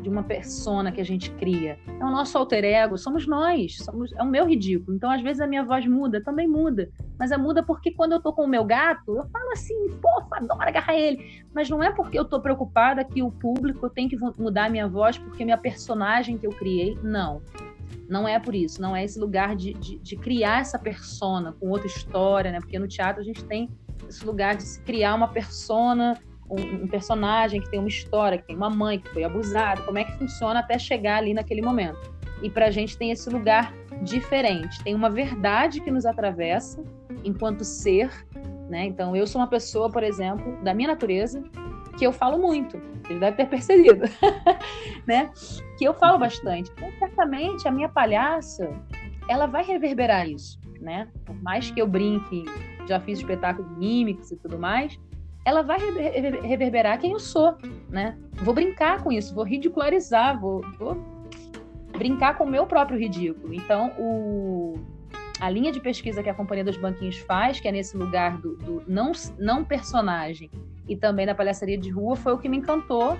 de 0.00 0.08
uma 0.08 0.22
persona 0.22 0.90
que 0.90 1.00
a 1.00 1.04
gente 1.04 1.30
cria. 1.32 1.78
É 1.98 2.04
o 2.04 2.10
nosso 2.10 2.36
alter 2.36 2.64
ego, 2.64 2.96
somos 2.96 3.26
nós, 3.26 3.76
somos, 3.78 4.12
é 4.12 4.22
o 4.22 4.26
meu 4.26 4.46
ridículo. 4.46 4.96
Então, 4.96 5.10
às 5.10 5.20
vezes, 5.20 5.40
a 5.40 5.46
minha 5.46 5.64
voz 5.64 5.86
muda, 5.86 6.22
também 6.22 6.48
muda. 6.48 6.90
Mas 7.18 7.30
é 7.30 7.36
muda 7.36 7.62
porque 7.62 7.90
quando 7.90 8.12
eu 8.12 8.20
tô 8.20 8.32
com 8.32 8.44
o 8.44 8.48
meu 8.48 8.64
gato, 8.64 9.16
eu 9.16 9.26
falo 9.28 9.52
assim, 9.52 9.88
fofa, 10.00 10.36
adoro 10.36 10.68
agarrar 10.68 10.94
ele. 10.94 11.44
Mas 11.54 11.68
não 11.68 11.82
é 11.82 11.90
porque 11.90 12.18
eu 12.18 12.24
tô 12.24 12.40
preocupada 12.40 13.04
que 13.04 13.22
o 13.22 13.30
público 13.30 13.88
tem 13.90 14.08
que 14.08 14.16
mudar 14.38 14.66
a 14.66 14.70
minha 14.70 14.88
voz 14.88 15.18
porque 15.18 15.44
minha 15.44 15.58
personagem 15.58 16.38
que 16.38 16.46
eu 16.46 16.52
criei. 16.52 16.96
Não. 17.02 17.42
Não 18.10 18.26
é 18.26 18.40
por 18.40 18.56
isso, 18.56 18.82
não 18.82 18.94
é 18.96 19.04
esse 19.04 19.20
lugar 19.20 19.54
de, 19.54 19.72
de, 19.74 19.96
de 19.98 20.16
criar 20.16 20.62
essa 20.62 20.76
persona 20.76 21.52
com 21.52 21.68
outra 21.68 21.86
história, 21.86 22.50
né? 22.50 22.58
Porque 22.58 22.76
no 22.76 22.88
teatro 22.88 23.22
a 23.22 23.24
gente 23.24 23.44
tem 23.44 23.70
esse 24.08 24.26
lugar 24.26 24.56
de 24.56 24.64
se 24.64 24.82
criar 24.82 25.14
uma 25.14 25.28
persona, 25.28 26.18
um, 26.50 26.82
um, 26.82 26.88
personagem 26.88 27.60
que 27.60 27.70
tem 27.70 27.78
uma 27.78 27.88
história, 27.88 28.36
que 28.36 28.48
tem 28.48 28.56
uma 28.56 28.68
mãe 28.68 28.98
que 28.98 29.08
foi 29.10 29.22
abusada, 29.22 29.82
como 29.82 29.96
é 29.96 30.02
que 30.02 30.18
funciona 30.18 30.58
até 30.58 30.76
chegar 30.76 31.18
ali 31.18 31.32
naquele 31.32 31.62
momento. 31.62 32.12
E 32.42 32.50
para 32.50 32.66
a 32.66 32.70
gente 32.72 32.98
tem 32.98 33.12
esse 33.12 33.30
lugar 33.30 33.72
diferente, 34.02 34.82
tem 34.82 34.92
uma 34.92 35.08
verdade 35.08 35.80
que 35.80 35.90
nos 35.90 36.04
atravessa 36.04 36.82
enquanto 37.22 37.62
ser, 37.62 38.10
né? 38.68 38.86
Então 38.86 39.14
eu 39.14 39.24
sou 39.24 39.40
uma 39.40 39.46
pessoa, 39.46 39.88
por 39.88 40.02
exemplo, 40.02 40.60
da 40.64 40.74
minha 40.74 40.88
natureza, 40.88 41.44
que 41.96 42.04
eu 42.04 42.12
falo 42.12 42.38
muito. 42.38 42.76
Ele 43.08 43.20
deve 43.20 43.36
ter 43.36 43.46
percebido, 43.46 44.04
né? 45.06 45.30
Que 45.80 45.86
eu 45.86 45.94
falo 45.94 46.18
bastante. 46.18 46.70
Então, 46.76 46.92
certamente, 46.98 47.66
a 47.66 47.70
minha 47.70 47.88
palhaça, 47.88 48.70
ela 49.26 49.46
vai 49.46 49.64
reverberar 49.64 50.28
isso, 50.28 50.60
né? 50.78 51.08
Por 51.24 51.34
mais 51.42 51.70
que 51.70 51.80
eu 51.80 51.86
brinque, 51.86 52.44
já 52.86 53.00
fiz 53.00 53.20
espetáculo 53.20 53.66
de 53.66 53.74
mímicos 53.76 54.30
e 54.30 54.36
tudo 54.36 54.58
mais, 54.58 55.00
ela 55.42 55.62
vai 55.62 55.78
reverberar 56.42 57.00
quem 57.00 57.12
eu 57.12 57.18
sou, 57.18 57.56
né? 57.88 58.18
Vou 58.42 58.52
brincar 58.52 59.02
com 59.02 59.10
isso, 59.10 59.34
vou 59.34 59.42
ridicularizar, 59.42 60.38
vou, 60.38 60.60
vou 60.78 61.02
brincar 61.92 62.36
com 62.36 62.44
o 62.44 62.50
meu 62.50 62.66
próprio 62.66 62.98
ridículo. 62.98 63.54
Então, 63.54 63.90
o, 63.98 64.78
a 65.40 65.48
linha 65.48 65.72
de 65.72 65.80
pesquisa 65.80 66.22
que 66.22 66.28
a 66.28 66.34
Companhia 66.34 66.64
dos 66.64 66.76
Banquinhos 66.76 67.16
faz, 67.20 67.58
que 67.58 67.66
é 67.66 67.72
nesse 67.72 67.96
lugar 67.96 68.36
do, 68.36 68.54
do 68.56 68.84
não, 68.86 69.12
não 69.38 69.64
personagem, 69.64 70.50
e 70.86 70.94
também 70.94 71.24
da 71.24 71.34
palhaçaria 71.34 71.78
de 71.78 71.88
rua, 71.88 72.16
foi 72.16 72.34
o 72.34 72.38
que 72.38 72.50
me 72.50 72.58
encantou, 72.58 73.16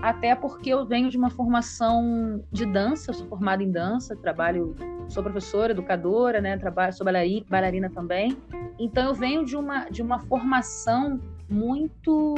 até 0.00 0.34
porque 0.34 0.70
eu 0.70 0.84
venho 0.84 1.10
de 1.10 1.16
uma 1.16 1.30
formação 1.30 2.42
de 2.50 2.64
dança, 2.66 3.12
sou 3.12 3.26
formada 3.26 3.62
em 3.62 3.70
dança, 3.70 4.16
trabalho, 4.16 4.74
sou 5.08 5.22
professora, 5.22 5.72
educadora, 5.72 6.40
né, 6.40 6.56
trabalho, 6.56 6.92
sou 6.92 7.04
bailarina, 7.04 7.46
bailarina 7.48 7.90
também. 7.90 8.36
Então 8.78 9.08
eu 9.08 9.14
venho 9.14 9.44
de 9.44 9.56
uma, 9.56 9.88
de 9.88 10.02
uma 10.02 10.18
formação 10.20 11.20
muito 11.48 12.34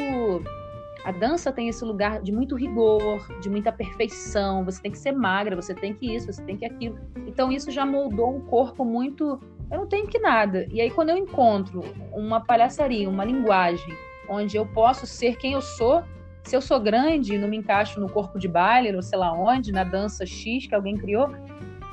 a 1.05 1.13
dança 1.13 1.53
tem 1.53 1.69
esse 1.69 1.85
lugar 1.85 2.23
de 2.23 2.33
muito 2.33 2.57
rigor, 2.57 3.29
de 3.39 3.51
muita 3.51 3.71
perfeição. 3.71 4.65
Você 4.65 4.81
tem 4.81 4.91
que 4.91 4.99
ser 4.99 5.13
magra, 5.13 5.55
você 5.55 5.75
tem 5.75 5.93
que 5.93 6.15
isso, 6.15 6.33
você 6.33 6.43
tem 6.43 6.57
que 6.57 6.65
aquilo. 6.65 6.99
Então 7.27 7.53
isso 7.53 7.71
já 7.71 7.85
moldou 7.85 8.35
um 8.35 8.41
corpo 8.41 8.87
muito. 8.87 9.39
Eu 9.71 9.81
não 9.81 9.87
tenho 9.87 10.07
que 10.07 10.19
nada. 10.19 10.67
E 10.73 10.81
aí 10.81 10.91
quando 10.91 11.11
eu 11.11 11.17
encontro 11.19 11.83
uma 12.11 12.41
palhaçaria, 12.41 13.09
uma 13.09 13.23
linguagem 13.23 13.95
onde 14.31 14.57
eu 14.57 14.65
posso 14.65 15.07
ser 15.07 15.37
quem 15.37 15.53
eu 15.53 15.61
sou, 15.61 16.03
se 16.45 16.55
eu 16.55 16.61
sou 16.61 16.79
grande 16.79 17.35
e 17.35 17.39
não 17.39 17.49
me 17.49 17.57
encaixo 17.57 17.99
no 17.99 18.09
corpo 18.09 18.39
de 18.39 18.47
baile, 18.47 18.95
ou 18.95 19.03
sei 19.03 19.19
lá 19.19 19.33
onde, 19.33 19.73
na 19.73 19.83
dança 19.83 20.27
X 20.27 20.67
que 20.67 20.75
alguém 20.75 20.97
criou, 20.97 21.35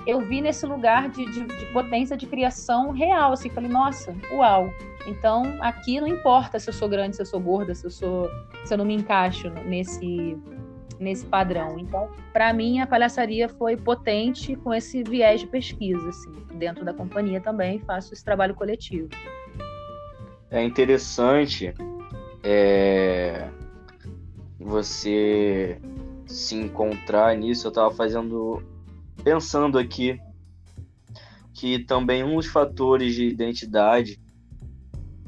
eu 0.06 0.20
vi 0.22 0.42
nesse 0.42 0.66
lugar 0.66 1.10
de, 1.10 1.26
de, 1.26 1.46
de 1.46 1.66
potência 1.68 2.18
de 2.18 2.26
criação 2.26 2.92
real. 2.92 3.34
Assim, 3.34 3.50
falei, 3.50 3.70
nossa, 3.70 4.14
uau. 4.32 4.72
Então, 5.08 5.44
aqui 5.62 6.00
não 6.00 6.08
importa 6.08 6.60
se 6.60 6.70
eu 6.70 6.74
sou 6.74 6.90
grande, 6.90 7.16
se 7.16 7.22
eu 7.22 7.26
sou 7.26 7.40
gorda, 7.40 7.74
se 7.74 7.86
eu 7.86 7.90
sou, 7.90 8.30
se 8.66 8.74
eu 8.74 8.78
não 8.78 8.86
me 8.86 8.94
encaixo 8.94 9.50
nesse 9.66 10.38
nesse 11.00 11.26
padrão. 11.26 11.80
Então, 11.80 12.12
para 12.32 12.54
mim, 12.54 12.80
a 12.80 12.86
palhaçaria 12.86 13.50
foi 13.50 13.76
potente 13.76 14.56
com 14.58 14.72
esse 14.72 15.04
viés 15.04 15.42
de 15.42 15.48
pesquisa, 15.48 16.08
assim. 16.08 16.32
Dentro 16.54 16.86
da 16.86 16.94
companhia 16.94 17.42
também 17.42 17.80
faço 17.80 18.14
esse 18.14 18.24
trabalho 18.24 18.54
coletivo. 18.54 19.10
É 20.52 20.64
interessante 20.64 21.74
é, 22.44 23.50
você 24.62 25.80
se 26.26 26.56
encontrar 26.56 27.36
nisso. 27.38 27.68
Eu 27.68 27.70
estava 27.70 27.92
fazendo, 27.92 28.62
pensando 29.24 29.78
aqui 29.78 30.20
que 31.54 31.80
também 31.80 32.24
um 32.24 32.36
dos 32.36 32.48
fatores 32.48 33.14
de 33.14 33.28
identidade 33.28 34.20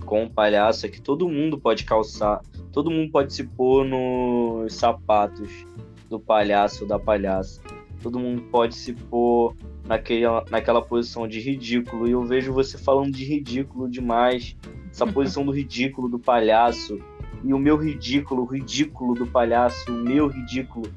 com 0.06 0.26
o 0.26 0.30
palhaço 0.30 0.86
é 0.86 0.90
que 0.90 1.02
todo 1.02 1.30
mundo 1.30 1.58
pode 1.58 1.84
calçar, 1.86 2.42
todo 2.72 2.92
mundo 2.92 3.12
pode 3.12 3.34
se 3.34 3.44
pôr 3.44 3.86
nos 3.86 4.74
sapatos 4.74 5.66
do 6.10 6.20
palhaço 6.20 6.84
ou 6.84 6.88
da 6.88 7.00
palhaça. 7.00 7.62
Todo 8.02 8.20
mundo 8.20 8.42
pode 8.52 8.76
se 8.76 8.94
pôr 8.94 9.56
naquela, 9.86 10.44
naquela 10.50 10.82
posição 10.82 11.28
de 11.28 11.40
ridículo. 11.40 12.08
E 12.08 12.12
eu 12.12 12.24
vejo 12.24 12.52
você 12.52 12.78
falando 12.78 13.12
de 13.12 13.24
ridículo 13.24 13.90
demais. 13.90 14.58
Essa 14.92 15.08
posição 15.08 15.46
do 15.46 15.52
ridículo 15.52 16.10
do 16.10 16.20
palhaço. 16.20 17.00
E 17.44 17.54
o 17.54 17.60
meu 17.60 17.76
ridículo, 17.76 18.44
o 18.44 18.46
ridículo 18.46 19.14
do 19.14 19.28
palhaço, 19.28 19.92
o 19.92 19.96
meu 19.96 20.28
ridículo. 20.28 20.90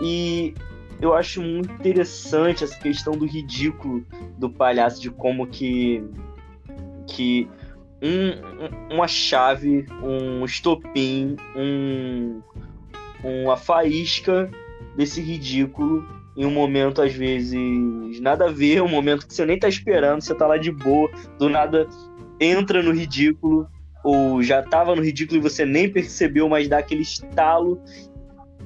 E 0.00 0.54
eu 1.00 1.14
acho 1.14 1.42
muito 1.42 1.72
interessante 1.72 2.64
essa 2.64 2.78
questão 2.78 3.14
do 3.14 3.26
ridículo 3.26 4.04
do 4.38 4.48
palhaço, 4.48 5.00
de 5.00 5.10
como 5.10 5.46
que, 5.46 6.02
que 7.06 7.48
um, 8.02 8.94
uma 8.94 9.08
chave, 9.08 9.86
um 10.02 10.44
estopim, 10.44 11.36
um, 11.56 12.40
uma 13.22 13.56
faísca 13.56 14.50
desse 14.96 15.20
ridículo 15.20 16.06
em 16.36 16.44
um 16.44 16.50
momento, 16.50 17.00
às 17.00 17.14
vezes, 17.14 18.20
nada 18.20 18.46
a 18.46 18.50
ver, 18.50 18.82
um 18.82 18.88
momento 18.88 19.26
que 19.26 19.32
você 19.32 19.46
nem 19.46 19.58
tá 19.58 19.68
esperando, 19.68 20.20
você 20.20 20.34
tá 20.34 20.46
lá 20.46 20.58
de 20.58 20.70
boa, 20.70 21.10
do 21.38 21.48
nada 21.48 21.88
entra 22.38 22.82
no 22.82 22.92
ridículo, 22.92 23.66
ou 24.06 24.40
já 24.40 24.62
tava 24.62 24.94
no 24.94 25.02
ridículo 25.02 25.40
e 25.40 25.42
você 25.42 25.66
nem 25.66 25.90
percebeu, 25.90 26.48
mas 26.48 26.68
dá 26.68 26.78
aquele 26.78 27.02
estalo, 27.02 27.82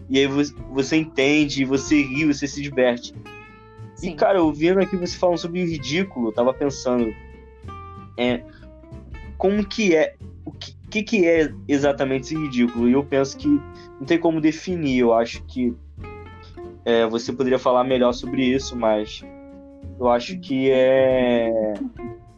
e 0.06 0.18
aí 0.18 0.26
você, 0.26 0.54
você 0.70 0.96
entende, 0.96 1.64
você 1.64 2.02
ri, 2.02 2.26
você 2.26 2.46
se 2.46 2.60
diverte. 2.60 3.14
Sim. 3.94 4.10
E, 4.10 4.14
cara, 4.14 4.42
ouvindo 4.42 4.80
aqui 4.80 4.96
você 4.96 5.16
falando 5.16 5.38
sobre 5.38 5.62
o 5.62 5.66
ridículo, 5.66 6.28
eu 6.28 6.32
tava 6.32 6.52
pensando, 6.52 7.10
é, 8.18 8.42
como 9.38 9.66
que 9.66 9.96
é, 9.96 10.14
o 10.44 10.52
que, 10.52 10.76
que, 10.90 11.02
que 11.02 11.26
é 11.26 11.50
exatamente 11.66 12.24
esse 12.24 12.36
ridículo? 12.36 12.86
E 12.86 12.92
eu 12.92 13.02
penso 13.02 13.34
que 13.38 13.48
não 13.48 14.04
tem 14.04 14.18
como 14.18 14.42
definir. 14.42 14.98
Eu 14.98 15.14
acho 15.14 15.42
que 15.44 15.74
é, 16.84 17.06
você 17.06 17.32
poderia 17.32 17.58
falar 17.58 17.84
melhor 17.84 18.12
sobre 18.12 18.44
isso, 18.44 18.76
mas 18.76 19.24
eu 19.98 20.06
acho 20.06 20.38
que 20.38 20.70
é, 20.70 21.72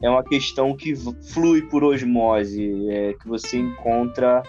é 0.03 0.11
uma 0.11 0.25
questão 0.25 0.77
que 0.77 0.95
flui 1.33 1.63
por 1.63 1.85
osmose, 1.85 2.91
é, 2.91 3.15
que 3.15 3.29
você 3.29 3.57
encontra 3.57 4.43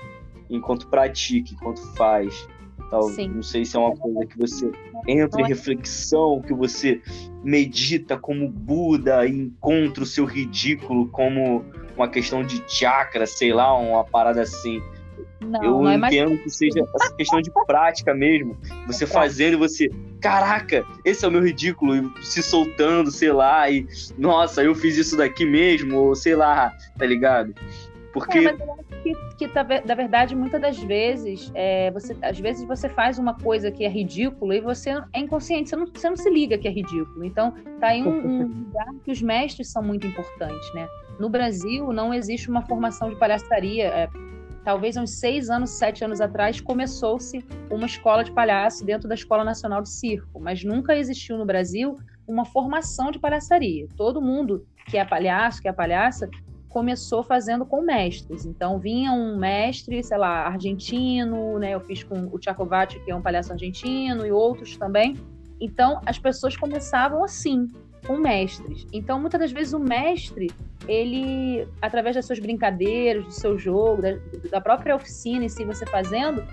enquanto 0.49 0.87
pratica, 0.87 1.53
enquanto 1.53 1.81
faz. 1.95 2.47
Tal. 2.89 3.09
Não 3.09 3.43
sei 3.43 3.63
se 3.63 3.75
é 3.75 3.79
uma 3.79 3.95
coisa 3.95 4.25
que 4.25 4.37
você 4.37 4.71
entra 5.07 5.41
em 5.41 5.47
reflexão, 5.47 6.41
que 6.41 6.53
você 6.53 7.01
medita 7.43 8.17
como 8.17 8.49
Buda 8.49 9.25
e 9.25 9.31
encontra 9.31 10.03
o 10.03 10.07
seu 10.07 10.25
ridículo 10.25 11.07
como 11.09 11.63
uma 11.95 12.07
questão 12.07 12.43
de 12.43 12.63
chakra, 12.67 13.25
sei 13.25 13.53
lá, 13.53 13.75
uma 13.77 14.03
parada 14.03 14.41
assim. 14.41 14.81
Não, 15.43 15.63
eu 15.63 15.71
não 15.71 15.89
é 15.89 15.95
entendo 15.95 16.29
mais... 16.29 16.43
que 16.43 16.49
seja 16.49 16.85
essa 16.95 17.15
questão 17.15 17.41
de 17.41 17.51
prática 17.65 18.13
mesmo. 18.13 18.57
Você 18.87 19.03
é 19.03 19.07
fazendo 19.07 19.53
e 19.53 19.57
você, 19.57 19.89
caraca, 20.21 20.85
esse 21.03 21.25
é 21.25 21.27
o 21.27 21.31
meu 21.31 21.43
ridículo, 21.43 21.95
e 21.95 22.25
se 22.25 22.41
soltando, 22.41 23.11
sei 23.11 23.31
lá, 23.31 23.69
e 23.69 23.85
nossa, 24.17 24.63
eu 24.63 24.73
fiz 24.73 24.97
isso 24.97 25.17
daqui 25.17 25.45
mesmo, 25.45 25.97
ou 25.97 26.15
sei 26.15 26.35
lá, 26.35 26.73
tá 26.97 27.05
ligado? 27.05 27.53
Porque. 28.13 28.37
É, 28.37 28.41
mas 28.43 28.59
eu 28.59 28.73
acho 28.73 29.01
que, 29.01 29.15
que 29.37 29.47
tá 29.47 29.63
da 29.63 29.95
verdade, 29.95 30.35
muitas 30.35 30.61
das 30.61 30.77
vezes, 30.77 31.51
é, 31.55 31.89
você, 31.89 32.15
às 32.21 32.39
vezes 32.39 32.63
você 32.65 32.87
faz 32.87 33.17
uma 33.17 33.33
coisa 33.33 33.71
que 33.71 33.83
é 33.83 33.89
ridícula 33.89 34.55
e 34.55 34.61
você 34.61 34.91
é 35.11 35.19
inconsciente, 35.19 35.71
você 35.71 35.75
não, 35.75 35.87
você 35.87 36.09
não 36.09 36.15
se 36.15 36.29
liga 36.29 36.57
que 36.57 36.67
é 36.67 36.71
ridículo. 36.71 37.25
Então, 37.25 37.51
tá 37.79 37.87
aí 37.87 38.03
um, 38.03 38.09
um 38.09 38.47
lugar 38.69 38.93
que 39.03 39.11
os 39.11 39.21
mestres 39.21 39.71
são 39.71 39.81
muito 39.81 40.05
importantes, 40.05 40.73
né? 40.75 40.87
No 41.19 41.27
Brasil, 41.27 41.91
não 41.91 42.13
existe 42.13 42.49
uma 42.49 42.61
formação 42.61 43.09
de 43.09 43.15
palhaçaria. 43.15 43.85
É, 43.87 44.09
talvez 44.63 44.97
uns 44.97 45.11
seis 45.11 45.49
anos, 45.49 45.71
sete 45.71 46.03
anos 46.03 46.21
atrás, 46.21 46.59
começou-se 46.61 47.43
uma 47.69 47.85
escola 47.85 48.23
de 48.23 48.31
palhaço 48.31 48.85
dentro 48.85 49.07
da 49.07 49.15
Escola 49.15 49.43
Nacional 49.43 49.81
de 49.81 49.89
Circo, 49.89 50.39
mas 50.39 50.63
nunca 50.63 50.95
existiu 50.95 51.37
no 51.37 51.45
Brasil 51.45 51.97
uma 52.27 52.45
formação 52.45 53.11
de 53.11 53.19
palhaçaria. 53.19 53.87
Todo 53.97 54.21
mundo 54.21 54.65
que 54.87 54.97
é 54.97 55.05
palhaço, 55.05 55.61
que 55.61 55.67
é 55.67 55.73
palhaça, 55.73 56.29
começou 56.69 57.21
fazendo 57.21 57.65
com 57.65 57.81
mestres. 57.81 58.45
Então 58.45 58.79
vinha 58.79 59.11
um 59.11 59.37
mestre, 59.37 60.03
sei 60.03 60.17
lá, 60.17 60.47
argentino, 60.47 61.59
né? 61.59 61.71
Eu 61.71 61.79
fiz 61.79 62.03
com 62.03 62.29
o 62.31 62.39
Tchacovati, 62.39 62.99
que 63.01 63.11
é 63.11 63.15
um 63.15 63.21
palhaço 63.21 63.51
argentino, 63.51 64.25
e 64.25 64.31
outros 64.31 64.75
também. 64.75 65.15
Então 65.61 66.01
as 66.05 66.17
pessoas 66.17 66.57
começavam 66.57 67.23
assim, 67.23 67.67
com 68.05 68.17
mestres. 68.17 68.85
Então 68.91 69.19
muitas 69.19 69.39
das 69.39 69.51
vezes 69.51 69.73
o 69.73 69.79
mestre, 69.79 70.51
ele, 70.87 71.67
através 71.81 72.15
das 72.15 72.25
suas 72.25 72.39
brincadeiras, 72.39 73.25
do 73.25 73.31
seu 73.31 73.57
jogo, 73.57 74.01
da, 74.01 74.17
da 74.49 74.61
própria 74.61 74.95
oficina 74.95 75.45
em 75.45 75.49
si 75.49 75.63
você 75.63 75.85
fazendo, 75.85 76.43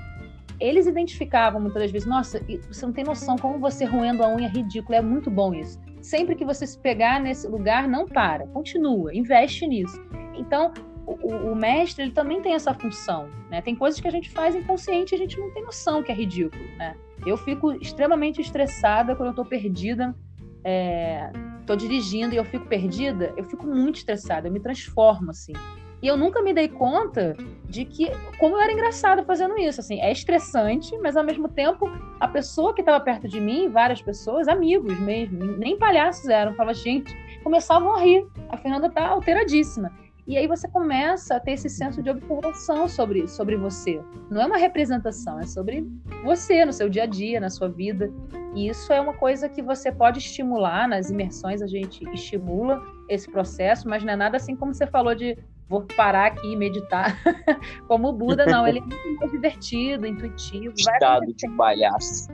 eles 0.61 0.87
identificavam 0.87 1.61
muitas 1.61 1.83
das 1.83 1.91
vezes, 1.91 2.07
nossa, 2.07 2.41
você 2.71 2.85
não 2.85 2.93
tem 2.93 3.03
noção 3.03 3.37
como 3.37 3.59
você 3.59 3.85
roendo 3.85 4.23
a 4.23 4.29
unha 4.29 4.47
é 4.47 4.51
ridículo, 4.51 4.95
é 4.95 5.01
muito 5.01 5.31
bom 5.31 5.55
isso. 5.55 5.81
Sempre 6.03 6.35
que 6.35 6.45
você 6.45 6.67
se 6.67 6.79
pegar 6.79 7.19
nesse 7.19 7.49
lugar, 7.49 7.89
não 7.89 8.07
para, 8.07 8.47
continua, 8.49 9.15
investe 9.15 9.67
nisso. 9.67 9.99
Então, 10.35 10.73
o, 11.07 11.53
o, 11.53 11.57
mestre 11.57 12.05
ele 12.05 12.13
também 12.13 12.41
tem 12.41 12.53
essa 12.53 12.73
função, 12.75 13.29
né? 13.51 13.61
Tem 13.61 13.75
coisas 13.75 14.01
que 14.01 14.07
a 14.07 14.11
gente 14.11 14.31
faz 14.31 14.55
inconsciente 14.55 15.15
e 15.15 15.17
a 15.17 15.19
gente 15.19 15.39
não 15.39 15.51
tem 15.53 15.65
noção 15.65 16.03
que 16.03 16.13
é 16.13 16.15
ridículo, 16.15 16.63
né? 16.77 16.95
Eu 17.27 17.37
fico 17.37 17.73
extremamente 17.73 18.41
estressada 18.41 19.17
quando 19.17 19.31
eu 19.31 19.35
tô 19.35 19.45
perdida, 19.45 20.15
é, 20.65 21.31
tô 21.67 21.77
dirigindo 21.77 22.35
e 22.35 22.37
eu 22.37 22.45
fico 22.45 22.67
perdida, 22.67 23.33
eu 23.37 23.45
fico 23.45 23.67
muito 23.67 23.97
estressada, 23.97 24.49
eu 24.49 24.53
me 24.53 24.61
transformo 24.61 25.31
assim. 25.31 25.53
E 26.03 26.07
eu 26.07 26.17
nunca 26.17 26.41
me 26.41 26.55
dei 26.55 26.67
conta 26.67 27.37
de 27.69 27.85
que 27.85 28.11
como 28.39 28.57
eu 28.57 28.61
era 28.61 28.73
engraçada 28.73 29.23
fazendo 29.23 29.59
isso, 29.59 29.81
assim, 29.81 30.01
é 30.01 30.11
estressante, 30.11 30.97
mas 30.99 31.17
ao 31.17 31.23
mesmo 31.25 31.47
tempo 31.49 31.91
a 32.19 32.27
pessoa 32.27 32.73
que 32.73 32.81
estava 32.81 32.99
perto 33.05 33.29
de 33.29 33.39
mim, 33.39 33.69
várias 33.69 34.01
pessoas, 34.01 34.49
amigos 34.49 34.99
mesmo, 35.01 35.39
nem 35.59 35.79
palhaços 35.79 36.29
eram, 36.29 36.55
falava 36.55 36.75
gente, 36.75 37.15
começavam 37.45 37.95
a 37.95 38.01
rir. 38.01 38.27
A 38.49 38.57
Fernanda 38.57 38.89
tá 38.89 39.09
alteradíssima. 39.09 39.93
E 40.31 40.39
aí 40.39 40.47
você 40.47 40.69
começa 40.69 41.35
a 41.35 41.41
ter 41.41 41.55
esse 41.55 41.69
senso 41.69 42.01
de 42.01 42.09
observação 42.09 42.89
sobre, 42.89 43.27
sobre 43.27 43.57
você. 43.57 44.01
Não 44.31 44.41
é 44.41 44.47
uma 44.47 44.59
representação, 44.59 45.41
é 45.41 45.43
sobre 45.45 45.85
você, 46.23 46.65
no 46.65 46.73
seu 46.73 46.89
dia 46.89 47.03
a 47.03 47.07
dia, 47.07 47.41
na 47.41 47.51
sua 47.51 47.69
vida. 47.69 48.13
E 48.55 48.69
isso 48.69 48.93
é 48.93 49.01
uma 49.01 49.13
coisa 49.13 49.49
que 49.49 49.61
você 49.61 49.91
pode 49.91 50.21
estimular 50.21 50.87
nas 50.87 51.11
imersões, 51.11 51.61
a 51.61 51.67
gente 51.67 52.09
estimula 52.15 52.81
esse 53.09 53.29
processo, 53.29 53.89
mas 53.89 54.05
não 54.05 54.13
é 54.13 54.17
nada 54.17 54.37
assim 54.37 54.55
como 54.55 54.73
você 54.73 54.87
falou 54.87 55.17
de 55.17 55.37
vou 55.69 55.83
parar 55.97 56.27
aqui 56.27 56.53
e 56.53 56.57
meditar. 56.57 57.21
como 57.89 58.11
o 58.11 58.13
Buda, 58.13 58.47
não, 58.47 58.65
ele 58.65 58.79
é 58.79 58.83
muito 58.83 59.17
mais 59.17 59.33
divertido, 59.33 60.07
intuitivo. 60.07 60.75
Estado 60.79 61.27
de 61.35 61.49
palhaço. 61.57 62.29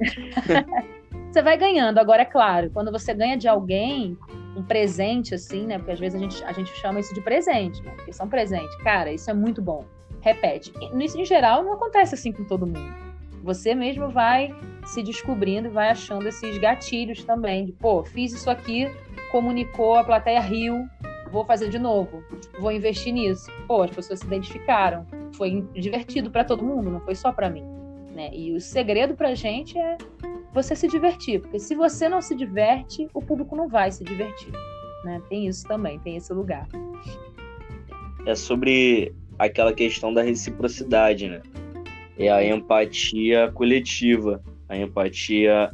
você 1.32 1.42
vai 1.42 1.56
ganhando. 1.56 1.98
Agora, 1.98 2.22
é 2.22 2.24
claro, 2.24 2.70
quando 2.70 2.90
você 2.90 3.14
ganha 3.14 3.36
de 3.36 3.46
alguém, 3.46 4.18
um 4.56 4.62
presente, 4.62 5.34
assim, 5.34 5.66
né? 5.66 5.78
Porque 5.78 5.92
às 5.92 6.00
vezes 6.00 6.20
a 6.20 6.22
gente, 6.22 6.44
a 6.44 6.52
gente 6.52 6.70
chama 6.76 7.00
isso 7.00 7.14
de 7.14 7.20
presente, 7.20 7.82
né? 7.82 7.92
Porque 7.94 8.12
são 8.12 8.28
presente. 8.28 8.76
Cara, 8.78 9.12
isso 9.12 9.30
é 9.30 9.34
muito 9.34 9.62
bom. 9.62 9.84
Repete. 10.20 10.72
Isso, 10.98 11.18
em 11.18 11.24
geral, 11.24 11.62
não 11.62 11.74
acontece 11.74 12.14
assim 12.14 12.32
com 12.32 12.44
todo 12.44 12.66
mundo. 12.66 12.94
Você 13.42 13.74
mesmo 13.74 14.10
vai 14.10 14.54
se 14.84 15.02
descobrindo 15.02 15.68
e 15.68 15.70
vai 15.70 15.88
achando 15.88 16.28
esses 16.28 16.58
gatilhos 16.58 17.24
também. 17.24 17.64
De, 17.64 17.72
pô, 17.72 18.04
fiz 18.04 18.32
isso 18.32 18.50
aqui, 18.50 18.90
comunicou, 19.30 19.94
a 19.94 20.04
plateia 20.04 20.40
riu, 20.40 20.84
vou 21.30 21.44
fazer 21.44 21.68
de 21.68 21.78
novo, 21.78 22.22
vou 22.58 22.72
investir 22.72 23.14
nisso. 23.14 23.50
Pô, 23.66 23.82
as 23.82 23.90
pessoas 23.90 24.18
se 24.18 24.26
identificaram. 24.26 25.06
Foi 25.36 25.64
divertido 25.72 26.30
para 26.30 26.44
todo 26.44 26.64
mundo, 26.64 26.90
não 26.90 27.00
foi 27.00 27.14
só 27.14 27.32
para 27.32 27.48
mim. 27.48 27.79
Né? 28.20 28.30
E 28.34 28.52
o 28.52 28.60
segredo 28.60 29.14
pra 29.14 29.34
gente 29.34 29.78
é 29.78 29.96
você 30.52 30.76
se 30.76 30.86
divertir, 30.86 31.40
porque 31.40 31.58
se 31.58 31.74
você 31.74 32.06
não 32.06 32.20
se 32.20 32.36
diverte, 32.36 33.08
o 33.14 33.22
público 33.22 33.56
não 33.56 33.66
vai 33.66 33.90
se 33.90 34.04
divertir. 34.04 34.52
Né? 35.04 35.22
Tem 35.30 35.46
isso 35.46 35.66
também, 35.66 35.98
tem 36.00 36.16
esse 36.16 36.30
lugar. 36.34 36.68
É 38.26 38.34
sobre 38.34 39.14
aquela 39.38 39.72
questão 39.72 40.12
da 40.12 40.20
reciprocidade, 40.20 41.30
né? 41.30 41.40
É 42.18 42.28
a 42.30 42.44
empatia 42.44 43.50
coletiva, 43.52 44.42
a 44.68 44.76
empatia 44.76 45.70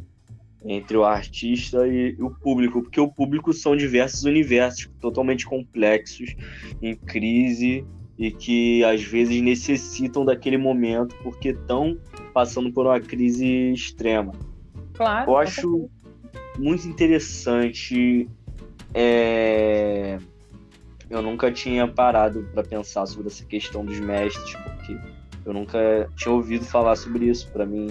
entre 0.65 0.97
o 0.97 1.05
artista 1.05 1.85
e 1.89 2.17
o 2.21 2.31
público, 2.31 2.83
porque 2.83 3.01
o 3.01 3.11
público 3.11 3.53
são 3.53 3.77
diversos 3.77 4.23
universos 4.23 4.89
totalmente 5.01 5.45
complexos, 5.45 6.37
em 6.81 6.95
crise 6.95 7.85
e 8.17 8.31
que 8.31 8.85
às 8.85 9.03
vezes 9.03 9.43
necessitam 9.43 10.25
daquele 10.25 10.57
momento 10.57 11.17
porque 11.25 11.49
estão 11.49 11.99
passando 12.37 12.70
por 12.70 12.85
uma 12.85 13.01
crise 13.01 13.72
extrema. 13.72 14.35
Claro. 14.92 15.31
Eu 15.31 15.37
acho 15.38 15.90
muito 16.59 16.87
interessante. 16.87 18.29
É... 18.92 20.18
Eu 21.09 21.22
nunca 21.22 21.51
tinha 21.51 21.88
parado 21.88 22.46
para 22.53 22.62
pensar 22.62 23.07
sobre 23.07 23.29
essa 23.29 23.42
questão 23.42 23.87
dos 23.87 23.99
mestres, 23.99 24.55
porque 24.55 24.99
eu 25.46 25.55
nunca 25.55 26.11
tinha 26.14 26.35
ouvido 26.35 26.66
falar 26.66 26.96
sobre 26.96 27.25
isso. 27.25 27.51
Para 27.51 27.64
mim, 27.64 27.87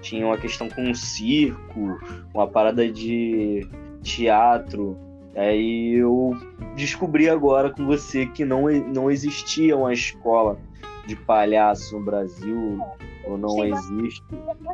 tinha 0.00 0.24
uma 0.24 0.38
questão 0.38 0.70
com 0.70 0.82
um 0.82 0.94
circo, 0.94 1.98
uma 2.32 2.46
parada 2.46 2.90
de 2.90 3.68
teatro. 4.02 4.96
Aí 5.36 5.92
eu 5.92 6.34
descobri 6.74 7.28
agora 7.28 7.68
com 7.68 7.84
você 7.84 8.24
que 8.24 8.46
não, 8.46 8.62
não 8.62 9.10
existia 9.10 9.76
uma 9.76 9.92
escola 9.92 10.58
de 11.06 11.16
palhaço 11.16 11.98
no 11.98 12.04
Brasil 12.04 12.78
ou 13.24 13.38
não 13.38 13.64
existe? 13.64 14.22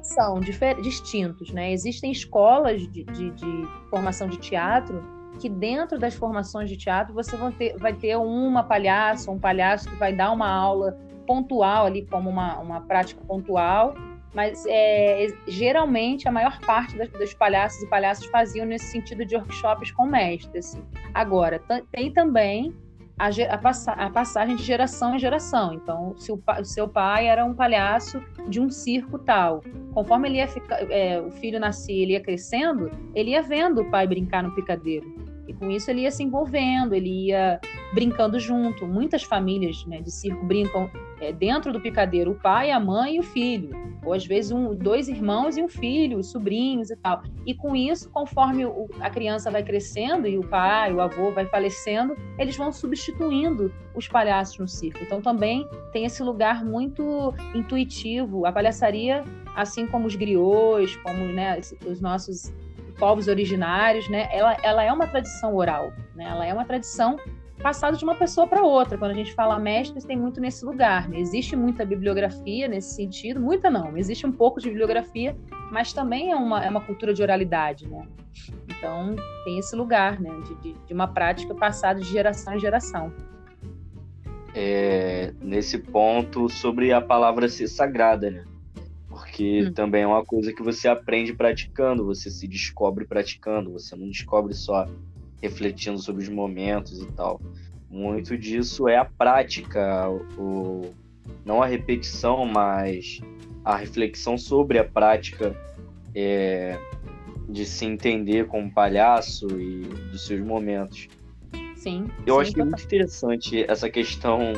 São 0.02 0.40
distintos, 0.40 1.50
né? 1.52 1.72
Existem 1.72 2.10
escolas 2.10 2.82
de, 2.82 3.04
de, 3.04 3.30
de, 3.30 3.68
formação 3.90 4.28
de 4.28 4.38
teatro 4.38 5.02
que 5.38 5.48
dentro 5.48 5.98
das 5.98 6.14
formações 6.14 6.68
de 6.70 6.76
teatro 6.76 7.12
você 7.12 7.36
vai 7.36 7.52
ter, 7.52 7.76
vai 7.78 7.92
ter 7.92 8.16
uma 8.16 8.62
palhaço, 8.62 9.30
um 9.30 9.38
palhaço 9.38 9.88
que 9.88 9.94
vai 9.96 10.12
dar 10.12 10.32
uma 10.32 10.48
aula 10.48 10.98
pontual 11.26 11.86
ali 11.86 12.06
como 12.06 12.30
uma, 12.30 12.58
uma 12.58 12.80
prática 12.80 13.20
pontual, 13.26 13.94
mas 14.32 14.64
é, 14.66 15.26
geralmente 15.46 16.28
a 16.28 16.32
maior 16.32 16.58
parte 16.60 16.96
das, 16.96 17.10
dos 17.10 17.34
palhaços 17.34 17.82
e 17.82 17.86
palhaças 17.86 18.26
faziam 18.26 18.64
nesse 18.64 18.86
sentido 18.86 19.24
de 19.24 19.36
workshops 19.36 19.90
com 19.92 20.06
mestres. 20.06 20.74
Assim. 20.74 20.84
Agora, 21.12 21.60
tem 21.90 22.12
também 22.12 22.74
a, 23.18 23.28
a, 23.28 23.58
passa, 23.58 23.92
a, 23.92 24.10
passagem 24.10 24.56
de 24.56 24.62
geração 24.62 25.14
em 25.14 25.18
geração. 25.18 25.72
Então, 25.72 26.14
se 26.18 26.30
o, 26.30 26.40
o, 26.60 26.64
seu 26.64 26.88
pai 26.88 27.26
era 27.26 27.44
um 27.44 27.54
palhaço 27.54 28.22
de 28.48 28.60
um 28.60 28.70
circo 28.70 29.18
tal, 29.18 29.62
conforme 29.92 30.28
ele 30.28 30.36
ia 30.38 30.48
ficar, 30.48 30.82
é, 30.90 31.20
o 31.20 31.30
filho 31.30 31.58
nascia, 31.58 32.02
ele 32.02 32.12
ia 32.12 32.20
crescendo, 32.20 32.90
ele 33.14 33.30
ia 33.30 33.42
vendo 33.42 33.80
o 33.80 33.90
pai 33.90 34.06
brincar 34.06 34.42
no 34.42 34.54
picadeiro. 34.54 35.25
E 35.46 35.54
com 35.54 35.70
isso 35.70 35.90
ele 35.90 36.02
ia 36.02 36.10
se 36.10 36.22
envolvendo, 36.22 36.94
ele 36.94 37.28
ia 37.28 37.60
brincando 37.94 38.38
junto. 38.38 38.86
Muitas 38.86 39.22
famílias 39.22 39.84
né, 39.86 40.00
de 40.00 40.10
circo 40.10 40.44
brincam 40.44 40.90
é, 41.20 41.32
dentro 41.32 41.72
do 41.72 41.80
picadeiro, 41.80 42.32
o 42.32 42.34
pai, 42.34 42.70
a 42.70 42.80
mãe 42.80 43.16
e 43.16 43.20
o 43.20 43.22
filho. 43.22 43.70
Ou 44.04 44.12
às 44.12 44.24
vezes 44.24 44.50
um, 44.50 44.74
dois 44.74 45.08
irmãos 45.08 45.56
e 45.56 45.62
um 45.62 45.68
filho, 45.68 46.18
os 46.18 46.30
sobrinhos 46.30 46.90
e 46.90 46.96
tal. 46.96 47.22
E 47.44 47.54
com 47.54 47.74
isso, 47.74 48.10
conforme 48.10 48.64
o, 48.64 48.88
a 49.00 49.10
criança 49.10 49.50
vai 49.50 49.62
crescendo 49.62 50.26
e 50.26 50.38
o 50.38 50.46
pai, 50.46 50.92
o 50.92 51.00
avô 51.00 51.32
vai 51.32 51.46
falecendo, 51.46 52.16
eles 52.38 52.56
vão 52.56 52.70
substituindo 52.70 53.72
os 53.94 54.06
palhaços 54.06 54.58
no 54.58 54.68
circo. 54.68 55.00
Então 55.02 55.20
também 55.20 55.66
tem 55.92 56.04
esse 56.04 56.22
lugar 56.22 56.64
muito 56.64 57.34
intuitivo. 57.54 58.46
A 58.46 58.52
palhaçaria, 58.52 59.24
assim 59.54 59.86
como 59.86 60.06
os 60.06 60.14
griots, 60.14 60.96
como 60.96 61.24
né, 61.26 61.58
os 61.84 62.00
nossos 62.00 62.52
povos 62.98 63.28
originários, 63.28 64.08
né? 64.08 64.28
Ela, 64.32 64.56
ela 64.62 64.82
é 64.82 64.92
uma 64.92 65.06
tradição 65.06 65.54
oral, 65.54 65.92
né? 66.14 66.24
Ela 66.24 66.46
é 66.46 66.52
uma 66.52 66.64
tradição 66.64 67.16
passada 67.62 67.96
de 67.96 68.04
uma 68.04 68.14
pessoa 68.14 68.46
para 68.46 68.62
outra. 68.62 68.98
Quando 68.98 69.10
a 69.10 69.14
gente 69.14 69.32
fala 69.34 69.58
mestres, 69.58 70.04
tem 70.04 70.16
muito 70.16 70.40
nesse 70.40 70.64
lugar. 70.64 71.08
Né? 71.08 71.18
Existe 71.18 71.56
muita 71.56 71.84
bibliografia 71.84 72.68
nesse 72.68 72.94
sentido, 72.94 73.40
muita 73.40 73.70
não, 73.70 73.96
existe 73.96 74.26
um 74.26 74.32
pouco 74.32 74.60
de 74.60 74.68
bibliografia, 74.68 75.36
mas 75.70 75.92
também 75.92 76.30
é 76.30 76.36
uma, 76.36 76.64
é 76.64 76.68
uma 76.68 76.80
cultura 76.80 77.12
de 77.12 77.22
oralidade, 77.22 77.88
né? 77.88 78.06
Então 78.68 79.16
tem 79.44 79.58
esse 79.58 79.74
lugar, 79.74 80.20
né? 80.20 80.30
De, 80.46 80.54
de, 80.56 80.86
de 80.86 80.94
uma 80.94 81.08
prática 81.08 81.54
passada 81.54 82.00
de 82.00 82.06
geração 82.06 82.54
em 82.54 82.58
geração. 82.58 83.12
É, 84.54 85.34
nesse 85.40 85.78
ponto 85.78 86.48
sobre 86.48 86.92
a 86.92 87.00
palavra 87.00 87.48
ser 87.48 87.68
sagrada, 87.68 88.30
né? 88.30 88.44
Porque 89.36 89.66
hum. 89.66 89.72
também 89.74 90.02
é 90.02 90.06
uma 90.06 90.24
coisa 90.24 90.50
que 90.50 90.62
você 90.62 90.88
aprende 90.88 91.34
praticando, 91.34 92.06
você 92.06 92.30
se 92.30 92.48
descobre 92.48 93.04
praticando, 93.04 93.70
você 93.70 93.94
não 93.94 94.08
descobre 94.08 94.54
só 94.54 94.88
refletindo 95.42 95.98
sobre 95.98 96.22
os 96.22 96.28
momentos 96.30 97.02
e 97.02 97.06
tal. 97.12 97.38
Muito 97.90 98.36
disso 98.38 98.88
é 98.88 98.96
a 98.96 99.04
prática, 99.04 100.08
o, 100.38 100.90
não 101.44 101.62
a 101.62 101.66
repetição, 101.66 102.46
mas 102.46 103.20
a 103.62 103.76
reflexão 103.76 104.38
sobre 104.38 104.78
a 104.78 104.84
prática 104.84 105.54
é, 106.14 106.78
de 107.46 107.66
se 107.66 107.84
entender 107.84 108.46
como 108.46 108.72
palhaço 108.72 109.48
e 109.60 109.82
dos 110.10 110.26
seus 110.26 110.40
momentos. 110.40 111.08
Sim. 111.74 112.06
Eu 112.26 112.36
sim, 112.36 112.40
acho 112.40 112.52
que 112.54 112.60
é 112.62 112.64
muito 112.64 112.82
interessante 112.82 113.70
essa 113.70 113.90
questão 113.90 114.54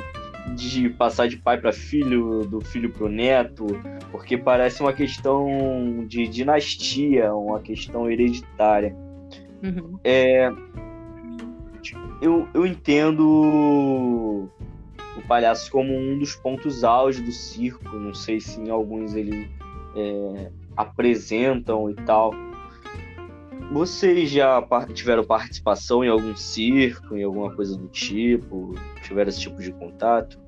de 0.55 0.89
passar 0.91 1.27
de 1.29 1.37
pai 1.37 1.61
para 1.61 1.73
filho, 1.73 2.45
do 2.45 2.61
filho 2.61 2.91
para 2.91 3.05
o 3.05 3.09
neto, 3.09 3.67
porque 4.11 4.37
parece 4.37 4.81
uma 4.81 4.93
questão 4.93 6.05
de 6.07 6.27
dinastia, 6.27 7.35
uma 7.35 7.61
questão 7.61 8.11
hereditária. 8.11 8.97
Uhum. 9.63 9.99
É, 10.05 10.51
eu, 12.21 12.49
eu 12.55 12.67
entendo 12.67 14.49
o 15.17 15.23
palhaço 15.27 15.71
como 15.71 15.95
um 15.95 16.19
dos 16.19 16.35
pontos 16.37 16.85
auge 16.85 17.23
do 17.23 17.33
circo, 17.33 17.97
não 17.97 18.15
sei 18.15 18.41
se 18.41 18.61
em 18.61 18.71
alguns 18.71 19.15
eles 19.15 19.49
é, 19.97 20.51
apresentam 20.77 21.91
e 21.91 21.95
tal. 21.95 22.33
Vocês 23.73 24.31
já 24.31 24.67
tiveram 24.95 25.25
participação 25.25 26.03
em 26.03 26.09
algum 26.09 26.35
circo, 26.35 27.15
em 27.15 27.23
alguma 27.23 27.55
coisa 27.55 27.77
do 27.77 27.89
tipo? 27.89 28.75
Tiveram 29.03 29.29
esse 29.29 29.41
tipo 29.41 29.61
de 29.61 29.73
contato? 29.73 30.39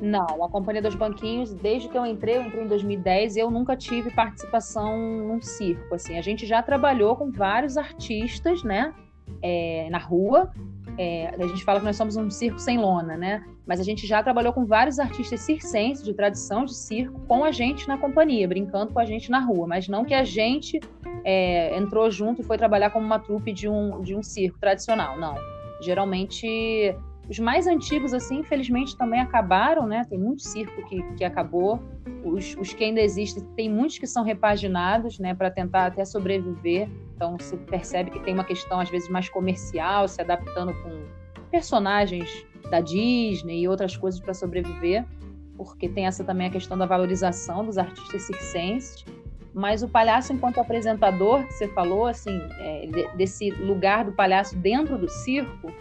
Não, 0.00 0.44
a 0.44 0.48
Companhia 0.48 0.82
dos 0.82 0.94
Banquinhos, 0.94 1.52
desde 1.52 1.88
que 1.88 1.96
eu 1.96 2.04
entrei, 2.04 2.36
eu 2.36 2.42
entrei 2.42 2.64
em 2.64 2.68
2010, 2.68 3.36
eu 3.36 3.50
nunca 3.50 3.76
tive 3.76 4.10
participação 4.10 4.98
num 4.98 5.40
circo. 5.40 5.94
Assim, 5.94 6.18
a 6.18 6.22
gente 6.22 6.46
já 6.46 6.62
trabalhou 6.62 7.16
com 7.16 7.30
vários 7.30 7.76
artistas, 7.76 8.62
né, 8.62 8.92
é, 9.42 9.88
na 9.90 9.98
rua. 9.98 10.50
É, 10.98 11.28
a 11.28 11.46
gente 11.46 11.64
fala 11.64 11.80
que 11.80 11.86
nós 11.86 11.96
somos 11.96 12.16
um 12.16 12.30
circo 12.30 12.58
sem 12.58 12.78
lona, 12.78 13.16
né? 13.16 13.44
Mas 13.66 13.80
a 13.80 13.82
gente 13.82 14.06
já 14.06 14.22
trabalhou 14.22 14.52
com 14.52 14.64
vários 14.64 14.98
artistas 14.98 15.40
circenses 15.40 16.04
de 16.04 16.12
tradição 16.12 16.64
de 16.64 16.74
circo 16.74 17.18
com 17.26 17.42
a 17.42 17.50
gente 17.50 17.88
na 17.88 17.96
companhia, 17.96 18.46
brincando 18.46 18.92
com 18.92 18.98
a 18.98 19.04
gente 19.04 19.30
na 19.30 19.40
rua, 19.40 19.66
mas 19.66 19.88
não 19.88 20.04
que 20.04 20.14
a 20.14 20.22
gente 20.22 20.80
é, 21.24 21.76
entrou 21.76 22.10
junto 22.10 22.42
e 22.42 22.44
foi 22.44 22.58
trabalhar 22.58 22.90
como 22.90 23.04
uma 23.04 23.18
trupe 23.18 23.52
de 23.52 23.68
um, 23.68 24.02
de 24.02 24.14
um 24.14 24.22
circo 24.22 24.58
tradicional, 24.58 25.18
não. 25.18 25.34
Geralmente 25.80 26.94
os 27.28 27.38
mais 27.38 27.66
antigos, 27.66 28.12
assim, 28.12 28.40
infelizmente 28.40 28.96
também 28.96 29.20
acabaram, 29.20 29.86
né? 29.86 30.04
Tem 30.08 30.18
muito 30.18 30.42
circo 30.42 30.84
que, 30.86 31.02
que 31.14 31.24
acabou. 31.24 31.80
Os, 32.22 32.54
os 32.56 32.74
que 32.74 32.84
ainda 32.84 33.00
existem, 33.00 33.42
tem 33.56 33.70
muitos 33.70 33.98
que 33.98 34.06
são 34.06 34.22
repaginados, 34.22 35.18
né? 35.18 35.34
Para 35.34 35.50
tentar 35.50 35.86
até 35.86 36.04
sobreviver. 36.04 36.88
Então, 37.16 37.38
se 37.38 37.56
percebe 37.56 38.10
que 38.10 38.20
tem 38.20 38.34
uma 38.34 38.44
questão, 38.44 38.78
às 38.78 38.90
vezes, 38.90 39.08
mais 39.08 39.28
comercial, 39.28 40.06
se 40.06 40.20
adaptando 40.20 40.74
com 40.82 40.90
personagens 41.50 42.46
da 42.70 42.80
Disney 42.80 43.62
e 43.62 43.68
outras 43.68 43.96
coisas 43.96 44.20
para 44.20 44.34
sobreviver. 44.34 45.04
Porque 45.56 45.88
tem 45.88 46.06
essa 46.06 46.24
também 46.24 46.48
a 46.48 46.50
questão 46.50 46.76
da 46.76 46.84
valorização 46.84 47.64
dos 47.64 47.78
artistas 47.78 48.22
circenses. 48.22 49.04
Mas 49.54 49.82
o 49.82 49.88
palhaço, 49.88 50.32
enquanto 50.32 50.58
apresentador, 50.58 51.46
que 51.46 51.54
você 51.54 51.68
falou, 51.68 52.06
assim, 52.06 52.36
é, 52.58 52.88
desse 53.16 53.50
lugar 53.50 54.04
do 54.04 54.12
palhaço 54.12 54.56
dentro 54.56 54.98
do 54.98 55.08
circo, 55.08 55.72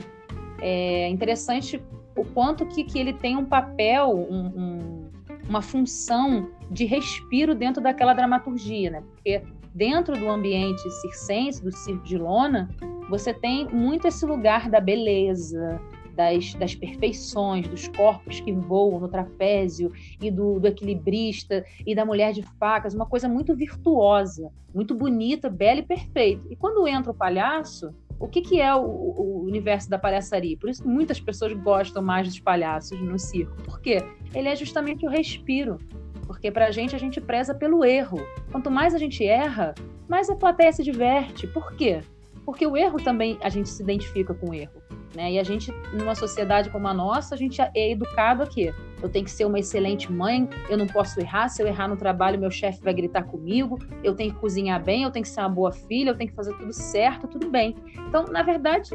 é 0.66 1.10
interessante 1.10 1.84
o 2.16 2.24
quanto 2.24 2.66
que, 2.66 2.86
que 2.86 2.98
ele 2.98 3.12
tem 3.12 3.36
um 3.36 3.44
papel, 3.44 4.10
um, 4.10 4.46
um, 4.46 5.12
uma 5.50 5.62
função 5.62 6.50
de 6.72 6.86
respiro 6.86 7.54
dentro 7.54 7.84
daquela 7.84 8.14
dramaturgia, 8.14 8.90
né? 8.92 9.04
Porque 9.14 9.42
dentro 9.76 10.18
do 10.18 10.30
ambiente 10.30 10.90
circense, 11.02 11.62
do 11.62 11.72
circo 11.72 12.04
de 12.06 12.18
lona, 12.18 12.70
você 13.10 13.34
tem 13.34 13.68
muito 13.68 14.08
esse 14.08 14.26
lugar 14.26 14.70
da 14.70 14.80
beleza, 14.80 15.82
das, 16.16 16.54
das 16.54 16.76
perfeições, 16.76 17.68
dos 17.68 17.88
corpos 17.90 18.40
que 18.40 18.52
voam 18.52 19.00
no 19.00 19.08
trapézio 19.08 19.92
e 20.22 20.30
do, 20.32 20.60
do 20.60 20.68
equilibrista 20.68 21.66
e 21.86 21.96
da 21.96 22.06
mulher 22.06 22.34
de 22.34 22.44
facas, 22.60 22.94
uma 22.94 23.06
coisa 23.06 23.28
muito 23.28 23.56
virtuosa, 23.56 24.52
muito 24.74 24.96
bonita, 24.96 25.50
bela 25.50 25.80
e 25.80 25.84
perfeita. 25.84 26.48
E 26.50 26.56
quando 26.56 26.88
entra 26.88 27.12
o 27.12 27.16
palhaço, 27.16 27.94
o 28.20 28.28
que, 28.28 28.42
que 28.42 28.62
é 28.62 28.74
o, 28.74 28.82
o, 28.82 29.44
universo 29.46 29.90
da 29.90 29.98
palhaçaria? 29.98 30.58
Por 30.58 30.70
isso 30.70 30.88
muitas 30.88 31.20
pessoas 31.20 31.54
gostam 31.54 32.02
mais 32.02 32.28
dos 32.28 32.40
palhaços 32.40 33.00
no 33.02 33.20
circo. 33.20 33.56
Por 33.64 33.80
quê? 33.82 34.04
Ele 34.34 34.50
é 34.50 34.56
justamente 34.56 35.06
o 35.06 35.10
respiro. 35.10 35.78
Porque 36.26 36.50
para 36.50 36.68
a 36.68 36.72
gente, 36.72 36.96
a 36.96 37.00
gente 37.00 37.20
preza 37.20 37.54
pelo 37.54 37.84
erro. 37.84 38.20
Quanto 38.52 38.72
mais 38.72 38.96
a 38.96 38.98
gente 38.98 39.26
erra, 39.26 39.76
mais 40.08 40.30
a 40.30 40.36
plateia 40.36 40.72
se 40.72 40.84
diverte. 40.84 41.48
Por 41.48 41.74
quê? 41.76 42.02
Porque 42.46 42.66
o 42.66 42.76
erro 42.76 43.02
também, 43.02 43.38
a 43.42 43.50
gente 43.50 43.70
se 43.70 43.84
identifica 43.84 44.34
com 44.34 44.50
o 44.50 44.54
erro. 44.54 44.82
Né? 45.16 45.34
E 45.34 45.40
a 45.40 45.44
gente, 45.44 45.72
numa 45.94 46.16
sociedade 46.16 46.70
como 46.70 46.88
a 46.88 46.94
nossa, 46.94 47.36
a 47.36 47.38
gente 47.38 47.62
é 47.62 47.92
educado 47.92 48.44
aqui. 48.44 48.74
Eu 49.04 49.10
tenho 49.10 49.26
que 49.26 49.32
ser 49.32 49.44
uma 49.44 49.60
excelente 49.60 50.12
mãe, 50.12 50.50
eu 50.70 50.78
não 50.78 50.88
posso 50.88 51.20
errar. 51.20 51.50
Se 51.50 51.62
eu 51.62 51.68
errar 51.68 51.90
no 51.90 51.98
trabalho, 51.98 52.40
meu 52.40 52.50
chefe 52.50 52.82
vai 52.82 52.94
gritar 52.94 53.24
comigo. 53.24 53.78
Eu 54.02 54.16
tenho 54.16 54.34
que 54.34 54.40
cozinhar 54.40 54.82
bem, 54.82 55.04
eu 55.04 55.12
tenho 55.12 55.24
que 55.24 55.30
ser 55.30 55.42
uma 55.42 55.50
boa 55.50 55.74
filha, 55.74 56.12
eu 56.12 56.16
tenho 56.16 56.30
que 56.30 56.36
fazer 56.36 56.58
tudo 56.58 56.72
certo, 56.72 57.28
tudo 57.28 57.50
bem. 57.50 57.76
Então, 58.08 58.24
na 58.32 58.42
verdade, 58.42 58.92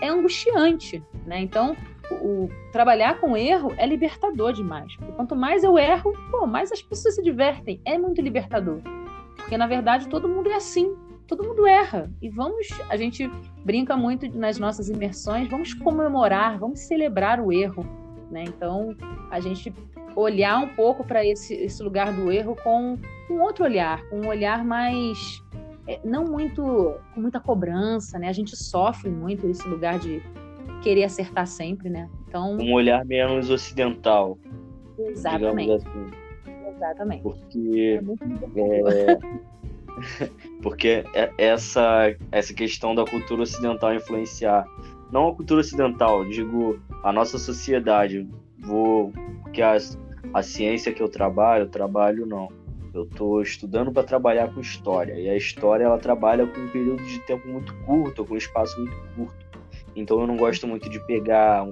é 0.00 0.08
angustiante. 0.08 1.00
Né? 1.24 1.40
Então, 1.40 1.76
o, 2.10 2.48
trabalhar 2.72 3.20
com 3.20 3.36
erro 3.36 3.72
é 3.78 3.86
libertador 3.86 4.52
demais. 4.52 4.96
Porque 4.96 5.12
quanto 5.12 5.36
mais 5.36 5.62
eu 5.62 5.78
erro, 5.78 6.12
pô, 6.32 6.46
mais 6.46 6.72
as 6.72 6.82
pessoas 6.82 7.14
se 7.14 7.22
divertem. 7.22 7.80
É 7.84 7.96
muito 7.96 8.20
libertador. 8.20 8.80
Porque, 9.36 9.56
na 9.56 9.68
verdade, 9.68 10.08
todo 10.08 10.28
mundo 10.28 10.50
é 10.50 10.54
assim 10.56 10.92
todo 11.26 11.42
mundo 11.42 11.66
erra. 11.66 12.10
E 12.20 12.28
vamos, 12.28 12.68
a 12.88 12.96
gente 12.96 13.30
brinca 13.64 13.96
muito 13.96 14.28
nas 14.36 14.58
nossas 14.58 14.88
imersões, 14.88 15.48
vamos 15.48 15.72
comemorar, 15.74 16.58
vamos 16.58 16.80
celebrar 16.80 17.40
o 17.40 17.52
erro. 17.52 18.03
Né? 18.34 18.42
Então, 18.48 18.96
a 19.30 19.38
gente 19.38 19.72
olhar 20.16 20.58
um 20.58 20.74
pouco 20.74 21.04
para 21.04 21.24
esse, 21.24 21.54
esse 21.54 21.80
lugar 21.80 22.12
do 22.12 22.32
erro 22.32 22.56
com 22.64 22.98
um 23.30 23.40
outro 23.40 23.64
olhar, 23.64 24.02
com 24.08 24.22
um 24.22 24.26
olhar 24.26 24.64
mais. 24.64 25.40
É, 25.86 26.00
não 26.04 26.24
muito 26.24 26.96
com 27.14 27.20
muita 27.20 27.38
cobrança, 27.38 28.18
né? 28.18 28.28
A 28.28 28.32
gente 28.32 28.56
sofre 28.56 29.08
muito 29.08 29.46
esse 29.46 29.66
lugar 29.68 29.98
de 30.00 30.20
querer 30.82 31.04
acertar 31.04 31.46
sempre, 31.46 31.88
né? 31.88 32.10
Então 32.26 32.56
um 32.56 32.72
olhar 32.72 33.04
menos 33.04 33.50
ocidental. 33.50 34.36
Exatamente. 34.98 35.72
Assim. 35.72 36.10
Exatamente. 36.74 37.22
Porque 37.22 38.00
é, 38.56 39.12
é 39.12 39.18
Porque 40.62 41.04
é, 41.14 41.32
essa, 41.38 42.14
essa 42.32 42.52
questão 42.54 42.94
da 42.94 43.04
cultura 43.04 43.42
ocidental 43.42 43.94
influenciar, 43.94 44.66
não 45.14 45.28
a 45.28 45.34
cultura 45.34 45.60
ocidental, 45.60 46.24
digo 46.24 46.80
a 47.04 47.12
nossa 47.12 47.38
sociedade. 47.38 48.28
Vou, 48.58 49.12
porque 49.42 49.62
a, 49.62 49.76
a 50.34 50.42
ciência 50.42 50.92
que 50.92 51.00
eu 51.00 51.08
trabalho, 51.08 51.62
eu 51.62 51.68
trabalho 51.68 52.26
não. 52.26 52.48
Eu 52.92 53.04
estou 53.04 53.40
estudando 53.40 53.92
para 53.92 54.02
trabalhar 54.02 54.52
com 54.52 54.60
história. 54.60 55.14
E 55.14 55.30
a 55.30 55.36
história 55.36 55.84
ela 55.84 55.98
trabalha 55.98 56.44
com 56.48 56.60
um 56.60 56.68
período 56.68 57.04
de 57.04 57.20
tempo 57.20 57.46
muito 57.46 57.72
curto, 57.86 58.24
com 58.24 58.34
um 58.34 58.36
espaço 58.36 58.76
muito 58.80 58.96
curto. 59.14 59.46
Então 59.94 60.20
eu 60.20 60.26
não 60.26 60.36
gosto 60.36 60.66
muito 60.66 60.90
de 60.90 60.98
pegar 61.06 61.64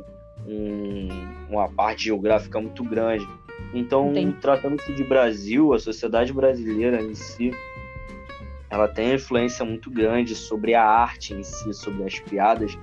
um, 0.47 1.09
uma 1.51 1.69
parte 1.69 2.05
geográfica 2.05 2.61
muito 2.61 2.85
grande. 2.85 3.27
Então, 3.75 4.13
tratando-se 4.41 4.93
de 4.93 5.03
Brasil, 5.03 5.73
a 5.73 5.81
sociedade 5.81 6.33
brasileira 6.33 7.03
em 7.03 7.15
si, 7.15 7.51
ela 8.71 8.87
tem 8.87 9.15
influência 9.15 9.65
muito 9.65 9.91
grande 9.91 10.35
sobre 10.35 10.75
a 10.75 10.85
arte 10.85 11.35
em 11.35 11.43
si, 11.43 11.75
sobre 11.75 12.05
as 12.05 12.19
piadas 12.21 12.77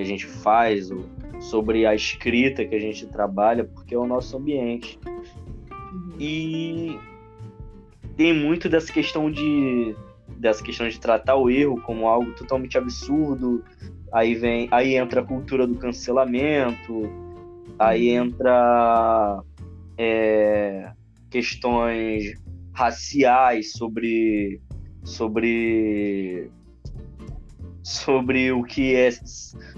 que 0.00 0.02
a 0.02 0.06
gente 0.06 0.26
faz, 0.26 0.90
sobre 1.38 1.84
a 1.84 1.94
escrita 1.94 2.64
que 2.64 2.74
a 2.74 2.80
gente 2.80 3.06
trabalha, 3.06 3.64
porque 3.64 3.94
é 3.94 3.98
o 3.98 4.06
nosso 4.06 4.36
ambiente. 4.36 4.98
Uhum. 5.70 6.14
E 6.18 6.98
tem 8.16 8.32
muito 8.32 8.68
dessa 8.68 8.92
questão 8.92 9.30
de 9.30 9.94
dessa 10.38 10.62
questão 10.62 10.88
de 10.88 10.98
tratar 10.98 11.36
o 11.36 11.50
erro 11.50 11.82
como 11.82 12.08
algo 12.08 12.32
totalmente 12.32 12.78
absurdo. 12.78 13.62
Aí 14.10 14.34
vem, 14.34 14.68
aí 14.70 14.96
entra 14.96 15.20
a 15.20 15.24
cultura 15.24 15.66
do 15.66 15.74
cancelamento, 15.74 17.10
aí 17.78 18.18
uhum. 18.18 18.26
entra 18.26 19.42
é, 19.98 20.92
questões 21.30 22.34
raciais 22.72 23.72
sobre 23.72 24.60
sobre 25.04 26.50
sobre 27.82 28.52
o 28.52 28.62
que 28.62 28.94
é 28.94 29.10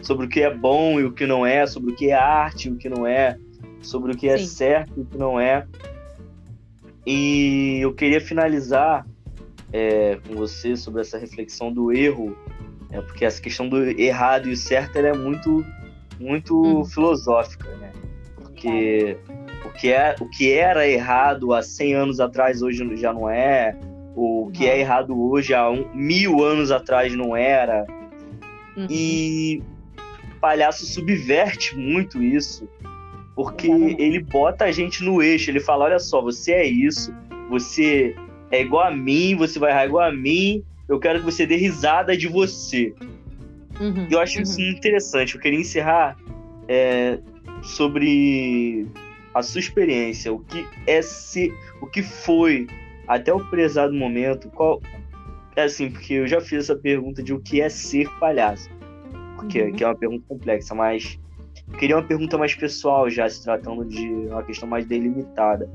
sobre 0.02 0.26
o 0.26 0.28
que 0.28 0.40
é 0.40 0.52
bom 0.52 1.00
e 1.00 1.04
o 1.04 1.12
que 1.12 1.26
não 1.26 1.46
é, 1.46 1.66
sobre 1.66 1.92
o 1.92 1.94
que 1.94 2.10
é 2.10 2.14
arte 2.14 2.68
e 2.68 2.72
o 2.72 2.76
que 2.76 2.88
não 2.88 3.06
é, 3.06 3.38
sobre 3.80 4.12
o 4.12 4.16
que 4.16 4.28
é 4.28 4.38
Sim. 4.38 4.46
certo 4.46 4.92
e 4.96 5.00
o 5.00 5.04
que 5.04 5.18
não 5.18 5.38
é. 5.38 5.66
E 7.06 7.78
eu 7.80 7.92
queria 7.94 8.20
finalizar 8.20 9.06
é, 9.72 10.18
com 10.26 10.34
você 10.34 10.76
sobre 10.76 11.00
essa 11.00 11.18
reflexão 11.18 11.72
do 11.72 11.92
erro, 11.92 12.36
é, 12.90 13.00
porque 13.00 13.24
essa 13.24 13.40
questão 13.40 13.68
do 13.68 13.82
errado 14.00 14.48
e 14.48 14.52
o 14.52 14.56
certo 14.56 14.96
é 14.96 15.12
muito 15.12 15.64
muito 16.20 16.80
hum. 16.80 16.84
filosófica, 16.84 17.68
né? 17.76 17.90
Porque 18.36 19.16
o 19.64 19.70
que, 19.70 19.92
é, 19.92 20.14
o 20.20 20.28
que 20.28 20.52
era 20.52 20.86
errado 20.86 21.52
há 21.52 21.62
100 21.62 21.94
anos 21.94 22.20
atrás 22.20 22.62
hoje 22.62 22.96
já 22.96 23.12
não 23.12 23.28
é, 23.28 23.76
o 24.14 24.50
que 24.52 24.66
é 24.66 24.78
errado 24.78 25.18
hoje 25.18 25.54
há 25.54 25.70
um, 25.70 25.88
mil 25.94 26.44
anos 26.44 26.70
atrás 26.70 27.14
não 27.14 27.36
era. 27.36 27.86
Uhum. 28.76 28.86
E 28.90 29.62
o 30.36 30.40
palhaço 30.40 30.84
subverte 30.86 31.76
muito 31.76 32.22
isso, 32.22 32.68
porque 33.34 33.68
uhum. 33.68 33.94
ele 33.98 34.20
bota 34.20 34.66
a 34.66 34.72
gente 34.72 35.02
no 35.02 35.22
eixo. 35.22 35.50
Ele 35.50 35.60
fala: 35.60 35.84
olha 35.84 35.98
só, 35.98 36.20
você 36.20 36.52
é 36.52 36.66
isso, 36.66 37.14
você 37.48 38.14
é 38.50 38.60
igual 38.60 38.86
a 38.86 38.90
mim, 38.90 39.34
você 39.36 39.58
vai 39.58 39.70
errar 39.70 39.86
igual 39.86 40.08
a 40.08 40.12
mim, 40.12 40.62
eu 40.88 40.98
quero 40.98 41.20
que 41.20 41.24
você 41.24 41.46
dê 41.46 41.56
risada 41.56 42.16
de 42.16 42.28
você. 42.28 42.94
Uhum. 43.80 44.06
Eu 44.10 44.20
acho 44.20 44.40
isso 44.40 44.60
uhum. 44.60 44.70
interessante. 44.70 45.34
Eu 45.34 45.40
queria 45.40 45.58
encerrar 45.58 46.16
é, 46.68 47.18
sobre 47.62 48.86
a 49.34 49.42
sua 49.42 49.60
experiência, 49.60 50.32
o 50.32 50.40
que 50.40 50.66
é 50.86 51.00
ser, 51.00 51.54
o 51.80 51.86
que 51.86 52.02
foi 52.02 52.66
até 53.06 53.32
o 53.32 53.44
prezado 53.50 53.92
momento, 53.94 54.48
qual. 54.50 54.80
É 55.54 55.64
assim, 55.64 55.90
porque 55.90 56.14
eu 56.14 56.26
já 56.26 56.40
fiz 56.40 56.64
essa 56.64 56.76
pergunta 56.76 57.22
de 57.22 57.34
o 57.34 57.40
que 57.40 57.60
é 57.60 57.68
ser 57.68 58.08
palhaço. 58.18 58.70
Porque, 59.36 59.62
uhum. 59.62 59.72
Que 59.72 59.84
é 59.84 59.86
uma 59.86 59.94
pergunta 59.94 60.24
complexa, 60.26 60.74
mas 60.74 61.20
queria 61.78 61.96
uma 61.96 62.06
pergunta 62.06 62.38
mais 62.38 62.54
pessoal, 62.54 63.10
já 63.10 63.28
se 63.28 63.42
tratando 63.42 63.84
de 63.84 64.08
uma 64.08 64.42
questão 64.42 64.68
mais 64.68 64.86
delimitada. 64.86 65.68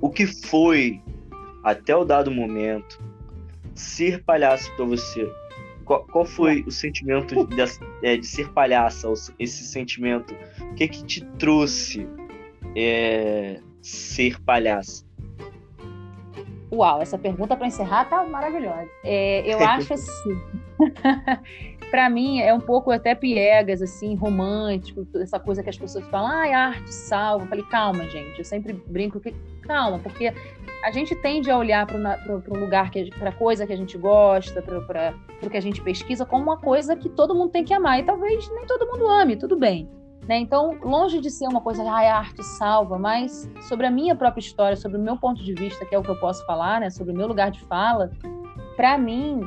O 0.00 0.10
que 0.10 0.26
foi, 0.26 1.00
até 1.62 1.94
o 1.94 2.04
dado 2.04 2.30
momento, 2.30 3.00
ser 3.74 4.24
palhaço 4.24 4.74
para 4.74 4.84
você? 4.84 5.30
Qual, 5.84 6.04
qual, 6.06 6.24
foi 6.24 6.62
o 6.66 6.70
sentimento 6.70 7.46
de, 7.46 7.56
é, 8.02 8.16
de, 8.16 8.26
ser 8.26 8.48
palhaça, 8.52 9.12
esse 9.38 9.64
sentimento? 9.64 10.34
O 10.60 10.74
que 10.74 10.88
que 10.88 11.04
te 11.04 11.24
trouxe 11.38 12.08
é, 12.76 13.60
ser 13.82 14.40
palhaça? 14.42 15.04
Uau, 16.72 17.02
essa 17.02 17.18
pergunta 17.18 17.56
para 17.56 17.66
encerrar 17.66 18.04
tá 18.04 18.22
maravilhosa. 18.24 18.88
É, 19.04 19.42
eu 19.44 19.58
acho 19.66 19.92
assim, 19.92 20.40
para 21.90 22.08
mim 22.08 22.40
é 22.40 22.54
um 22.54 22.60
pouco 22.60 22.90
até 22.90 23.14
piegas, 23.14 23.82
assim, 23.82 24.14
romântico, 24.14 25.06
essa 25.16 25.40
coisa 25.40 25.62
que 25.62 25.68
as 25.68 25.76
pessoas 25.76 26.06
falam, 26.08 26.30
ah, 26.30 26.56
a 26.56 26.66
arte 26.68 26.92
salva. 26.92 27.44
Eu 27.44 27.48
falei, 27.48 27.64
calma, 27.64 28.04
gente. 28.08 28.38
Eu 28.38 28.44
sempre 28.44 28.72
brinco 28.72 29.18
que 29.18 29.34
calma, 29.62 29.98
porque 29.98 30.32
a 30.84 30.90
gente 30.92 31.14
tende 31.16 31.50
a 31.50 31.58
olhar 31.58 31.86
para 31.86 31.96
um 31.96 32.58
lugar, 32.58 32.90
para 33.18 33.32
coisa 33.32 33.66
que 33.66 33.72
a 33.72 33.76
gente 33.76 33.98
gosta, 33.98 34.62
para 34.62 35.14
o 35.42 35.50
que 35.50 35.56
a 35.56 35.60
gente 35.60 35.82
pesquisa, 35.82 36.24
como 36.24 36.44
uma 36.44 36.56
coisa 36.56 36.96
que 36.96 37.08
todo 37.08 37.34
mundo 37.34 37.50
tem 37.50 37.64
que 37.64 37.74
amar. 37.74 37.98
E 37.98 38.04
talvez 38.04 38.48
nem 38.54 38.64
todo 38.64 38.86
mundo 38.86 39.08
ame, 39.08 39.36
tudo 39.36 39.56
bem. 39.56 39.88
Né? 40.28 40.38
Então, 40.38 40.78
longe 40.82 41.20
de 41.20 41.30
ser 41.30 41.48
uma 41.48 41.60
coisa, 41.60 41.82
ah, 41.82 41.98
a 41.98 42.18
arte 42.18 42.42
salva, 42.42 42.98
mas 42.98 43.50
sobre 43.68 43.86
a 43.86 43.90
minha 43.90 44.14
própria 44.14 44.40
história, 44.40 44.76
sobre 44.76 44.98
o 44.98 45.00
meu 45.00 45.16
ponto 45.16 45.42
de 45.42 45.54
vista, 45.54 45.84
que 45.84 45.94
é 45.94 45.98
o 45.98 46.02
que 46.02 46.10
eu 46.10 46.20
posso 46.20 46.44
falar, 46.46 46.80
né? 46.80 46.90
sobre 46.90 47.12
o 47.12 47.16
meu 47.16 47.26
lugar 47.26 47.50
de 47.50 47.60
fala, 47.64 48.10
para 48.76 48.96
mim, 48.96 49.40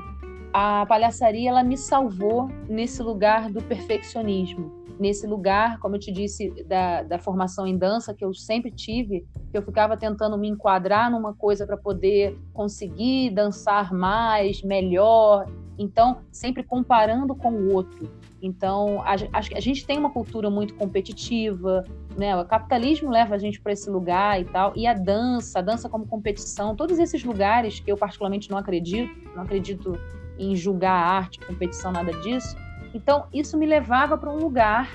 a 0.53 0.85
palhaçaria 0.85 1.49
ela 1.49 1.63
me 1.63 1.77
salvou 1.77 2.47
nesse 2.67 3.01
lugar 3.01 3.49
do 3.49 3.61
perfeccionismo, 3.63 4.71
nesse 4.99 5.25
lugar, 5.25 5.79
como 5.79 5.95
eu 5.95 5.99
te 5.99 6.11
disse, 6.11 6.51
da, 6.65 7.01
da 7.01 7.17
formação 7.17 7.65
em 7.65 7.77
dança 7.77 8.13
que 8.13 8.23
eu 8.23 8.33
sempre 8.33 8.69
tive, 8.69 9.25
que 9.51 9.57
eu 9.57 9.63
ficava 9.63 9.97
tentando 9.97 10.37
me 10.37 10.47
enquadrar 10.47 11.09
numa 11.09 11.33
coisa 11.33 11.65
para 11.65 11.77
poder 11.77 12.37
conseguir 12.53 13.31
dançar 13.31 13.91
mais, 13.91 14.61
melhor, 14.61 15.47
então 15.77 16.19
sempre 16.31 16.63
comparando 16.63 17.35
com 17.35 17.51
o 17.51 17.73
outro. 17.73 18.07
Então, 18.43 19.01
que 19.47 19.55
a 19.55 19.61
gente 19.61 19.87
tem 19.87 19.97
uma 19.97 20.09
cultura 20.09 20.49
muito 20.49 20.75
competitiva, 20.75 21.85
né? 22.17 22.35
O 22.35 22.43
capitalismo 22.43 23.09
leva 23.09 23.35
a 23.35 23.37
gente 23.37 23.61
para 23.61 23.71
esse 23.71 23.89
lugar 23.89 24.41
e 24.41 24.43
tal, 24.43 24.73
e 24.75 24.85
a 24.85 24.93
dança, 24.93 25.59
a 25.59 25.61
dança 25.61 25.87
como 25.87 26.05
competição, 26.05 26.75
todos 26.75 26.99
esses 26.99 27.23
lugares 27.23 27.79
que 27.79 27.89
eu 27.89 27.95
particularmente 27.95 28.51
não 28.51 28.57
acredito, 28.57 29.09
não 29.33 29.43
acredito 29.43 29.97
em 30.37 30.57
julgar 30.57 30.91
a 30.91 31.07
arte, 31.19 31.39
competição, 31.39 31.93
nada 31.93 32.11
disso. 32.19 32.57
Então, 32.93 33.27
isso 33.33 33.57
me 33.57 33.65
levava 33.65 34.17
para 34.17 34.29
um 34.29 34.37
lugar 34.37 34.91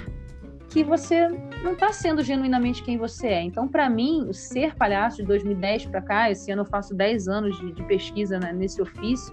que 0.69 0.85
você 0.85 1.27
não 1.65 1.73
está 1.73 1.91
sendo 1.91 2.23
genuinamente 2.23 2.83
quem 2.83 2.99
você 2.99 3.29
é. 3.29 3.43
Então, 3.43 3.67
para 3.67 3.89
mim, 3.89 4.27
o 4.29 4.35
ser 4.35 4.77
palhaço 4.77 5.17
de 5.17 5.23
2010 5.23 5.87
para 5.87 6.03
cá, 6.03 6.31
esse 6.31 6.51
ano 6.53 6.61
eu 6.61 6.67
faço 6.67 6.95
10 6.95 7.29
anos 7.29 7.59
de, 7.59 7.73
de 7.73 7.83
pesquisa 7.85 8.39
né, 8.39 8.53
nesse 8.53 8.83
ofício, 8.83 9.33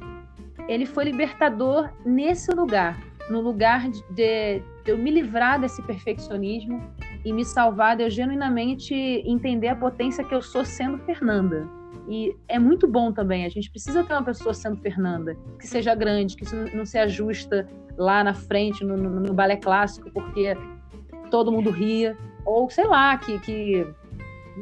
ele 0.70 0.86
foi 0.86 1.04
libertador 1.04 1.90
nesse 2.06 2.50
lugar, 2.52 2.98
no 3.30 3.42
lugar 3.42 3.90
de, 3.90 4.04
de, 4.12 4.62
eu 4.86 4.98
me 4.98 5.10
livrar 5.10 5.60
desse 5.60 5.82
perfeccionismo 5.82 6.82
e 7.24 7.34
me 7.34 7.44
salvar 7.44 7.98
de 7.98 8.04
eu 8.04 8.10
genuinamente 8.10 8.94
entender 8.94 9.70
a 9.70 9.76
potência 9.76 10.24
que 10.24 10.34
eu 10.34 10.42
sou 10.42 10.64
sendo 10.64 10.98
Fernanda. 11.00 11.68
E 12.08 12.36
é 12.48 12.60
muito 12.60 12.88
bom 12.88 13.12
também. 13.12 13.46
A 13.46 13.50
gente 13.50 13.70
precisa 13.70 14.04
ter 14.04 14.14
uma 14.14 14.24
pessoa 14.24 14.54
sendo 14.54 14.78
Fernanda, 14.78 15.36
que 15.60 15.68
seja 15.68 15.96
grande, 15.96 16.36
que 16.36 16.46
não 16.76 16.86
se 16.86 17.00
ajusta 17.00 17.68
lá 17.98 18.24
na 18.24 18.34
frente, 18.34 18.84
no, 18.84 18.96
no, 18.96 19.20
no 19.20 19.34
balé 19.34 19.56
clássico, 19.56 20.12
porque 20.12 20.56
todo 21.32 21.52
mundo 21.52 21.72
ria. 21.72 22.16
Ou, 22.46 22.70
sei 22.70 22.86
lá, 22.86 23.18
que, 23.18 23.40
que, 23.40 23.88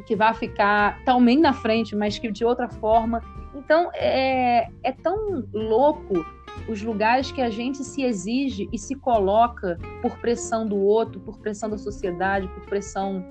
que 0.06 0.16
vai 0.16 0.32
ficar 0.32 1.04
também 1.04 1.38
na 1.38 1.52
frente, 1.52 1.94
mas 1.94 2.18
que 2.18 2.30
de 2.30 2.46
outra 2.46 2.68
forma. 2.68 3.22
Então, 3.54 3.90
é, 3.94 4.68
é 4.82 4.92
tão 4.92 5.44
louco 5.52 6.24
os 6.68 6.82
lugares 6.82 7.30
que 7.30 7.42
a 7.42 7.50
gente 7.50 7.84
se 7.84 8.02
exige 8.02 8.68
e 8.72 8.78
se 8.78 8.94
coloca 8.94 9.78
por 10.00 10.18
pressão 10.18 10.66
do 10.66 10.76
outro, 10.76 11.20
por 11.20 11.38
pressão 11.38 11.68
da 11.68 11.78
sociedade, 11.78 12.48
por 12.48 12.64
pressão 12.66 13.24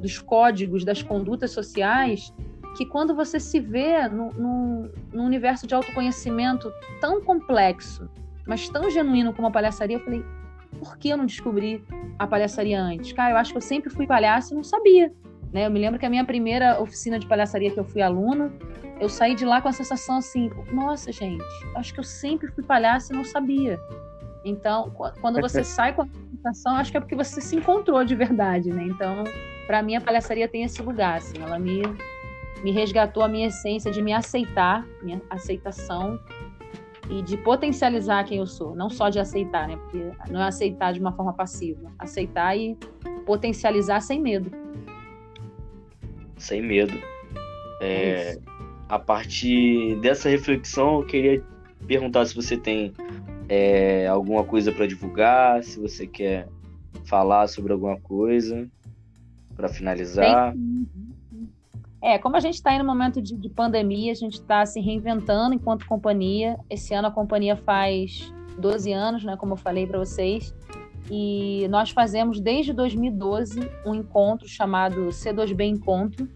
dos 0.00 0.18
códigos, 0.18 0.84
das 0.84 1.02
condutas 1.02 1.50
sociais, 1.50 2.32
que 2.76 2.84
quando 2.84 3.14
você 3.14 3.38
se 3.38 3.60
vê 3.60 4.08
num, 4.08 4.90
num, 5.12 5.24
universo 5.24 5.66
de 5.66 5.74
autoconhecimento 5.74 6.72
tão 7.00 7.20
complexo, 7.20 8.08
mas 8.46 8.68
tão 8.68 8.90
genuíno 8.90 9.32
como 9.32 9.48
a 9.48 9.50
palhaçaria, 9.50 9.96
eu 9.96 10.04
falei, 10.04 10.24
por 10.78 10.98
que 10.98 11.08
eu 11.08 11.16
não 11.16 11.24
descobri 11.24 11.84
a 12.18 12.26
palhaçaria 12.26 12.80
antes? 12.80 13.12
Cara, 13.12 13.32
eu 13.32 13.36
acho 13.36 13.52
que 13.52 13.56
eu 13.56 13.62
sempre 13.62 13.90
fui 13.90 14.06
palhaço 14.06 14.52
e 14.52 14.56
não 14.56 14.64
sabia. 14.64 15.12
Né? 15.54 15.66
Eu 15.66 15.70
me 15.70 15.78
lembro 15.78 16.00
que 16.00 16.04
a 16.04 16.10
minha 16.10 16.24
primeira 16.24 16.82
oficina 16.82 17.16
de 17.16 17.28
palhaçaria 17.28 17.70
que 17.70 17.78
eu 17.78 17.84
fui 17.84 18.02
aluna, 18.02 18.52
eu 19.00 19.08
saí 19.08 19.36
de 19.36 19.44
lá 19.44 19.62
com 19.62 19.68
a 19.68 19.72
sensação 19.72 20.16
assim, 20.16 20.50
nossa, 20.72 21.12
gente, 21.12 21.44
acho 21.76 21.94
que 21.94 22.00
eu 22.00 22.04
sempre 22.04 22.48
fui 22.48 22.64
palhaço 22.64 23.12
e 23.12 23.16
não 23.16 23.24
sabia. 23.24 23.80
Então, 24.44 24.92
quando 25.20 25.40
você 25.40 25.62
sai 25.64 25.94
com 25.94 26.02
a 26.02 26.06
sensação, 26.32 26.76
acho 26.76 26.90
que 26.90 26.96
é 26.96 27.00
porque 27.00 27.14
você 27.14 27.40
se 27.40 27.54
encontrou 27.54 28.04
de 28.04 28.16
verdade, 28.16 28.70
né? 28.70 28.82
Então, 28.82 29.22
para 29.68 29.80
mim 29.80 29.94
a 29.94 30.00
palhaçaria 30.00 30.48
tem 30.48 30.64
esse 30.64 30.82
lugar, 30.82 31.18
assim, 31.18 31.40
ela 31.40 31.58
me 31.58 31.82
me 32.64 32.72
resgatou 32.72 33.22
a 33.22 33.28
minha 33.28 33.48
essência 33.48 33.90
de 33.90 34.00
me 34.00 34.10
aceitar, 34.14 34.86
minha 35.02 35.20
aceitação 35.28 36.18
e 37.10 37.20
de 37.20 37.36
potencializar 37.36 38.24
quem 38.24 38.38
eu 38.38 38.46
sou, 38.46 38.74
não 38.74 38.88
só 38.88 39.10
de 39.10 39.20
aceitar, 39.20 39.68
né? 39.68 39.76
Porque 39.76 40.10
não 40.30 40.40
é 40.40 40.46
aceitar 40.46 40.94
de 40.94 40.98
uma 40.98 41.12
forma 41.12 41.34
passiva, 41.34 41.92
aceitar 41.98 42.56
e 42.56 42.74
potencializar 43.26 44.00
sem 44.00 44.18
medo. 44.18 44.63
Sem 46.44 46.60
medo. 46.60 46.92
É, 47.80 48.38
a 48.86 48.98
partir 48.98 49.96
dessa 50.00 50.28
reflexão, 50.28 51.00
eu 51.00 51.06
queria 51.06 51.42
perguntar 51.86 52.26
se 52.26 52.34
você 52.34 52.54
tem 52.54 52.92
é, 53.48 54.06
alguma 54.06 54.44
coisa 54.44 54.70
para 54.70 54.86
divulgar, 54.86 55.64
se 55.64 55.80
você 55.80 56.06
quer 56.06 56.46
falar 57.06 57.46
sobre 57.48 57.72
alguma 57.72 57.98
coisa 57.98 58.68
para 59.56 59.68
finalizar. 59.68 60.54
É, 62.02 62.18
como 62.18 62.36
a 62.36 62.40
gente 62.40 62.56
está 62.56 62.72
aí 62.72 62.78
no 62.78 62.84
momento 62.84 63.22
de, 63.22 63.34
de 63.34 63.48
pandemia, 63.48 64.12
a 64.12 64.14
gente 64.14 64.34
está 64.34 64.66
se 64.66 64.80
reinventando 64.80 65.54
enquanto 65.54 65.86
companhia. 65.86 66.58
Esse 66.68 66.92
ano 66.92 67.08
a 67.08 67.10
companhia 67.10 67.56
faz 67.56 68.30
12 68.58 68.92
anos, 68.92 69.24
né, 69.24 69.34
como 69.38 69.54
eu 69.54 69.56
falei 69.56 69.86
para 69.86 69.98
vocês. 69.98 70.54
E 71.10 71.66
nós 71.68 71.90
fazemos 71.90 72.40
desde 72.40 72.72
2012 72.72 73.60
um 73.84 73.94
encontro 73.94 74.48
chamado 74.48 75.08
C2B 75.08 75.64
Encontro, 75.64 76.28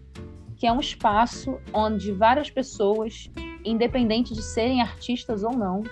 que 0.55 0.67
é 0.67 0.71
um 0.71 0.79
espaço 0.79 1.57
onde 1.73 2.11
várias 2.11 2.49
pessoas, 2.49 3.31
independente 3.65 4.33
de 4.33 4.43
serem 4.43 4.81
artistas 4.81 5.43
ou 5.43 5.51
não, 5.51 5.83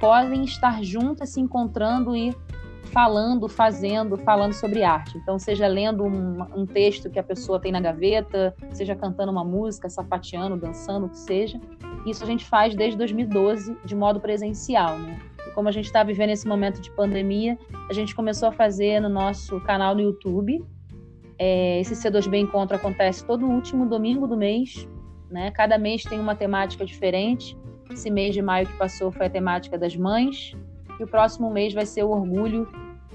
podem 0.00 0.44
estar 0.44 0.82
juntas 0.82 1.30
se 1.30 1.40
encontrando 1.40 2.16
e 2.16 2.34
falando, 2.92 3.48
fazendo, 3.48 4.16
falando 4.16 4.52
sobre 4.52 4.82
arte. 4.82 5.18
Então, 5.18 5.38
seja 5.38 5.66
lendo 5.66 6.04
um, 6.04 6.40
um, 6.54 6.64
texto 6.64 7.10
que 7.10 7.18
a 7.18 7.22
pessoa 7.22 7.60
tem 7.60 7.72
na 7.72 7.80
gaveta, 7.80 8.54
seja 8.72 8.94
cantando 8.94 9.32
uma 9.32 9.44
música, 9.44 9.90
sapateando, 9.90 10.56
dançando, 10.56 11.06
o 11.06 11.08
que 11.08 11.18
seja. 11.18 11.60
Isso 12.06 12.22
a 12.22 12.26
gente 12.26 12.46
faz 12.46 12.74
desde 12.74 12.96
2012 12.96 13.76
de 13.84 13.94
modo 13.94 14.20
presencial, 14.20 14.96
né? 14.98 15.18
Como 15.56 15.70
a 15.70 15.72
gente 15.72 15.86
está 15.86 16.04
vivendo 16.04 16.28
esse 16.28 16.46
momento 16.46 16.82
de 16.82 16.90
pandemia, 16.90 17.58
a 17.88 17.92
gente 17.94 18.14
começou 18.14 18.50
a 18.50 18.52
fazer 18.52 19.00
no 19.00 19.08
nosso 19.08 19.58
canal 19.62 19.94
no 19.94 20.02
YouTube. 20.02 20.62
É, 21.38 21.80
esse 21.80 21.94
C2B 21.94 22.36
Encontro 22.36 22.76
acontece 22.76 23.24
todo 23.24 23.46
último 23.46 23.86
domingo 23.86 24.26
do 24.26 24.36
mês, 24.36 24.86
né? 25.30 25.50
Cada 25.52 25.78
mês 25.78 26.02
tem 26.02 26.20
uma 26.20 26.34
temática 26.34 26.84
diferente. 26.84 27.56
Esse 27.90 28.10
mês 28.10 28.34
de 28.34 28.42
maio 28.42 28.66
que 28.66 28.76
passou 28.76 29.10
foi 29.10 29.26
a 29.26 29.30
temática 29.30 29.78
das 29.78 29.96
mães, 29.96 30.54
e 31.00 31.04
o 31.04 31.06
próximo 31.06 31.50
mês 31.50 31.72
vai 31.72 31.86
ser 31.86 32.02
o 32.02 32.10
orgulho 32.10 32.68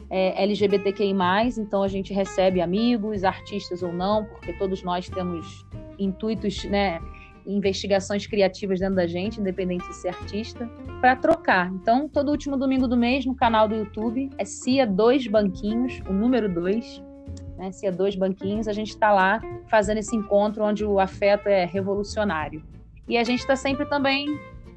é, 0.10 0.44
LGBTQI+, 0.44 1.14
então 1.60 1.84
a 1.84 1.88
gente 1.88 2.12
recebe 2.12 2.60
amigos, 2.60 3.24
artistas 3.24 3.84
ou 3.84 3.94
não, 3.94 4.26
porque 4.26 4.52
todos 4.54 4.82
nós 4.82 5.08
temos 5.08 5.64
intuitos, 6.00 6.64
né, 6.66 7.00
investigações 7.46 8.28
criativas 8.28 8.80
dentro 8.80 8.96
da 8.96 9.08
gente, 9.08 9.40
independente 9.40 9.88
de 9.88 9.96
ser 9.96 10.10
artista, 10.10 10.70
para 11.00 11.16
trocar. 11.16 11.72
Então, 11.74 12.08
todo 12.08 12.30
último 12.30 12.58
domingo 12.58 12.88
do 12.88 12.98
mês, 12.98 13.26
no 13.26 13.36
canal 13.36 13.68
do 13.68 13.76
YouTube, 13.76 14.30
é 14.38 14.46
CIA 14.46 14.86
Dois 14.86 15.28
Banquinhos, 15.28 16.02
o 16.08 16.14
número 16.14 16.54
2, 16.54 17.04
né, 17.58 17.72
CIA 17.72 17.92
Dois 17.92 18.16
Banquinhos, 18.16 18.68
a 18.68 18.74
gente 18.74 18.90
está 18.90 19.12
lá 19.12 19.40
fazendo 19.68 19.98
esse 19.98 20.16
encontro 20.16 20.64
onde 20.64 20.84
o 20.84 21.00
afeto 21.00 21.48
é 21.48 21.66
revolucionário. 21.66 22.64
E 23.08 23.18
a 23.18 23.24
gente 23.24 23.40
está 23.40 23.56
sempre 23.56 23.86
também 23.86 24.26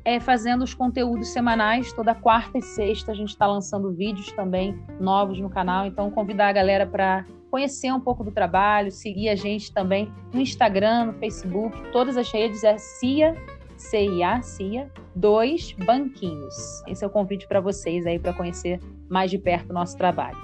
é, 0.04 0.20
fazendo 0.20 0.62
os 0.62 0.74
conteúdos 0.74 1.28
semanais. 1.28 1.92
Toda 1.92 2.14
quarta 2.14 2.58
e 2.58 2.62
sexta 2.62 3.12
a 3.12 3.14
gente 3.14 3.30
está 3.30 3.46
lançando 3.46 3.92
vídeos 3.92 4.30
também 4.32 4.78
novos 5.00 5.40
no 5.40 5.48
canal. 5.48 5.86
Então, 5.86 6.10
convidar 6.10 6.48
a 6.48 6.52
galera 6.52 6.86
para 6.86 7.24
conhecer 7.54 7.92
um 7.92 8.00
pouco 8.00 8.24
do 8.24 8.32
trabalho, 8.32 8.90
seguir 8.90 9.28
a 9.28 9.36
gente 9.36 9.72
também 9.72 10.12
no 10.32 10.40
Instagram, 10.40 11.04
no 11.04 11.12
Facebook, 11.12 11.92
todas 11.92 12.16
as 12.16 12.28
redes 12.32 12.64
é 12.64 12.76
CIA, 12.76 13.36
CIA, 13.76 14.42
CIA, 14.42 14.90
dois 15.14 15.70
banquinhos. 15.70 16.82
Esse 16.88 17.04
é 17.04 17.06
o 17.06 17.10
convite 17.10 17.46
para 17.46 17.60
vocês 17.60 18.06
aí 18.06 18.18
para 18.18 18.32
conhecer 18.32 18.80
mais 19.08 19.30
de 19.30 19.38
perto 19.38 19.70
o 19.70 19.72
nosso 19.72 19.96
trabalho. 19.96 20.36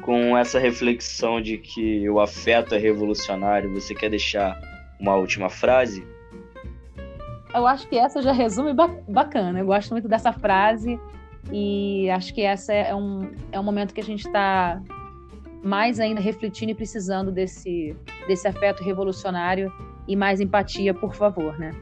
Com 0.00 0.38
essa 0.38 0.60
reflexão 0.60 1.40
de 1.40 1.58
que 1.58 2.08
o 2.08 2.20
afeto 2.20 2.76
é 2.76 2.78
revolucionário, 2.78 3.74
você 3.74 3.92
quer 3.92 4.08
deixar 4.08 4.56
uma 5.00 5.16
última 5.16 5.50
frase? 5.50 6.06
eu 7.52 7.66
acho 7.66 7.88
que 7.88 7.96
essa 7.96 8.22
já 8.22 8.30
resume 8.30 8.72
bacana. 9.08 9.58
Eu 9.58 9.66
gosto 9.66 9.90
muito 9.90 10.06
dessa 10.06 10.32
frase 10.32 11.00
e 11.50 12.08
acho 12.10 12.32
que 12.32 12.42
essa 12.42 12.72
é 12.72 12.94
um, 12.94 13.32
é 13.50 13.58
um 13.58 13.64
momento 13.64 13.92
que 13.92 14.00
a 14.00 14.04
gente 14.04 14.24
está 14.24 14.80
mais 15.62 15.98
ainda 16.00 16.20
refletindo 16.20 16.72
e 16.72 16.74
precisando 16.74 17.32
desse, 17.32 17.96
desse 18.26 18.46
afeto 18.46 18.82
revolucionário 18.82 19.72
e 20.06 20.14
mais 20.14 20.40
empatia, 20.40 20.94
por 20.94 21.14
favor, 21.14 21.58
né? 21.58 21.72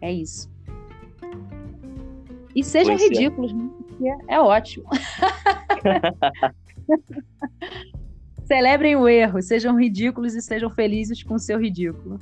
É 0.00 0.12
isso. 0.12 0.50
E 2.54 2.64
sejam 2.64 2.94
é. 2.94 2.98
ridículos, 2.98 3.52
né? 3.52 3.70
é 4.28 4.40
ótimo. 4.40 4.86
Celebrem 8.44 8.96
o 8.96 9.08
erro, 9.08 9.40
sejam 9.40 9.78
ridículos 9.78 10.34
e 10.34 10.42
sejam 10.42 10.68
felizes 10.70 11.22
com 11.22 11.34
o 11.34 11.38
seu 11.38 11.58
ridículo. 11.60 12.18